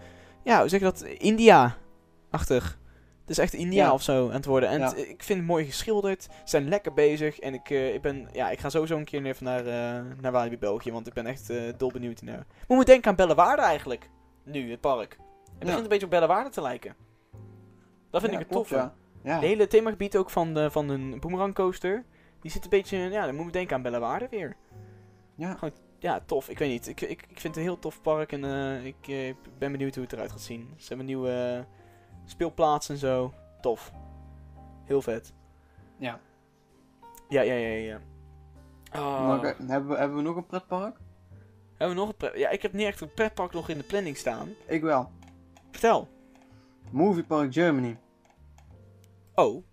ja, 0.44 0.60
hoe 0.60 0.68
zeg 0.68 0.80
je 0.80 0.86
dat? 0.86 1.02
India-achtig. 1.02 2.78
Het 3.26 3.30
is 3.30 3.38
echt 3.38 3.52
India 3.54 3.84
Ja. 3.84 3.92
of 3.92 4.02
zo 4.02 4.26
aan 4.28 4.34
het 4.34 4.44
worden. 4.44 4.68
En 4.68 4.78
Ja. 4.78 4.86
het- 4.88 4.98
ik 5.08 5.22
vind 5.22 5.38
het 5.38 5.48
mooi 5.48 5.64
geschilderd. 5.64 6.22
Ze 6.22 6.28
zijn 6.44 6.68
lekker 6.68 6.92
bezig. 6.92 7.38
En 7.38 7.54
ik, 7.54 7.70
eh, 7.70 7.94
ik 7.94 8.02
ben, 8.02 8.28
ja, 8.32 8.50
ik 8.50 8.58
ga 8.58 8.68
sowieso 8.70 8.96
een 8.96 9.04
keer 9.04 9.24
even 9.24 9.44
naar, 9.44 9.66
eh 9.66 10.02
naar 10.20 10.32
Walibi 10.32 10.58
België. 10.58 10.92
Want 10.92 11.06
ik 11.06 11.12
ben 11.12 11.26
echt 11.26 11.50
eh 11.50 11.62
dol 11.76 11.90
benieuwd 11.92 12.22
naar. 12.22 12.46
Moet 12.68 12.78
me 12.78 12.84
denken 12.84 13.10
aan 13.10 13.16
Bellewaarde 13.16 13.62
eigenlijk. 13.62 14.10
Nu, 14.42 14.70
het 14.70 14.80
park. 14.80 15.10
Het 15.10 15.18
Ja. 15.58 15.58
begint 15.58 15.82
een 15.82 15.88
beetje 15.88 16.04
op 16.04 16.10
Bellewaarde 16.10 16.50
te 16.50 16.62
lijken. 16.62 16.94
Dat 18.10 18.20
vind 18.20 18.32
ik 18.32 18.38
het 18.38 18.50
tof. 18.50 18.70
ja. 18.70 18.94
De 19.22 19.46
hele 19.46 19.66
themagebied 19.66 20.16
ook 20.16 20.30
van, 20.30 20.54
de, 20.54 20.70
van 20.70 20.88
een 20.88 21.20
boomerang 21.20 21.54
coaster. 21.54 22.04
Die 22.40 22.50
zit 22.50 22.64
een 22.64 22.70
beetje, 22.70 22.96
ja, 22.98 23.26
dan 23.26 23.34
moet 23.34 23.46
ik 23.46 23.52
denken 23.52 23.76
aan 23.76 23.82
Bellewaarde 23.82 24.26
weer. 24.30 24.56
Ja. 25.34 25.54
Gewoon, 25.54 25.74
ja, 25.98 26.20
tof. 26.26 26.48
Ik 26.48 26.58
weet 26.58 26.70
niet. 26.70 26.88
Ik, 26.88 27.00
ik, 27.00 27.10
ik 27.10 27.40
vind 27.40 27.42
het 27.42 27.56
een 27.56 27.62
heel 27.62 27.78
tof 27.78 28.00
park 28.02 28.32
en 28.32 28.44
ik 28.84 29.34
ben 29.58 29.72
benieuwd 29.72 29.94
hoe 29.94 30.04
het 30.04 30.12
eruit 30.12 30.30
gaat 30.30 30.40
zien. 30.40 30.68
Ze 30.76 30.88
hebben 30.88 30.98
een 30.98 31.12
nieuwe 31.14 31.64
speelplaats 32.24 32.88
en 32.88 32.96
zo. 32.96 33.32
Tof. 33.60 33.92
Heel 34.84 35.02
vet. 35.02 35.32
Ja. 35.96 36.20
Ja, 37.28 37.40
ja, 37.40 37.54
ja, 37.54 37.68
ja. 37.68 38.00
Oh. 38.94 39.38
Eh, 39.42 39.68
hebben, 39.68 39.88
we, 39.88 39.96
hebben 39.96 40.16
we 40.16 40.22
nog 40.22 40.36
een 40.36 40.46
pretpark? 40.46 40.96
Hebben 41.76 41.96
we 41.96 42.02
nog 42.02 42.08
een 42.08 42.16
pret... 42.16 42.38
Ja, 42.38 42.48
ik 42.48 42.62
heb 42.62 42.72
niet 42.72 42.86
echt 42.86 43.00
een 43.00 43.14
pretpark 43.14 43.52
nog 43.52 43.68
in 43.68 43.78
de 43.78 43.84
planning 43.84 44.16
staan. 44.16 44.48
Ik 44.66 44.82
wel. 44.82 45.10
Vertel. 45.70 46.08
Movie 46.90 47.24
Park 47.24 47.52
Germany. 47.52 47.98
Oh. 49.34 49.64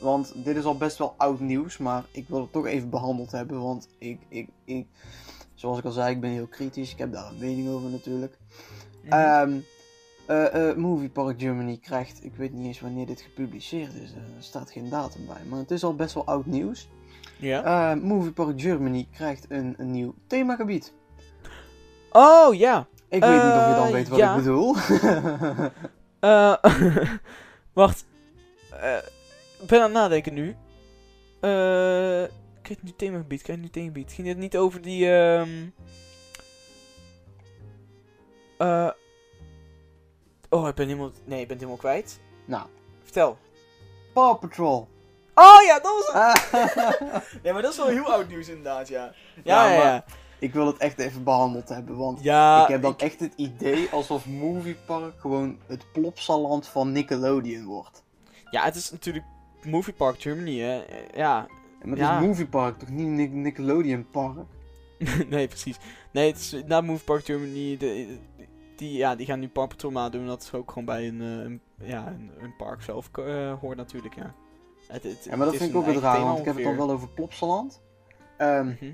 Want 0.00 0.44
dit 0.44 0.56
is 0.56 0.64
al 0.64 0.76
best 0.76 0.98
wel 0.98 1.14
oud 1.16 1.40
nieuws, 1.40 1.78
maar 1.78 2.04
ik 2.10 2.28
wil 2.28 2.40
het 2.40 2.52
toch 2.52 2.66
even 2.66 2.90
behandeld 2.90 3.30
hebben. 3.30 3.62
Want 3.62 3.88
ik, 3.98 4.20
ik, 4.28 4.48
ik, 4.64 4.86
zoals 5.54 5.78
ik 5.78 5.84
al 5.84 5.90
zei, 5.90 6.14
ik 6.14 6.20
ben 6.20 6.30
heel 6.30 6.46
kritisch. 6.46 6.92
Ik 6.92 6.98
heb 6.98 7.12
daar 7.12 7.28
een 7.28 7.38
mening 7.38 7.68
over 7.68 7.90
natuurlijk. 7.90 8.38
Ehm 9.08 9.58
eh, 10.26 10.68
eh, 10.68 10.76
Movie 10.76 11.08
Park 11.08 11.40
Germany 11.40 11.78
krijgt, 11.82 12.24
ik 12.24 12.36
weet 12.36 12.52
niet 12.52 12.66
eens 12.66 12.80
wanneer 12.80 13.06
dit 13.06 13.20
gepubliceerd 13.20 13.94
is. 13.94 14.12
Eh, 14.12 14.36
er 14.36 14.42
staat 14.42 14.70
geen 14.70 14.88
datum 14.88 15.26
bij, 15.26 15.44
maar 15.48 15.58
het 15.58 15.70
is 15.70 15.84
al 15.84 15.94
best 15.94 16.14
wel 16.14 16.24
oud 16.24 16.46
nieuws. 16.46 16.88
ja. 17.38 17.92
Eh, 17.92 18.02
Movie 18.02 18.32
Park 18.32 18.60
Germany 18.60 19.08
krijgt 19.12 19.46
een, 19.48 19.74
een 19.78 19.90
nieuw 19.90 20.14
themagebied. 20.26 20.92
Oh, 22.12 22.54
ja. 22.54 22.86
Ik 23.08 23.20
weet 23.20 23.30
niet 23.30 23.52
of 23.52 23.68
je 23.68 23.74
dan 23.74 23.92
weet 23.92 24.08
wat 24.08 24.18
ja. 24.18 24.30
ik 24.30 24.36
bedoel. 24.36 24.74
Eh, 26.20 26.54
wacht. 27.72 28.06
Eh, 28.80 28.96
ik 29.60 29.66
ben 29.66 29.78
aan 29.78 29.84
het 29.84 29.92
nadenken 29.92 30.34
nu. 30.34 30.56
Eh, 31.40 32.22
ik 32.22 32.68
weet 32.68 32.82
nu 32.82 32.92
themagebied, 32.96 33.46
weet 33.46 33.60
nu 33.60 33.68
themagebied. 33.68 34.12
Ging 34.12 34.28
het 34.28 34.38
niet 34.38 34.56
over 34.56 34.82
die, 34.82 35.10
ehm 35.10 35.48
eh, 38.58 38.90
oh, 40.54 40.68
ik 40.68 40.74
ben 40.74 40.86
helemaal, 40.86 41.10
nee, 41.24 41.40
ik 41.40 41.48
ben 41.48 41.56
helemaal 41.56 41.76
kwijt. 41.78 42.20
nou, 42.44 42.66
Vertel. 43.02 43.38
Paw 44.12 44.38
Patrol. 44.38 44.88
Oh 45.34 45.62
ja, 45.66 45.80
dat 45.80 45.92
was 45.92 46.06
het. 46.06 46.14
Ah. 46.14 47.22
Ja, 47.42 47.52
maar 47.52 47.62
dat 47.62 47.70
is 47.72 47.76
wel 47.78 47.86
heel 47.86 48.12
oud 48.12 48.28
nieuws 48.28 48.48
inderdaad, 48.48 48.88
ja. 48.88 49.12
Ja, 49.44 49.66
Ja, 49.72 49.82
ja. 49.84 50.04
ik 50.38 50.52
wil 50.52 50.66
het 50.66 50.76
echt 50.76 50.98
even 50.98 51.24
behandeld 51.24 51.68
hebben, 51.68 51.96
want 51.96 52.22
Ja, 52.22 52.62
ik 52.62 52.68
heb 52.68 52.82
dan 52.82 52.98
echt 52.98 53.20
het 53.20 53.32
idee 53.36 53.88
alsof 53.90 54.26
Movie 54.26 54.76
Park 54.86 55.20
gewoon 55.20 55.58
het 55.66 55.92
plopsaland 55.92 56.66
van 56.66 56.92
Nickelodeon 56.92 57.64
wordt. 57.64 58.02
ja, 58.50 58.64
het 58.64 58.74
is 58.76 58.90
natuurlijk 58.90 59.24
Movie 59.62 59.94
Park 59.94 60.20
Germany, 60.20 60.58
hè. 60.60 60.82
Ja, 61.14 61.46
Maar 61.82 61.98
het 61.98 62.20
is 62.22 62.26
Movie 62.28 62.46
Park, 62.46 62.78
toch 62.78 62.88
niet 62.88 63.06
Nic- 63.08 63.32
Nickelodeon 63.32 64.06
Park? 64.10 64.36
nee, 65.28 65.46
precies. 65.48 65.76
Nee, 66.12 66.26
het 66.30 66.38
is 66.38 66.56
na 66.66 66.80
Move 66.80 67.04
Park 67.04 67.24
Germany. 67.24 67.76
De, 67.76 68.18
die, 68.76 68.92
ja, 68.92 69.16
die 69.16 69.26
gaan 69.26 69.40
nu 69.40 69.48
Paw 69.48 69.68
Patrol 69.68 69.92
nadoen. 69.92 70.20
omdat 70.20 70.44
het 70.44 70.54
ook 70.54 70.68
gewoon 70.68 70.84
bij 70.84 71.08
een, 71.08 71.20
eh, 71.20 71.28
een, 71.28 71.60
ja, 71.82 72.06
een, 72.06 72.30
een 72.40 72.56
park 72.56 72.82
zelf 72.82 73.10
eh, 73.12 73.52
hoort 73.60 73.76
natuurlijk, 73.76 74.14
ja. 74.14 74.34
Het, 74.88 75.02
het, 75.02 75.24
Ja, 75.24 75.36
maar 75.36 75.44
dat 75.44 75.54
is 75.54 75.60
vind 75.60 75.70
ik 75.70 75.76
ook 75.76 75.86
het 75.86 75.94
eigen 75.94 76.12
raar, 76.12 76.24
want 76.24 76.38
ik 76.38 76.44
heb 76.44 76.54
het 76.54 76.64
dan 76.64 76.76
wel 76.76 76.90
over 76.90 77.08
plopsaland. 77.08 77.82
Mhm. 78.38 78.92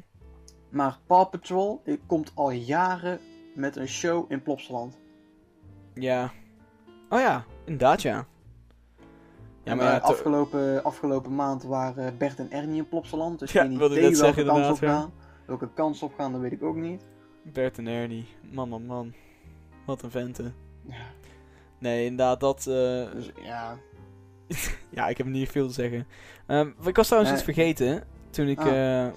maar 0.68 0.98
Paw 1.06 1.30
Patrol 1.30 1.82
komt 2.06 2.32
al 2.34 2.50
jaren 2.50 3.20
met 3.54 3.76
een 3.76 3.88
show 3.88 4.32
in 4.32 4.42
plopsaland. 4.42 4.98
Ja. 5.94 6.32
Oh 7.08 7.20
ja, 7.20 7.44
inderdaad, 7.64 8.02
ja. 8.02 8.26
Ja, 9.62 9.74
maar 9.74 9.84
ja, 9.84 9.96
eh, 9.96 10.04
afgelopen, 10.04 10.84
afgelopen 10.84 11.34
maand 11.34 11.62
waren 11.62 12.18
Bert 12.18 12.38
en 12.38 12.50
Ernie 12.50 12.76
in 12.76 12.88
plopsaland. 12.88 13.38
Dus 13.38 13.52
Ja, 13.56 13.62
geen 13.62 13.72
idee 13.72 13.88
welke 13.88 14.14
zeggen, 14.14 14.46
kans 14.46 14.68
op 14.68 14.78
gaan. 14.78 15.12
Welke 15.46 15.68
kans 15.74 16.02
op 16.02 16.14
gaan, 16.14 16.32
dat 16.32 16.40
weet 16.40 16.52
ik 16.52 16.62
ook 16.62 16.76
niet. 16.76 17.02
Bert 17.42 17.78
en 17.78 17.86
Ernie. 17.86 18.26
Man, 18.52 18.68
man, 18.68 18.86
man. 18.86 19.12
Wat 19.90 20.02
een 20.02 20.10
venten. 20.10 20.54
Ja, 20.82 20.94
Nee, 21.78 22.04
inderdaad, 22.04 22.40
dat... 22.40 22.58
eh, 22.58 23.12
dus 23.12 23.30
ja. 23.42 23.78
ja, 24.98 25.08
ik 25.08 25.18
heb 25.18 25.26
niet 25.26 25.48
veel 25.48 25.66
te 25.66 25.72
zeggen. 25.72 26.06
Ehm, 26.46 26.70
ik 26.84 26.96
was 26.96 27.06
trouwens 27.06 27.32
Nee. 27.32 27.42
iets 27.42 27.52
vergeten. 27.54 28.04
Toen 28.30 28.46
ik... 28.48 28.58
Ah. 28.60 29.06
eh, 29.06 29.12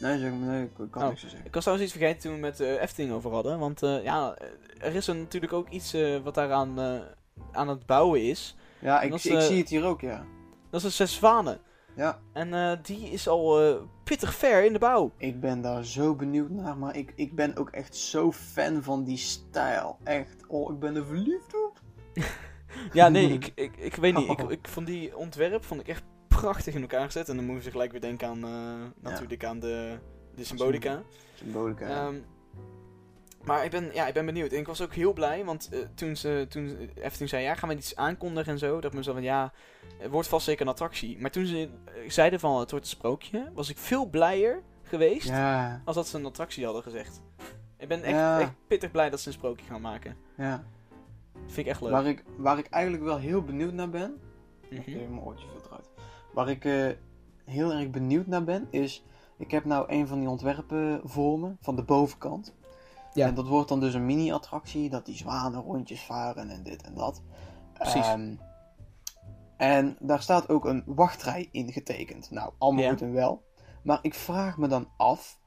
Nee, 0.00 0.18
zeg 0.18 0.30
maar, 0.30 0.48
nee, 0.48 0.62
ik 0.64 0.90
kan 0.90 1.02
Oh. 1.02 1.08
niks 1.08 1.20
zeggen. 1.20 1.40
Ik 1.44 1.54
was 1.54 1.62
trouwens 1.62 1.88
iets 1.90 1.98
vergeten 1.98 2.22
toen 2.22 2.32
we 2.34 2.38
met 2.40 2.56
de 2.56 2.78
Efteling 2.80 3.12
over 3.12 3.30
hadden. 3.30 3.58
Want 3.58 3.82
eh, 3.82 4.02
ja, 4.02 4.36
er 4.78 4.94
is 4.94 5.08
er 5.08 5.16
natuurlijk 5.16 5.52
ook 5.52 5.68
iets 5.68 5.92
eh, 5.94 6.16
wat 6.22 6.34
daaraan 6.34 6.78
eh, 6.80 7.00
aan 7.52 7.68
het 7.68 7.86
bouwen 7.86 8.22
is. 8.22 8.56
Ja, 8.78 9.00
ik, 9.00 9.14
is, 9.14 9.26
ik 9.26 9.32
eh, 9.32 9.40
zie 9.40 9.58
het 9.58 9.68
hier 9.68 9.84
ook, 9.84 10.00
ja. 10.00 10.24
Dat 10.70 10.80
is 10.80 10.86
een 10.86 10.92
Zes 10.92 11.14
Zwanen. 11.14 11.58
Ja, 11.96 12.18
En 12.32 12.54
eh, 12.54 12.72
die 12.82 13.10
is 13.10 13.28
al 13.28 13.62
eh, 13.62 13.76
pittig 14.04 14.34
ver 14.34 14.64
in 14.64 14.72
de 14.72 14.78
bouw. 14.78 15.12
ik 15.16 15.40
ben 15.40 15.60
daar 15.60 15.84
zo 15.84 16.14
benieuwd 16.14 16.50
naar. 16.50 16.76
Maar 16.76 16.96
ik, 16.96 17.12
ik 17.16 17.34
ben 17.34 17.56
ook 17.56 17.70
echt 17.70 17.96
zo 17.96 18.32
fan 18.32 18.82
van 18.82 19.04
die 19.04 19.16
stijl. 19.16 19.98
Echt. 20.02 20.46
Oh, 20.48 20.72
ik 20.72 20.78
ben 20.78 20.96
er 20.96 21.06
verliefd 21.06 21.54
op. 21.66 21.80
Ja, 22.92 23.08
nee, 23.08 23.32
ik, 23.32 23.52
ik, 23.54 23.76
ik 23.76 23.94
weet 23.94 24.16
niet. 24.16 24.28
Ik, 24.30 24.40
ik 24.40 24.68
vond 24.68 24.86
die 24.86 25.16
ontwerp 25.16 25.64
vond 25.64 25.80
ik 25.80 25.88
echt 25.88 26.02
prachtig 26.28 26.74
in 26.74 26.80
elkaar 26.80 27.04
gezet. 27.04 27.28
En 27.28 27.36
dan 27.36 27.44
moest 27.44 27.66
ik 27.66 27.72
gelijk 27.72 27.92
weer 27.92 28.00
denken 28.00 28.28
aan, 28.28 28.44
eh, 28.44 29.10
natuurlijk 29.10 29.44
aan 29.44 29.60
de, 29.60 29.98
de 30.34 30.44
symbolica. 30.44 31.02
Symbolica. 31.34 31.88
ja. 31.88 32.10
Maar 33.44 33.64
ik 33.64 33.70
ben, 33.70 33.90
ja, 33.92 34.06
ik 34.06 34.14
ben 34.14 34.26
benieuwd. 34.26 34.52
En 34.52 34.58
ik 34.58 34.66
was 34.66 34.80
ook 34.80 34.94
heel 34.94 35.12
blij, 35.12 35.44
want 35.44 35.68
eh, 35.72 35.78
toen 35.94 36.16
ze 36.16 36.46
toen 36.48 36.90
Efteling 36.94 37.30
zei, 37.30 37.42
ja, 37.42 37.54
gaan 37.54 37.68
we 37.68 37.74
iets 37.74 37.96
aankondigen 37.96 38.52
en 38.52 38.58
zo. 38.58 38.74
Dat 38.80 38.90
ik 38.90 38.96
me 38.96 39.02
zo 39.02 39.12
van, 39.12 39.22
ja, 39.22 39.52
het 39.98 40.10
wordt 40.10 40.28
vast 40.28 40.44
zeker 40.44 40.62
een 40.62 40.72
attractie. 40.72 41.18
Maar 41.20 41.30
toen 41.30 41.46
ze 41.46 41.68
eh, 41.84 41.92
zeiden 42.10 42.40
van, 42.40 42.58
het 42.60 42.70
wordt 42.70 42.84
een 42.86 42.90
sprookje, 42.96 43.50
was 43.54 43.68
ik 43.70 43.78
veel 43.78 44.06
blijer 44.06 44.62
geweest 44.82 45.28
ja, 45.28 45.82
als 45.84 45.96
dat 45.96 46.08
ze 46.08 46.18
een 46.18 46.24
attractie 46.26 46.64
hadden 46.64 46.82
gezegd. 46.82 47.22
Ik 47.78 47.88
ben 47.88 48.02
echt, 48.02 48.14
Ja. 48.16 48.40
echt 48.40 48.52
pittig 48.66 48.90
blij 48.90 49.10
dat 49.10 49.20
ze 49.20 49.26
een 49.28 49.34
sprookje 49.34 49.66
gaan 49.66 49.80
maken. 49.80 50.16
ja. 50.36 50.64
Vind 51.46 51.56
ik 51.56 51.66
echt 51.66 51.80
leuk. 51.80 51.90
Waar 51.90 52.06
ik, 52.06 52.24
waar 52.36 52.58
ik 52.58 52.66
eigenlijk 52.66 53.04
wel 53.04 53.18
heel 53.18 53.42
benieuwd 53.42 53.72
naar 53.72 53.90
ben. 53.90 54.20
Mhm. 54.70 54.80
Even 54.80 55.10
mijn 55.10 55.22
oortje 55.24 55.46
veel 55.52 55.60
eruit. 55.66 55.88
Waar 56.32 56.48
ik 56.48 56.64
eh, 56.64 56.86
heel 57.44 57.72
erg 57.72 57.90
benieuwd 57.90 58.26
naar 58.26 58.44
ben, 58.44 58.66
is. 58.70 59.04
Ik 59.38 59.50
heb 59.50 59.64
nou 59.64 59.92
een 59.92 60.06
van 60.06 60.18
die 60.20 60.28
ontwerpen 60.28 61.00
voor 61.04 61.38
me, 61.38 61.52
van 61.60 61.76
de 61.76 61.82
bovenkant. 61.82 62.54
Ja. 63.14 63.26
En 63.26 63.34
dat 63.34 63.48
wordt 63.48 63.68
dan 63.68 63.80
dus 63.80 63.94
een 63.94 64.06
mini-attractie, 64.06 64.90
dat 64.90 65.06
die 65.06 65.16
zwanen 65.16 65.60
rondjes 65.60 66.02
varen 66.02 66.50
en 66.50 66.62
dit 66.62 66.82
en 66.82 66.94
dat. 66.94 67.22
Precies. 67.72 68.06
Ehm, 68.06 68.36
en 69.56 69.96
daar 70.00 70.22
staat 70.22 70.48
ook 70.48 70.64
een 70.64 70.82
wachtrij 70.86 71.48
in 71.52 71.72
getekend. 71.72 72.30
Nou, 72.30 72.52
allemaal 72.58 72.82
Ja. 72.82 72.90
goed 72.90 73.02
en 73.02 73.12
wel. 73.12 73.44
Maar 73.82 73.98
ik 74.02 74.14
vraag 74.14 74.58
me 74.58 74.68
dan 74.68 74.88
af 74.96 75.38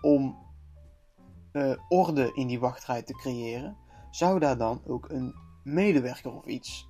om 0.00 0.46
eh, 1.52 1.72
orde 1.88 2.30
in 2.34 2.46
die 2.46 2.60
wachtrij 2.60 3.02
te 3.02 3.12
creëren. 3.12 3.76
Zou 4.10 4.38
daar 4.38 4.58
dan 4.58 4.82
ook 4.86 5.08
een 5.08 5.34
medewerker 5.64 6.32
of 6.34 6.44
iets 6.46 6.87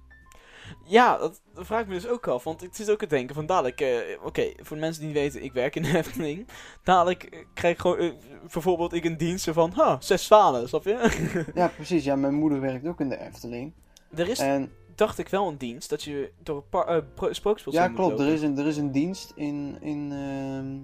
Ja, 0.85 1.19
dat, 1.19 1.41
dat 1.55 1.67
vraag 1.67 1.81
ik 1.81 1.87
me 1.87 1.95
dus 1.95 2.09
ook 2.09 2.27
af. 2.29 2.45
Want 2.45 2.61
het 2.61 2.79
is 2.79 2.89
ook 2.89 3.01
het 3.01 3.11
denken 3.11 3.35
van 3.35 3.47
dadelijk... 3.47 3.81
eh, 3.81 3.97
Oké, 4.25 4.53
voor 4.57 4.77
de 4.77 4.83
mensen 4.83 5.03
die 5.03 5.11
niet 5.13 5.19
weten, 5.21 5.43
ik 5.45 5.53
werk 5.53 5.77
in 5.77 5.83
de 5.83 5.97
Efteling. 5.99 6.47
Dadelijk 6.83 7.23
eh, 7.23 7.45
krijg 7.55 7.75
ik 7.75 7.81
gewoon... 7.81 7.99
eh, 7.99 8.11
bijvoorbeeld 8.53 8.93
ik 8.93 9.05
een 9.05 9.17
dienst 9.17 9.51
van... 9.51 9.71
Ha, 9.73 9.97
zes 10.01 10.25
zwanen, 10.25 10.69
snap 10.69 10.85
je? 10.85 11.25
Ja, 11.55 11.69
precies. 11.69 12.05
Ja, 12.05 12.17
mijn 12.17 12.35
moeder 12.35 12.61
werkt 12.61 12.87
ook 12.87 13.01
in 13.01 13.09
de 13.09 13.19
Efteling. 13.21 13.73
er 14.15 14.29
is, 14.29 14.39
En 14.39 14.73
dacht 14.95 15.19
ik, 15.19 15.29
wel 15.29 15.49
een 15.49 15.57
dienst 15.57 15.91
dat 15.91 16.03
je 16.03 16.33
door 16.43 16.65
een 16.77 17.35
sprookjesbos 17.35 17.75
ja, 17.75 17.89
klopt. 17.89 18.21
Er 18.21 18.29
is, 18.29 18.43
een, 18.43 18.59
er 18.59 18.67
is 18.67 18.77
een 18.77 18.93
dienst 18.93 19.33
in, 19.35 19.77
in, 19.81 20.13
ehm, 20.13 20.77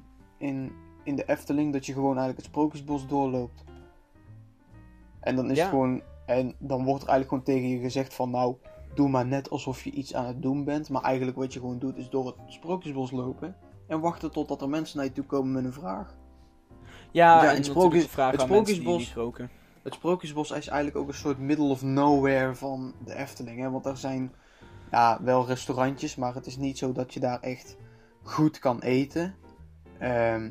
in, 0.49 0.72
in 1.05 1.16
de 1.16 1.24
Efteling 1.26 1.72
dat 1.72 1.87
je 1.87 1.93
gewoon 1.93 2.09
eigenlijk 2.18 2.37
het 2.39 2.47
Sprookjesbos 2.47 3.07
doorloopt. 3.07 3.64
En 5.20 5.37
dan 5.37 5.51
is 5.51 5.57
Ja. 5.57 5.68
gewoon. 5.68 6.03
En 6.26 6.55
dan 6.59 6.85
wordt 6.85 7.03
er 7.03 7.09
eigenlijk 7.09 7.28
gewoon 7.28 7.45
tegen 7.45 7.68
je 7.78 7.85
gezegd 7.85 8.14
van 8.14 8.30
nou, 8.30 8.55
doe 8.97 9.09
maar 9.09 9.26
net 9.26 9.51
alsof 9.51 9.84
je 9.84 9.90
iets 9.90 10.14
aan 10.14 10.26
het 10.26 10.42
doen 10.42 10.64
bent. 10.64 10.88
Maar 10.88 11.03
eigenlijk 11.03 11.36
wat 11.36 11.53
je 11.53 11.59
gewoon 11.61 11.78
doet 11.78 11.97
is 11.97 12.09
door 12.09 12.26
het 12.26 12.34
Sprookjesbos 12.47 13.11
lopen. 13.11 13.57
En 13.88 14.01
wachten 14.01 14.30
totdat 14.30 14.62
er 14.62 14.68
mensen 14.68 14.97
naar 14.97 15.07
je 15.07 15.12
toe 15.12 15.24
komen 15.24 15.53
met 15.53 15.64
een 15.64 15.72
vraag. 15.72 16.14
Ja, 17.11 17.42
Ja, 17.42 17.51
en 17.51 17.57
het 17.57 17.64
sprookjes- 17.66 18.03
het 18.03 18.18
aan 18.18 18.51
mensen 18.51 18.64
die 18.64 19.01
sprookjesbos-. 19.01 19.49
Het 19.82 19.95
Sprookjesbos 19.95 20.51
is 20.51 20.66
eigenlijk 20.68 20.97
ook 20.97 21.09
een 21.09 21.14
soort 21.14 21.38
middle 21.38 21.64
of 21.68 21.82
nowhere 21.82 22.55
van 22.55 22.95
de 23.05 23.14
Efteling. 23.14 23.61
Hè? 23.61 23.70
Want 23.70 23.86
er 23.86 23.97
zijn 23.97 24.32
ja, 24.90 25.18
wel 25.22 25.47
restaurantjes, 25.47 26.16
maar 26.16 26.34
het 26.34 26.47
is 26.47 26.57
niet 26.57 26.78
zo 26.78 26.92
dat 26.92 27.14
je 27.14 27.20
daar 27.20 27.40
echt 27.40 27.76
goed 28.22 28.59
kan 28.59 28.80
eten. 28.80 29.34
Ehm, 29.99 30.51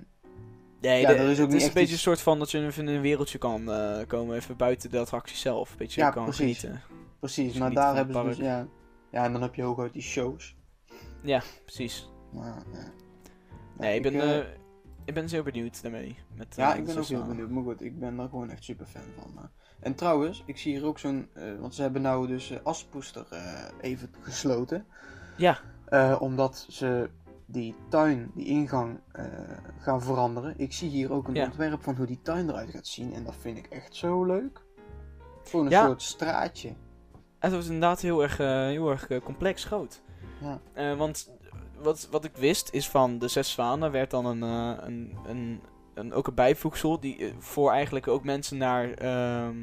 Nee, 0.82 1.02
Ja, 1.02 1.08
de- 1.08 1.14
er 1.14 1.30
is 1.30 1.32
ook 1.32 1.38
het 1.38 1.48
niet 1.48 1.62
is 1.62 1.68
een 1.68 1.74
beetje 1.74 1.82
iets- 1.82 1.92
een 1.92 1.98
soort 2.00 2.22
van 2.22 2.40
dat 2.40 2.52
je 2.52 2.66
even 2.66 2.88
in 2.88 2.96
een 2.96 3.02
wereldje 3.02 3.38
kan 3.38 3.72
eh, 3.72 4.08
komen. 4.08 4.36
Even 4.36 4.58
buiten 4.58 4.90
de 4.92 5.00
attractie 5.00 5.38
zelf. 5.38 5.72
Een 5.72 5.78
beetje 5.78 6.02
Ja, 6.02 6.10
kan 6.10 6.24
precies. 6.24 6.60
genieten. 6.60 6.82
Precies, 7.24 7.58
maar 7.58 7.74
daar 7.74 7.96
hebben 7.96 8.16
ze 8.16 8.24
dus, 8.24 8.38
ja, 8.38 8.68
ja, 9.12 9.24
en 9.24 9.32
dan 9.32 9.42
heb 9.42 9.56
je 9.56 9.62
hooguit 9.62 9.94
die 9.94 10.02
shows. 10.02 10.58
Precies. 11.66 12.10
Maar, 12.34 12.64
ja. 12.74 12.92
Nee, 13.78 13.96
ik 13.96 14.02
ben, 14.02 14.14
eh, 14.14 14.40
eh, 14.40 14.46
ik 15.06 15.14
ben 15.14 15.30
zeer 15.30 15.44
benieuwd 15.44 15.82
daarmee. 15.82 16.18
Met, 16.36 16.56
ja, 16.56 16.74
eh, 16.74 16.80
ik 16.80 16.86
ben 16.86 16.98
ook 16.98 17.06
heel 17.06 17.26
benieuwd. 17.26 17.50
Maar 17.50 17.64
goed, 17.64 17.82
ik 17.82 18.00
ben 18.00 18.16
daar 18.18 18.30
gewoon 18.30 18.50
echt 18.50 18.64
super 18.64 18.86
fan 18.86 19.02
van. 19.20 19.32
eh. 19.38 19.44
En 19.80 19.96
trouwens, 19.96 20.44
ik 20.46 20.58
zie 20.58 20.74
hier 20.78 20.86
ook 20.86 21.00
zo'n, 21.00 21.30
want 21.60 21.76
ze 21.76 21.82
hebben 21.82 22.02
nou 22.02 22.28
dus 22.28 22.52
eh 22.52 22.58
Aspoester 22.64 23.26
even 23.82 24.10
gesloten. 24.22 24.86
Ja. 25.38 25.60
Omdat 26.20 26.66
ze 26.70 27.10
die 27.46 27.76
tuin, 27.90 28.32
die 28.36 28.46
ingang 28.46 29.00
gaan 29.80 30.02
veranderen. 30.02 30.54
Ik 30.58 30.74
zie 30.74 30.90
hier 30.90 31.12
ook 31.14 31.28
een 31.28 31.34
Ja. 31.36 31.46
ontwerp 31.46 31.84
van 31.84 31.96
hoe 31.96 32.06
die 32.06 32.22
tuin 32.22 32.50
eruit 32.50 32.70
gaat 32.70 32.88
zien. 32.88 33.14
En 33.14 33.24
dat 33.24 33.36
vind 33.36 33.58
ik 33.58 33.66
echt 33.66 33.96
zo 33.96 34.24
leuk. 34.26 34.62
Gewoon 35.44 35.66
een 35.66 35.72
Ja. 35.72 35.86
soort 35.86 36.02
straatje. 36.02 36.74
Het 37.44 37.52
was 37.52 37.66
inderdaad 37.66 38.02
heel 38.02 38.24
erg, 38.24 38.40
eh, 38.40 38.48
heel 38.48 38.90
erg 38.90 39.08
eh, 39.08 39.22
complex 39.24 39.64
groot. 39.64 40.02
Ja. 40.42 40.60
Eh, 40.74 40.96
want 40.98 41.30
wat, 41.82 42.08
wat 42.12 42.26
ik 42.26 42.36
wist 42.36 42.70
is 42.72 42.90
van 42.90 43.20
de 43.20 43.28
zes 43.28 43.52
zwanen 43.52 43.92
werd 43.92 44.12
dan 44.12 44.26
een, 44.26 44.42
een, 44.42 45.18
een, 45.26 45.62
een, 45.94 46.14
ook 46.14 46.28
een 46.28 46.34
bijvoegsel 46.34 47.00
die, 47.00 47.34
voor 47.40 47.72
eigenlijk 47.72 48.08
ook 48.08 48.24
mensen 48.24 48.58
naar 48.58 48.92
ehm 48.92 49.56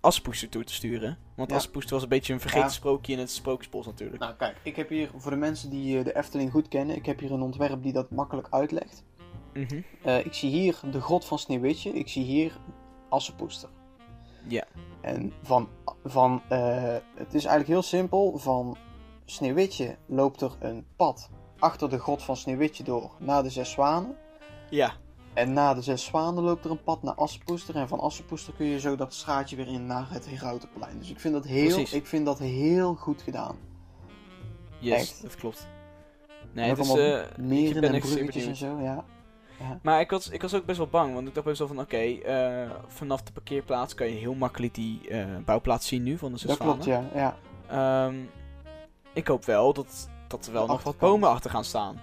Aspoester 0.00 0.48
toe 0.48 0.64
te 0.64 0.74
sturen. 0.74 1.18
Want 1.36 1.50
Ja. 1.50 1.56
Aspoester 1.56 1.92
was 1.94 2.02
een 2.02 2.08
beetje 2.08 2.32
een 2.32 2.40
vergeten 2.40 2.66
Ja. 2.66 2.72
sprookje 2.72 3.12
in 3.12 3.18
het 3.18 3.30
Sprookjesbos 3.30 3.86
natuurlijk. 3.86 4.18
Nou 4.18 4.34
kijk, 4.34 4.56
ik 4.62 4.76
heb 4.76 4.88
hier 4.88 5.10
voor 5.16 5.30
de 5.30 5.36
mensen 5.36 5.70
die 5.70 6.02
de 6.02 6.16
Efteling 6.16 6.50
goed 6.50 6.68
kennen, 6.68 6.96
ik 6.96 7.06
heb 7.06 7.18
hier 7.20 7.32
een 7.32 7.42
ontwerp 7.42 7.82
die 7.82 7.92
dat 7.92 8.10
makkelijk 8.10 8.46
uitlegt. 8.50 9.04
Mhm. 9.54 9.80
Ik 10.02 10.34
zie 10.34 10.50
hier 10.50 10.80
de 10.90 11.00
grot 11.00 11.24
van 11.24 11.38
Sneeuwwitje, 11.38 11.90
ik 11.90 12.08
zie 12.08 12.24
hier 12.24 12.58
Assepoester. 13.08 13.68
Ja. 14.48 14.64
En 15.00 15.32
van, 15.42 15.68
van 16.04 16.42
eh, 16.48 16.96
het 17.14 17.34
is 17.34 17.44
eigenlijk 17.44 17.68
heel 17.68 17.82
simpel, 17.82 18.38
van 18.38 18.76
Sneeuwwitje 19.24 19.96
loopt 20.06 20.40
er 20.40 20.52
een 20.58 20.86
pad 20.96 21.30
achter 21.58 21.90
de 21.90 21.98
grot 21.98 22.22
van 22.22 22.36
Sneeuwwitje 22.36 22.84
door 22.84 23.10
naar 23.18 23.42
de 23.42 23.50
Zes 23.50 23.70
Zwanen. 23.70 24.16
Ja, 24.70 24.92
En 25.34 25.52
na 25.52 25.74
de 25.74 25.82
Zes 25.82 26.04
Zwanen 26.04 26.42
loopt 26.42 26.64
er 26.64 26.70
een 26.70 26.82
pad 26.82 27.02
naar 27.02 27.14
Assepoester. 27.14 27.76
En 27.76 27.88
van 27.88 28.00
Assepoester 28.00 28.52
kun 28.52 28.66
je 28.66 28.80
zo 28.80 28.96
dat 28.96 29.14
straatje 29.14 29.56
weer 29.56 29.68
in 29.68 29.86
naar 29.86 30.06
het 30.10 30.26
Herautenplein. 30.26 30.98
Dus 30.98 31.10
ik 31.10 31.20
vind 31.20 31.34
dat 31.34 31.44
heel, 31.44 31.68
Precies. 31.68 31.92
ik 31.92 32.06
vind 32.06 32.26
dat 32.26 32.38
heel 32.38 32.94
goed 32.94 33.22
gedaan. 33.22 33.56
yes, 34.78 35.00
Echt. 35.00 35.22
dat 35.22 35.36
klopt. 35.36 35.68
Nee, 36.52 36.68
het 36.68 36.78
is, 36.78 36.90
allemaal 36.90 37.06
eh, 37.06 37.80
ben 37.80 37.92
en 37.92 38.00
bruggetjes 38.00 38.46
en 38.46 38.56
zo, 38.56 38.80
ja. 38.80 39.04
Maar 39.82 40.00
ik 40.00 40.10
was, 40.10 40.28
ik 40.28 40.42
was 40.42 40.54
ook 40.54 40.64
best 40.64 40.78
wel 40.78 40.86
bang, 40.86 41.14
want 41.14 41.28
ik 41.28 41.34
dacht 41.34 41.46
best 41.46 41.58
wel 41.58 41.68
van, 41.68 41.80
oké, 41.80 41.96
eh, 41.96 42.70
vanaf 42.86 43.22
de 43.22 43.32
parkeerplaats 43.32 43.94
kan 43.94 44.06
je 44.06 44.14
heel 44.14 44.34
makkelijk 44.34 44.74
die 44.74 45.08
eh, 45.08 45.26
bouwplaats 45.44 45.86
zien 45.86 46.02
nu 46.02 46.18
van 46.18 46.32
de 46.32 46.38
zes 46.38 46.48
Dat 46.48 46.58
klopt, 46.58 46.84
ja. 46.84 47.04
ja. 47.14 47.36
Ehm, 47.68 48.14
ik 49.12 49.26
hoop 49.26 49.44
wel 49.44 49.72
dat, 49.72 50.08
dat 50.28 50.46
er 50.46 50.52
wel 50.52 50.66
nog 50.66 50.82
wat 50.82 50.98
bomen 50.98 51.28
achter 51.28 51.50
gaan 51.50 51.64
staan. 51.64 51.96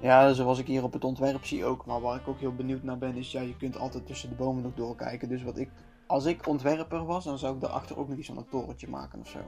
Ja, 0.00 0.32
zoals 0.32 0.58
ik 0.58 0.66
hier 0.66 0.82
op 0.82 0.92
het 0.92 1.04
ontwerp 1.04 1.44
zie 1.44 1.64
ook. 1.64 1.86
Maar 1.86 2.00
waar 2.00 2.16
ik 2.16 2.28
ook 2.28 2.40
heel 2.40 2.54
benieuwd 2.54 2.82
naar 2.82 2.98
ben, 2.98 3.16
is 3.16 3.32
ja, 3.32 3.40
je 3.40 3.56
kunt 3.56 3.78
altijd 3.78 4.06
tussen 4.06 4.28
de 4.28 4.34
bomen 4.34 4.62
nog 4.62 4.74
doorkijken. 4.74 5.28
Dus 5.28 5.42
wat 5.42 5.58
ik, 5.58 5.70
als 6.06 6.24
ik 6.24 6.46
ontwerper 6.46 7.04
was, 7.04 7.24
dan 7.24 7.38
zou 7.38 7.54
ik 7.54 7.60
daarachter 7.60 7.98
ook 7.98 8.08
nog 8.08 8.18
iets 8.18 8.26
van 8.26 8.36
een 8.36 8.48
torentje 8.48 8.88
maken 8.88 9.20
of 9.20 9.28
zo. 9.28 9.38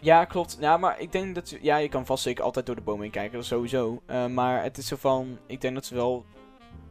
Ja, 0.00 0.24
klopt. 0.24 0.56
Ja, 0.60 0.76
maar 0.76 1.00
ik 1.00 1.12
denk 1.12 1.34
dat... 1.34 1.56
Ja, 1.62 1.76
je 1.76 1.88
kan 1.88 2.06
vast 2.06 2.22
zeker 2.22 2.44
altijd 2.44 2.66
door 2.66 2.74
de 2.74 2.82
bomen 2.82 3.02
heen 3.02 3.10
kijken, 3.10 3.32
dat 3.32 3.42
is 3.42 3.48
sowieso. 3.48 4.02
Eh, 4.06 4.26
maar 4.26 4.62
het 4.62 4.78
is 4.78 4.86
zo 4.86 4.96
van... 4.96 5.38
Ik 5.46 5.60
denk 5.60 5.74
dat 5.74 5.84
ze 5.84 5.94
wel 5.94 6.24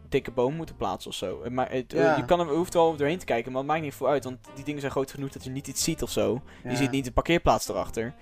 dikke 0.09 0.31
bomen 0.31 0.57
moeten 0.57 0.75
plaatsen 0.75 1.09
of 1.11 1.17
zo. 1.17 1.41
Eh, 1.41 1.51
Maar 1.51 1.71
het, 1.71 1.93
eh, 1.93 2.01
Ja. 2.01 2.15
je 2.17 2.25
kan 2.25 2.39
er, 2.39 2.45
hoeft 2.47 2.73
er 2.73 2.79
wel 2.79 2.95
doorheen 2.95 3.17
te 3.17 3.25
kijken, 3.25 3.51
maar 3.51 3.61
het 3.61 3.69
maakt 3.71 3.81
niet 3.83 3.93
voor 3.93 4.07
uit. 4.07 4.23
Want 4.23 4.37
die 4.55 4.63
dingen 4.63 4.79
zijn 4.79 4.91
groot 4.91 5.11
genoeg 5.11 5.29
dat 5.29 5.43
je 5.43 5.49
niet 5.49 5.67
iets 5.67 5.83
ziet 5.83 6.03
of 6.03 6.09
zo. 6.09 6.41
Ja. 6.63 6.69
Je 6.69 6.75
ziet 6.75 6.91
niet 6.91 7.05
de 7.05 7.11
parkeerplaats 7.11 7.67
erachter. 7.69 8.13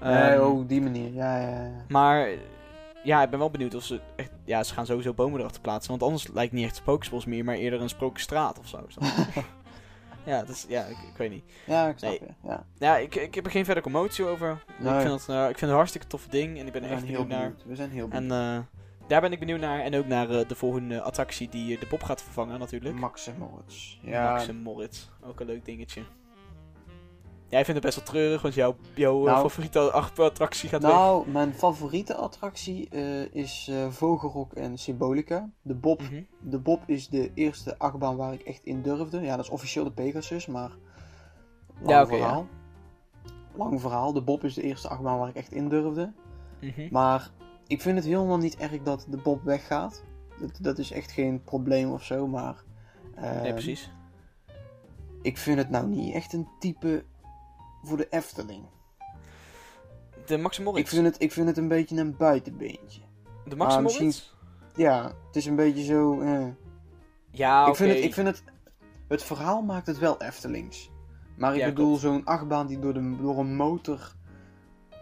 Nee, 0.00 0.12
Ehm, 0.12 0.40
oh, 0.42 0.68
die 0.68 0.80
manier. 0.82 1.12
Ja, 1.12 1.40
ja, 1.40 1.48
ja. 1.50 1.70
Maar 1.88 2.28
ja, 3.04 3.22
ik 3.22 3.30
ben 3.30 3.38
wel 3.38 3.50
benieuwd 3.50 3.74
of 3.74 3.82
ze 3.84 4.00
echt... 4.16 4.30
Ja, 4.44 4.62
ze 4.62 4.74
gaan 4.74 4.86
sowieso 4.86 5.14
bomen 5.14 5.38
erachter 5.40 5.60
plaatsen. 5.60 5.90
Want 5.90 6.02
anders 6.02 6.26
lijkt 6.28 6.50
het 6.50 6.52
niet 6.52 6.64
echt 6.68 6.76
een 6.76 6.82
Spookjesbos 6.82 7.24
meer, 7.24 7.44
maar 7.44 7.54
eerder 7.56 7.80
een 7.80 7.88
Sprookjesstraat 7.88 8.58
of 8.58 8.68
zo. 8.68 8.78
ja, 10.26 10.38
dat 10.40 10.48
is, 10.48 10.64
ja 10.68 10.84
ik, 10.84 10.96
ik 10.96 11.16
weet 11.16 11.30
niet. 11.30 11.44
Ja, 11.66 11.88
ik 11.88 11.98
snap 11.98 12.10
Nee. 12.10 12.20
je. 12.42 12.48
Ja. 12.48 12.64
Ja, 12.78 12.96
ik, 12.96 13.14
ik 13.14 13.34
heb 13.34 13.44
er 13.44 13.50
geen 13.50 13.64
verder 13.64 13.82
commotie 13.82 14.24
over. 14.26 14.64
Nee. 14.78 14.94
Ik, 14.94 15.00
vind 15.00 15.20
het, 15.20 15.28
eh, 15.28 15.36
ik 15.40 15.44
vind 15.46 15.60
het 15.60 15.70
een 15.70 15.76
hartstikke 15.76 16.06
toffe 16.06 16.28
ding 16.28 16.58
en 16.58 16.66
ik 16.66 16.72
ben 16.72 16.82
er 16.84 16.90
echt 16.90 17.02
heel 17.04 17.26
benieuwd 17.26 17.28
naar. 17.40 17.52
We 17.64 17.76
zijn 17.76 17.90
heel 17.90 18.08
En 18.10 18.28
benieuwd. 18.28 18.64
Daar 19.12 19.20
ben 19.20 19.32
ik 19.32 19.38
benieuwd 19.38 19.60
naar. 19.60 19.80
En 19.80 19.94
ook 19.94 20.06
naar 20.06 20.30
eh, 20.30 20.48
de 20.48 20.54
volgende 20.54 21.00
attractie 21.02 21.48
die 21.48 21.74
eh, 21.74 21.80
de 21.80 21.86
Bob 21.86 22.02
gaat 22.02 22.22
vervangen 22.22 22.58
natuurlijk. 22.58 22.94
Max 22.94 23.26
en 23.26 23.34
Moritz. 23.38 23.98
Ja, 24.02 24.32
Max 24.32 24.48
en 24.48 24.56
Moritz. 24.56 25.08
Ook 25.24 25.40
een 25.40 25.46
leuk 25.46 25.64
dingetje. 25.64 26.02
Jij 27.48 27.64
vindt 27.64 27.84
het 27.84 27.94
best 27.94 27.96
wel 27.96 28.14
treurig, 28.14 28.42
want 28.42 28.54
jouw, 28.54 28.76
jouw 28.94 29.18
eh, 29.18 29.32
Nou. 29.32 29.42
favoriete 29.42 29.78
attractie 29.90 30.68
gaat 30.68 30.82
weg. 30.82 30.90
nou, 30.90 31.28
mijn 31.28 31.52
favoriete 31.54 32.14
attractie 32.14 32.88
is 33.32 33.70
Vogelrok 33.90 34.52
en 34.52 34.78
Symbolica. 34.78 35.50
De 35.62 35.74
Bob 35.74 36.00
Mhm. 36.00 36.22
De 36.40 36.58
Bob 36.58 36.82
is 36.86 37.08
de 37.08 37.30
eerste 37.34 37.78
achtbaan 37.78 38.16
waar 38.16 38.32
ik 38.32 38.40
echt 38.42 38.64
in 38.64 38.82
durfde. 38.82 39.20
Ja, 39.20 39.36
dat 39.36 39.44
is 39.44 39.50
officieel 39.50 39.84
de 39.84 39.92
Pegasus, 39.92 40.46
maar. 40.46 40.70
Lang 41.80 41.90
Ja, 41.90 42.06
verhaal. 42.06 42.46
Lang 43.54 43.80
verhaal. 43.80 44.12
De 44.12 44.22
Bob 44.22 44.44
is 44.44 44.54
de 44.54 44.62
eerste 44.62 44.88
achtbaan 44.88 45.18
waar 45.18 45.28
ik 45.28 45.36
echt 45.36 45.52
in 45.52 45.68
durfde. 45.68 46.12
Mhm. 46.60 46.88
Maar 46.90 47.30
ik 47.66 47.80
vind 47.80 47.96
het 47.96 48.04
helemaal 48.06 48.38
niet 48.38 48.56
erg 48.56 48.82
dat 48.82 49.06
de 49.08 49.16
Bob 49.16 49.42
weggaat. 49.44 50.02
Dat, 50.40 50.58
dat 50.60 50.78
is 50.78 50.90
echt 50.90 51.10
geen 51.12 51.42
probleem 51.42 51.90
of 51.92 52.04
zo, 52.04 52.26
maar. 52.26 52.62
Nee, 53.16 53.24
ehm, 53.24 53.52
precies. 53.52 53.90
Ik 55.22 55.38
vind 55.38 55.58
het 55.58 55.70
nou 55.70 55.86
niet 55.86 56.14
echt 56.14 56.32
een 56.32 56.48
type 56.58 57.04
voor 57.82 57.96
de 57.96 58.06
Efteling. 58.10 58.64
De 60.26 60.38
Max 60.38 60.58
Moritz. 60.58 60.80
Ik 60.80 60.88
vind, 60.88 61.06
het, 61.06 61.22
ik 61.22 61.32
vind 61.32 61.48
het 61.48 61.56
een 61.56 61.68
beetje 61.68 61.96
een 62.00 62.16
buitenbeentje. 62.16 63.00
De 63.44 63.56
Max 63.56 63.80
Moritz? 63.80 64.30
Ja, 64.74 65.04
het 65.26 65.36
is 65.36 65.46
een 65.46 65.56
beetje 65.56 65.84
zo. 65.84 66.20
eh. 66.20 66.46
Ja, 67.30 67.66
ik, 67.66 67.74
vind 67.76 67.92
het, 67.94 68.04
ik 68.04 68.14
vind 68.14 68.26
het. 68.26 68.42
Het 69.08 69.22
verhaal 69.22 69.62
maakt 69.62 69.86
het 69.86 69.98
wel 69.98 70.20
Eftelings. 70.20 70.90
Maar 71.36 71.52
ik 71.54 71.60
Ja, 71.60 71.66
bedoel, 71.66 71.96
zo'n 71.96 72.24
achtbaan 72.24 72.66
die 72.66 72.78
door, 72.78 72.94
de, 72.94 73.16
door 73.20 73.38
een 73.38 73.56
motor 73.56 74.12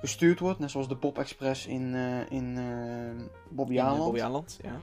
gestuurd 0.01 0.41
wordt. 0.41 0.59
Net 0.59 0.71
zoals 0.71 0.89
de 0.89 0.97
Pop 0.97 1.19
Express 1.19 1.67
in, 1.67 1.95
eh 1.95 2.31
in 2.31 2.59
eh 2.59 3.25
Bobby 3.49 3.73
In, 3.73 3.79
eh, 3.79 3.87
Aland. 3.87 4.05
Bobby 4.05 4.23
Aland, 4.23 4.59
ja. 4.63 4.81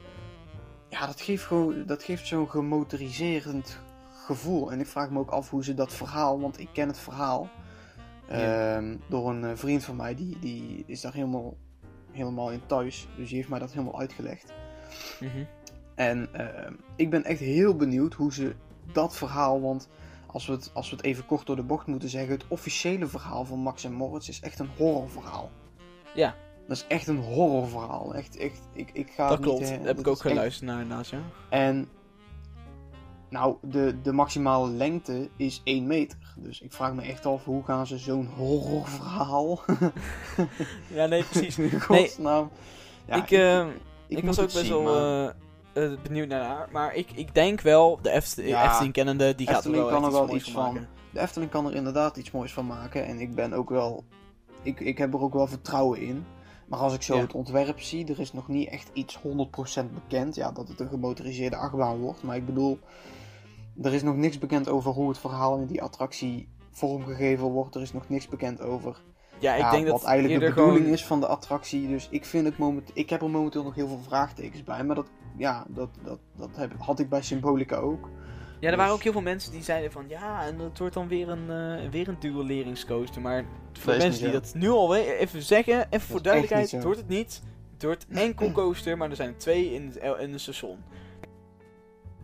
Ja, 0.90 1.06
dat 1.06 1.22
geeft, 1.22 1.44
gewoon, 1.44 1.86
dat 1.86 2.04
geeft 2.04 2.28
zo'n 2.28 2.50
gemotoriserend 2.50 3.80
gevoel. 4.26 4.72
En 4.72 4.80
ik 4.80 4.88
vraag 4.88 5.10
me 5.10 5.20
ook 5.20 5.30
af 5.30 5.50
hoe 5.50 5.64
ze 5.64 5.74
dat 5.74 5.94
verhaal, 5.94 6.40
want 6.40 6.60
ik 6.60 6.70
ken 6.74 6.88
het 6.88 7.00
verhaal. 7.00 7.50
Ja. 8.30 8.76
ehm, 8.76 8.98
door 9.10 9.30
een 9.30 9.58
vriend 9.58 9.84
van 9.84 9.96
mij, 9.96 10.16
die, 10.16 10.40
die 10.40 10.84
is 10.88 11.02
daar 11.02 11.14
helemaal, 11.14 11.58
helemaal 12.12 12.52
in 12.52 12.62
thuis. 12.66 13.08
Dus 13.18 13.28
die 13.28 13.38
heeft 13.38 13.50
mij 13.50 13.60
dat 13.60 13.72
helemaal 13.72 14.00
uitgelegd. 14.00 14.54
Mhm. 15.20 15.44
En 15.96 16.34
ehm, 16.34 16.74
ik 16.96 17.10
ben 17.10 17.24
echt 17.24 17.40
heel 17.40 17.76
benieuwd 17.76 18.14
hoe 18.14 18.34
ze 18.34 18.56
dat 18.92 19.16
verhaal, 19.16 19.62
want 19.62 19.90
als 20.38 20.46
we, 20.46 20.54
het, 20.54 20.72
als 20.74 20.90
we 20.90 20.96
het 20.96 21.06
even 21.06 21.26
kort 21.26 21.46
door 21.46 21.56
de 21.56 21.64
bocht 21.64 21.88
moeten 21.88 22.10
zeggen, 22.10 22.32
het 22.34 22.46
officiële 22.48 23.08
verhaal 23.08 23.46
van 23.46 23.60
Max 23.60 23.84
en 23.84 23.94
Moritz 23.94 24.28
is 24.30 24.40
echt 24.40 24.60
een 24.60 24.70
horrorverhaal. 24.78 25.50
Ja. 26.16 26.36
Dat 26.68 26.78
is 26.78 26.86
echt 26.88 27.08
een 27.08 27.18
horrorverhaal. 27.18 28.14
Echt, 28.16 28.38
echt, 28.38 28.60
ik, 28.74 28.90
ik 28.94 29.12
ga 29.12 29.28
Dat 29.30 29.38
het 29.38 29.46
niet, 29.48 29.56
klopt. 29.56 29.64
eh, 29.64 29.78
Daar 29.78 29.78
heb 29.78 29.96
dat 29.96 30.00
ik 30.00 30.08
ook 30.08 30.14
echt- 30.14 30.22
geluisterd 30.28 30.70
naar 30.70 30.82
inderdaad, 30.82 31.08
ja. 31.08 31.20
En 31.50 31.90
nou, 33.30 33.56
de, 33.62 34.02
de 34.02 34.12
maximale 34.12 34.70
lengte 34.70 35.30
is 35.36 35.62
1 35.64 35.88
meter. 35.88 36.18
Dus 36.38 36.62
ik 36.62 36.74
vraag 36.74 36.94
me 36.94 37.02
echt 37.02 37.26
af 37.26 37.44
hoe 37.44 37.64
gaan 37.64 37.88
ze 37.88 37.98
zo'n 37.98 38.26
horrorverhaal. 38.36 39.60
Ja, 40.94 41.06
nee, 41.06 41.24
precies. 41.24 41.58
In 41.72 41.82
godsnaam. 41.82 42.50
Ja, 43.06 43.16
ik, 43.16 43.32
eh, 43.32 43.66
ik, 44.08 44.24
moet 44.24 44.36
was 44.36 44.40
ook 44.40 44.54
best 44.54 44.70
wel 44.70 45.34
eh, 45.84 45.92
benieuwd 46.04 46.28
naar 46.28 46.44
haar. 46.44 46.70
Maar 46.72 46.96
ik, 46.96 47.12
ik 47.12 47.34
denk 47.36 47.62
wel, 47.62 48.00
de 48.02 48.10
Ja, 48.36 48.66
Efteling 48.66 48.94
kennende, 48.94 49.36
die 49.36 49.48
gaat 49.48 49.66
er 49.66 49.72
wel 49.72 49.88
kan 49.88 50.02
er 50.02 50.08
iets 50.10 50.18
wel 50.18 50.28
moois 50.28 50.42
iets 50.42 50.52
van 50.52 50.64
van. 50.64 50.74
maken. 50.74 50.90
De 51.14 51.20
Efteling 51.20 51.52
kan 51.52 51.66
er 51.66 51.76
inderdaad 51.76 52.18
iets 52.18 52.32
moois 52.32 52.54
van 52.54 52.66
maken. 52.66 53.06
En 53.06 53.20
ik 53.20 53.36
ben 53.36 53.54
ook 53.54 53.70
wel. 53.70 54.04
Ik, 54.62 54.80
ik 54.80 54.98
heb 54.98 55.14
er 55.14 55.22
ook 55.22 55.34
wel 55.34 55.48
vertrouwen 55.48 56.00
in. 56.02 56.26
Maar 56.68 56.80
als 56.80 56.94
ik 56.94 57.02
zo 57.02 57.16
Ja. 57.16 57.22
het 57.22 57.34
ontwerp 57.34 57.80
zie, 57.82 58.08
er 58.08 58.20
is 58.20 58.34
nog 58.34 58.48
niet 58.48 58.70
echt 58.70 58.90
iets 58.94 59.18
100% 59.18 59.92
bekend. 59.94 60.36
Ja, 60.36 60.52
dat 60.52 60.68
het 60.68 60.80
een 60.80 60.88
gemotoriseerde 60.90 61.56
achtbaan 61.56 61.98
wordt. 61.98 62.24
Maar 62.24 62.36
ik 62.36 62.46
bedoel, 62.46 62.80
er 63.82 63.94
is 63.94 64.04
nog 64.04 64.16
niks 64.16 64.38
bekend 64.38 64.70
over 64.70 64.92
hoe 64.92 65.08
het 65.10 65.18
verhaal 65.18 65.58
in 65.58 65.66
die 65.66 65.82
attractie 65.82 66.48
vormgegeven 66.72 67.48
wordt. 67.48 67.76
Er 67.76 67.82
is 67.82 67.94
nog 67.94 68.10
niks 68.10 68.28
bekend 68.28 68.62
over 68.62 69.02
Ja, 69.40 69.54
ik 69.54 69.62
ja, 69.62 69.72
denk 69.72 69.88
wat 69.88 70.00
dat 70.00 70.10
eigenlijk 70.10 70.40
de 70.40 70.50
bedoeling 70.50 70.78
gewoon... 70.78 70.94
is 70.94 71.06
van 71.06 71.20
de 71.20 71.28
attractie. 71.28 71.88
Dus 71.88 72.08
ik 72.12 72.26
vind 72.26 72.46
het 72.46 72.58
moment, 72.58 72.92
ik 72.94 73.10
heb 73.10 73.22
er 73.22 73.30
momenteel 73.30 73.64
nog 73.64 73.76
heel 73.76 73.88
veel 73.88 74.00
vraagtekens 74.08 74.64
bij. 74.64 74.84
Maar 74.84 74.96
dat, 74.96 75.08
ja, 75.38 75.66
dat, 75.68 75.90
dat, 76.04 76.20
dat 76.36 76.50
heb, 76.56 76.72
had 76.80 77.00
ik 77.00 77.10
bij 77.10 77.22
Symbolica 77.22 77.76
ook. 77.76 78.10
Ja, 78.60 78.70
er 78.70 78.76
waren 78.78 78.86
Dus- 78.86 78.96
ook 78.96 79.04
heel 79.04 79.12
veel 79.12 79.22
mensen 79.22 79.52
die 79.52 79.64
zeiden 79.64 79.92
van... 79.92 80.06
Ja, 80.08 80.46
en 80.46 80.60
het 80.60 80.80
wordt 80.80 80.94
dan 80.94 81.08
weer 81.08 81.30
een, 81.30 81.50
eh 81.84 81.90
weer 81.90 82.08
een 82.08 82.18
duelleringscoaster. 82.20 83.22
Maar 83.22 83.46
voor 83.74 83.92
Dat 83.94 84.02
mensen 84.02 84.24
die 84.24 84.32
dat 84.32 84.54
nu 84.56 84.70
al 84.70 84.96
even 84.96 85.42
zeggen... 85.42 85.88
Even 85.90 86.08
voor 86.08 86.22
duidelijkheid, 86.22 86.72
het 86.72 86.84
wordt 86.84 87.00
het 87.00 87.08
niet. 87.08 87.42
Het 87.74 87.84
wordt 87.84 88.06
enkel 88.10 88.52
coaster, 88.52 88.98
maar 88.98 89.10
er 89.10 89.16
zijn 89.16 89.30
er 89.30 89.38
twee 89.38 89.74
in 89.74 89.86
het, 89.86 90.20
in 90.20 90.32
het 90.32 90.42
station. 90.42 90.78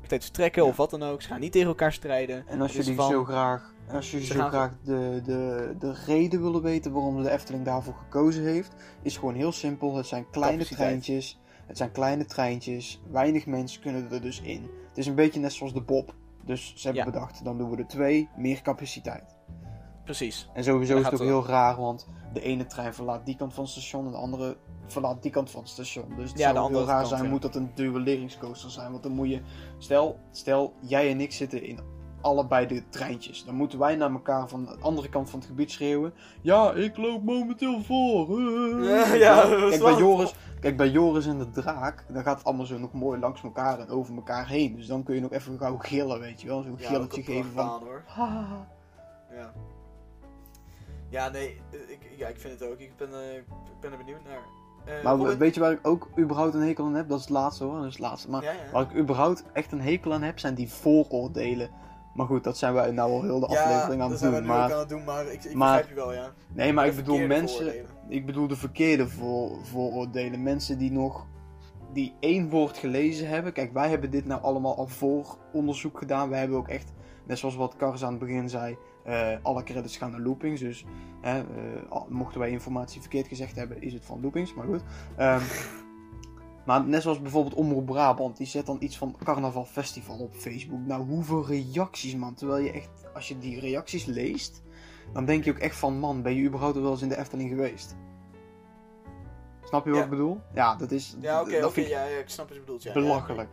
Tijd 0.08 0.24
vertrekken 0.24 0.64
Ja. 0.64 0.70
of 0.70 0.76
wat 0.78 0.90
dan 0.90 1.04
ook. 1.04 1.22
Ze 1.22 1.28
gaan 1.28 1.40
niet 1.40 1.52
tegen 1.52 1.68
elkaar 1.68 1.94
strijden. 1.94 2.44
En 2.48 2.62
als 2.62 2.74
jullie 2.74 2.96
van- 2.96 3.12
zo 3.12 3.24
graag, 3.24 3.73
als 3.92 4.12
jullie 4.12 4.26
Ze 4.26 4.34
zo 4.34 4.40
gaan- 4.40 4.50
graag 4.50 4.72
de, 4.84 5.22
de, 5.24 5.76
de 5.80 5.94
reden 6.06 6.42
willen 6.42 6.62
weten 6.62 6.92
waarom 6.92 7.24
de 7.24 7.30
Efteling 7.32 7.66
daarvoor 7.66 7.94
gekozen 7.94 8.44
heeft, 8.44 8.74
is 9.02 9.18
gewoon 9.18 9.36
heel 9.36 9.52
simpel. 9.52 9.96
Het 9.96 10.08
zijn 10.08 10.30
kleine 10.30 10.58
Capaciteit. 10.58 10.88
treintjes. 10.88 11.40
Het 11.68 11.78
zijn 11.78 11.92
kleine 11.92 12.26
treintjes. 12.26 13.02
Weinig 13.12 13.46
mensen 13.46 13.82
kunnen 13.82 14.12
er 14.12 14.22
dus 14.22 14.42
in. 14.42 14.70
Het 14.88 14.98
is 14.98 15.08
een 15.08 15.16
beetje 15.16 15.40
net 15.40 15.54
zoals 15.54 15.74
de 15.74 15.82
Bob. 15.82 16.16
Dus 16.46 16.74
ze 16.76 16.88
hebben 16.88 17.06
Ja. 17.06 17.12
bedacht, 17.12 17.44
dan 17.44 17.58
doen 17.58 17.70
we 17.70 17.78
er 17.78 17.88
twee, 17.88 18.30
meer 18.38 18.62
capaciteit. 18.62 19.36
precies. 20.04 20.50
En 20.54 20.64
sowieso 20.64 20.98
is 20.98 21.06
het 21.06 21.14
ook 21.14 21.20
heel 21.20 21.46
raar, 21.46 21.76
want 21.78 22.08
de 22.34 22.42
ene 22.42 22.66
trein 22.66 22.94
verlaat 22.94 23.26
die 23.26 23.36
kant 23.36 23.54
van 23.54 23.64
het 23.64 23.72
station 23.74 24.06
en 24.06 24.12
de 24.12 24.18
andere 24.18 24.58
verlaat 24.88 25.22
die 25.22 25.32
kant 25.32 25.50
van 25.52 25.62
het 25.62 25.70
station. 25.70 26.06
Dus 26.16 26.30
het 26.30 26.40
Ja, 26.40 26.54
zou 26.54 26.72
heel 26.72 26.86
raar 26.86 26.96
kant, 26.98 27.08
zijn, 27.08 27.24
ja. 27.24 27.30
moet 27.30 27.42
dat 27.42 27.56
een 27.56 27.72
duelleringscoaster 27.76 28.72
zijn. 28.72 28.92
Want 28.92 29.04
dan 29.04 29.12
moet 29.12 29.30
je, 29.30 29.42
stel, 29.78 30.20
stel 30.32 30.74
jij 30.80 31.10
en 31.12 31.22
ik 31.22 31.32
zitten 31.32 31.64
in 31.64 31.80
allebei 32.24 32.68
de 32.68 32.90
treintjes. 32.90 33.46
Dan 33.46 33.56
moeten 33.56 33.80
wij 33.80 33.96
naar 33.96 34.12
elkaar 34.12 34.48
van 34.48 34.66
de 34.66 34.76
andere 34.80 35.10
kant 35.10 35.30
van 35.30 35.40
het 35.40 35.48
gebied 35.48 35.72
schreeuwen. 35.72 36.14
Ja, 36.42 36.72
ik 36.72 36.98
loop 36.98 37.24
momenteel 37.24 37.82
voor. 37.82 38.42
Ja, 38.84 39.14
ja, 39.14 39.42
kijk, 39.70 39.82
bij 39.82 39.96
Joris, 39.96 40.36
kijk, 40.60 40.78
bij 40.78 40.90
Joris 40.90 41.26
en 41.26 41.38
de 41.38 41.50
draak, 41.50 42.06
dan 42.08 42.24
gaat 42.24 42.38
het 42.38 42.46
allemaal 42.46 42.66
zo 42.66 42.78
nog 42.78 42.94
mooi 42.94 43.20
langs 43.20 43.44
elkaar 43.44 43.80
en 43.80 43.90
over 43.90 44.16
elkaar 44.16 44.48
heen. 44.48 44.76
Dus 44.76 44.88
dan 44.88 45.04
kun 45.04 45.16
je 45.16 45.22
nog 45.22 45.32
even 45.32 45.58
gauw 45.58 45.78
gillen, 45.78 46.20
weet 46.20 46.42
je 46.42 46.48
wel. 46.48 46.62
Zo'n 46.62 46.78
gilletje 46.78 47.24
geven 47.24 47.52
van... 47.52 47.68
hoor. 47.84 48.04
Ja. 49.36 49.54
Ja, 51.10 51.30
nee, 51.30 51.62
eh, 51.72 51.80
ik, 51.90 52.00
ja, 52.18 52.28
ik 52.28 52.40
vind 52.40 52.60
het 52.60 52.70
ook. 52.70 52.80
Ik 52.80 52.98
ben, 52.98 53.14
eh, 53.14 53.36
ik 53.38 53.46
ben 53.80 53.92
er 53.92 53.98
benieuwd 53.98 54.24
naar. 54.24 54.42
Eh, 54.86 55.04
Maar 55.04 55.16
Robin? 55.16 55.38
weet 55.38 55.54
je 55.54 55.60
waar 55.60 55.72
ik 55.72 55.88
ook 55.88 56.10
überhaupt 56.20 56.54
een 56.54 56.62
hekel 56.62 56.86
aan 56.86 56.96
heb? 56.96 57.10
Dat 57.10 57.18
is 57.20 57.24
het 57.24 57.34
laatste 57.34 57.64
hoor, 57.64 57.76
dat 57.76 57.86
is 57.86 57.92
het 57.94 58.02
laatste. 58.02 58.30
Maar 58.30 58.44
ja, 58.44 58.52
ja. 58.52 58.72
waar 58.72 58.82
ik 58.84 58.98
überhaupt 58.98 59.44
echt 59.54 59.72
een 59.72 59.82
hekel 59.82 60.14
aan 60.14 60.22
heb, 60.22 60.40
zijn 60.40 60.56
die 60.56 60.70
vooroordelen. 60.70 61.70
Maar 62.14 62.26
goed, 62.26 62.44
dat 62.44 62.58
zijn 62.58 62.74
wij 62.74 62.92
nou 62.92 63.12
al 63.12 63.22
heel 63.24 63.40
de 63.40 63.46
aflevering 63.48 64.02
aan 64.02 64.12
het 64.12 64.20
we 64.20 64.26
doen. 64.30 64.36
ook 64.38 64.44
Maar, 64.46 64.74
aan 64.74 64.80
het 64.80 64.90
doen, 64.90 65.04
maar 65.04 65.28
ik, 65.32 65.44
ik 65.44 65.54
maar- 65.54 65.78
begrijp 65.78 65.90
je 65.90 65.96
wel, 66.04 66.14
ja. 66.14 66.34
nee, 66.54 66.74
maar 66.74 66.88
ik 66.88 66.96
bedoel 66.96 67.20
mensen, 67.28 67.58
vooroordelen. 67.58 67.90
ik 68.08 68.26
bedoel 68.26 68.48
de 68.48 68.56
verkeerde 68.56 69.08
voor, 69.08 69.58
vooroordelen. 69.66 70.44
Mensen 70.44 70.78
die 70.78 70.92
nog, 70.92 71.28
die 71.94 72.14
één 72.20 72.50
woord 72.50 72.78
gelezen 72.78 73.28
hebben. 73.30 73.54
Kijk, 73.54 73.74
wij 73.74 73.90
hebben 73.90 74.12
dit 74.12 74.26
nou 74.26 74.42
allemaal 74.42 74.78
al 74.78 74.88
voor 74.88 75.38
onderzoek 75.54 75.98
gedaan. 75.98 76.30
Wij 76.30 76.40
hebben 76.40 76.58
ook 76.58 76.68
echt, 76.68 76.92
net 77.28 77.38
zoals 77.40 77.56
wat 77.56 77.76
Kars 77.76 78.04
aan 78.04 78.10
het 78.12 78.20
begin 78.20 78.50
zei, 78.50 78.78
eh, 79.04 79.28
alle 79.42 79.64
credits 79.64 79.98
gaan 79.98 80.12
naar 80.12 80.20
loopings. 80.20 80.60
Dus 80.62 80.86
hè, 81.22 81.40
eh, 81.40 81.46
mochten 82.10 82.40
wij 82.40 82.50
informatie 82.50 83.02
verkeerd 83.02 83.28
gezegd 83.28 83.56
hebben, 83.56 83.82
is 83.82 83.94
het 83.94 84.06
van 84.06 84.20
loopings. 84.22 84.54
Maar 84.54 84.66
goed. 84.66 84.82
Ehm, 85.18 85.42
maar 86.66 86.84
net 86.84 87.02
zoals 87.02 87.22
bijvoorbeeld 87.22 87.54
Omroep 87.56 87.86
Brabant, 87.86 88.38
die 88.38 88.48
zet 88.48 88.66
dan 88.66 88.78
iets 88.80 88.98
van 88.98 89.16
Carnaval 89.24 89.66
Festival 89.66 90.18
op 90.18 90.34
Facebook. 90.36 90.80
Nou, 90.86 91.04
hoeveel 91.04 91.46
reacties, 91.46 92.16
man. 92.16 92.34
Terwijl 92.34 92.64
je 92.64 92.72
echt, 92.72 92.90
als 93.14 93.28
je 93.28 93.40
die 93.40 93.60
reacties 93.60 94.06
leest, 94.06 94.62
dan 95.14 95.26
denk 95.26 95.44
je 95.44 95.52
ook 95.52 95.58
echt 95.58 95.76
van, 95.76 95.98
man, 96.00 96.22
ben 96.22 96.36
je 96.36 96.48
überhaupt 96.48 96.76
wel 96.80 96.92
eens 96.92 97.02
in 97.02 97.10
de 97.10 97.18
Efteling 97.18 97.50
geweest? 97.50 97.96
Snap 99.64 99.84
je 99.86 99.90
wat 99.90 100.00
Ja. 100.00 100.04
ik 100.06 100.10
bedoel? 100.10 100.42
Ja, 100.54 100.76
dat 100.76 100.92
is 100.92 101.16
Ja, 101.20 101.42
oké, 101.42 101.66
oké, 101.66 101.82
ja, 101.82 102.04
ik 102.04 102.30
snap 102.30 102.46
wat 102.48 102.56
je 102.56 102.62
bedoelt. 102.64 102.84
Ja, 102.84 102.94
belachelijk. 102.94 103.50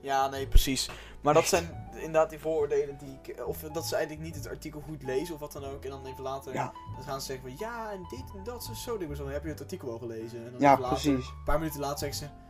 Ja, 0.00 0.28
nee, 0.28 0.46
precies. 0.46 0.90
Maar 1.20 1.34
dat 1.34 1.44
zijn 1.46 1.88
inderdaad 1.94 2.30
die 2.30 2.38
vooroordelen 2.38 2.98
die 2.98 3.18
ik... 3.22 3.46
Of 3.46 3.60
dat 3.60 3.86
ze 3.86 3.96
eigenlijk 3.96 4.24
niet 4.26 4.34
het 4.34 4.48
artikel 4.48 4.80
goed 4.80 5.02
lezen 5.02 5.34
of 5.34 5.40
wat 5.40 5.52
dan 5.52 5.64
ook. 5.64 5.84
En 5.84 5.90
dan 5.90 6.06
even 6.06 6.22
later 6.22 6.52
Ja. 6.52 6.72
dan 6.94 7.04
gaan 7.04 7.20
ze 7.20 7.26
zeggen 7.26 7.48
van... 7.48 7.58
Ja, 7.58 7.90
en 7.90 8.06
dit 8.10 8.24
en 8.36 8.44
dat 8.44 8.70
zo 8.74 8.98
ding. 8.98 9.16
Dan 9.16 9.28
heb 9.30 9.42
je 9.42 9.48
het 9.48 9.60
artikel 9.60 9.88
wel 9.88 9.98
gelezen. 9.98 10.44
En 10.44 10.52
dan 10.52 10.60
Ja, 10.60 10.70
later, 10.70 10.88
precies. 10.88 11.26
Een 11.28 11.44
paar 11.44 11.58
minuten 11.58 11.80
later 11.80 11.98
zeggen 11.98 12.16
ze... 12.18 12.41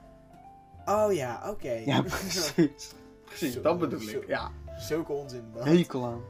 Oh 0.87 1.13
ja, 1.13 1.51
oké. 1.51 1.73
Ja, 1.73 2.03
precies. 2.21 2.95
Precies, 3.25 3.63
dat 3.63 3.79
bedoel 3.79 4.01
ik. 4.01 4.25
Ja, 4.27 4.51
Zulke 4.77 5.13
onzin. 5.13 5.45
hekel 5.59 6.05
aan. 6.07 6.21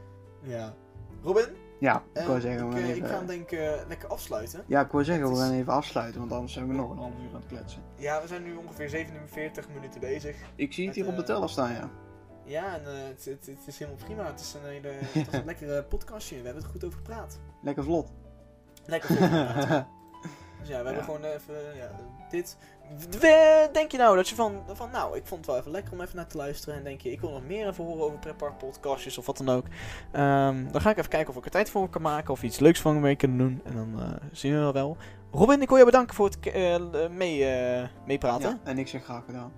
Ja. 0.43 0.75
Robin? 1.23 1.45
Ja, 1.81 2.03
ik 2.13 2.21
eh, 2.21 2.27
wou 2.27 2.41
zeggen, 2.41 2.69
we 2.71 2.79
ik, 2.79 2.85
eh, 2.85 2.89
ik 2.97 2.97
ga 3.01 3.05
even... 3.05 3.17
hem 3.17 3.27
denk 3.27 3.51
ik 3.51 3.59
eh, 3.59 3.73
lekker 3.89 4.09
afsluiten. 4.09 4.65
Ja, 4.67 4.81
ik 4.81 4.91
wou 4.91 5.05
zeggen, 5.05 5.25
Het 5.25 5.33
we 5.37 5.43
is- 5.43 5.49
gaan 5.49 5.57
even 5.59 5.73
afsluiten, 5.73 6.21
want 6.21 6.33
anders 6.33 6.53
zijn 6.53 6.69
we 6.69 6.75
nog 6.75 6.91
een 6.91 6.97
half 6.97 7.13
uur 7.23 7.29
aan 7.29 7.41
het 7.41 7.47
kletsen. 7.47 7.83
Ja, 7.97 8.21
we 8.21 8.27
zijn 8.27 8.43
nu 8.43 8.55
ongeveer 8.57 8.89
47 8.89 9.69
minuten 9.75 10.01
bezig. 10.01 10.37
Ik 10.55 10.73
zie 10.73 10.87
het 10.87 10.95
hier 10.95 11.05
Het, 11.05 11.13
op 11.13 11.19
de 11.19 11.27
eh, 11.27 11.35
teller 11.35 11.49
staan, 11.51 11.73
ja. 11.73 11.91
Ja, 12.45 12.75
en 12.79 13.07
het, 13.07 13.25
het, 13.25 13.47
het 13.47 13.67
is 13.67 13.79
helemaal 13.79 14.05
prima. 14.05 14.27
Het 14.27 14.41
is 14.41 14.55
een 14.55 14.69
hele 14.71 14.89
het 14.89 15.25
was 15.31 15.35
een 15.41 15.45
lekkere 15.53 15.83
podcastje. 15.85 16.37
We 16.39 16.45
hebben 16.45 16.63
er 16.63 16.69
goed 16.71 16.85
over 16.85 16.97
gepraat. 16.99 17.41
Lekker 17.63 17.85
vlot. 17.85 18.13
Lekker 18.87 19.17
gepraat. 19.17 19.87
Dus 20.63 20.71
ja, 20.71 20.79
we 20.81 20.87
hebben 20.87 21.05
gewoon 21.05 21.25
even 21.25 21.55
ja, 21.77 21.91
dit. 22.31 22.57
Denk 23.73 23.91
je 23.91 23.99
nou 23.99 24.17
dat 24.17 24.29
je 24.29 24.35
van, 24.35 24.63
van, 24.73 24.91
nou, 24.91 25.17
ik 25.17 25.27
vond 25.27 25.41
het 25.41 25.51
wel 25.51 25.59
even 25.59 25.71
lekker 25.71 25.93
om 25.93 26.01
even 26.01 26.17
naar 26.17 26.27
te 26.27 26.37
luisteren. 26.37 26.75
En 26.75 26.85
denk 26.85 27.01
je, 27.01 27.13
ik 27.13 27.21
wil 27.21 27.31
nog 27.31 27.47
meer 27.47 27.69
even 27.69 27.85
horen 27.85 28.05
over 28.05 28.19
pretpark 28.19 28.59
podcastjes 28.59 29.19
of 29.19 29.27
wat 29.27 29.37
dan 29.37 29.49
ook. 29.49 29.67
Ehm, 30.13 30.71
dan 30.71 30.81
ga 30.81 30.91
ik 30.91 30.97
even 30.97 31.11
kijken 31.11 31.31
of 31.31 31.37
ik 31.37 31.45
er 31.45 31.51
tijd 31.51 31.71
voor 31.71 31.89
kan 31.89 32.03
maken 32.03 32.33
of 32.33 32.43
iets 32.43 32.59
leuks 32.59 32.81
van 32.81 33.01
mee 33.01 33.17
kunnen 33.17 33.39
doen. 33.39 33.61
En 33.65 33.75
dan 33.75 34.01
eh, 34.01 34.29
zien 34.33 34.67
we 34.67 34.73
wel. 34.73 34.97
Robin, 35.31 35.63
ik 35.63 35.69
wil 35.69 35.79
je 35.79 35.85
bedanken 35.85 36.15
voor 36.15 36.27
het 36.27 36.41
eh, 36.51 37.09
mee, 37.09 37.45
eh, 37.45 37.89
meepraten. 38.07 38.51
Ja, 38.51 38.71
en 38.71 38.79
ik 38.79 38.89
zeg 38.89 39.05
graag 39.05 39.25
gedaan. 39.25 39.53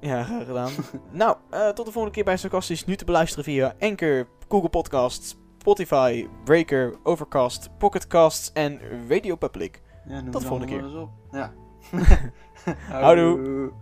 Ja, 0.00 0.24
graag 0.24 0.46
gedaan. 0.46 0.72
nou, 1.10 1.36
tot 1.50 1.86
de 1.86 1.92
volgende 1.92 2.10
keer 2.10 2.24
bij 2.24 2.36
Sarcastisch. 2.36 2.84
Nu 2.84 2.96
te 2.96 3.04
beluisteren 3.04 3.44
via 3.44 3.74
Anchor, 3.80 4.28
Google 4.48 4.68
Podcasts, 4.68 5.36
Spotify, 5.58 6.26
Breaker, 6.44 6.96
Overcast, 7.02 7.78
Pocketcasts 7.78 8.52
en 8.52 8.80
Radio 9.08 9.36
Public. 9.36 9.82
Ja, 10.08 10.22
Tot 10.30 10.40
de 10.40 10.46
volgende 10.48 11.00
op. 11.00 11.10
Ja. 11.30 11.52
Houdoe. 13.02 13.72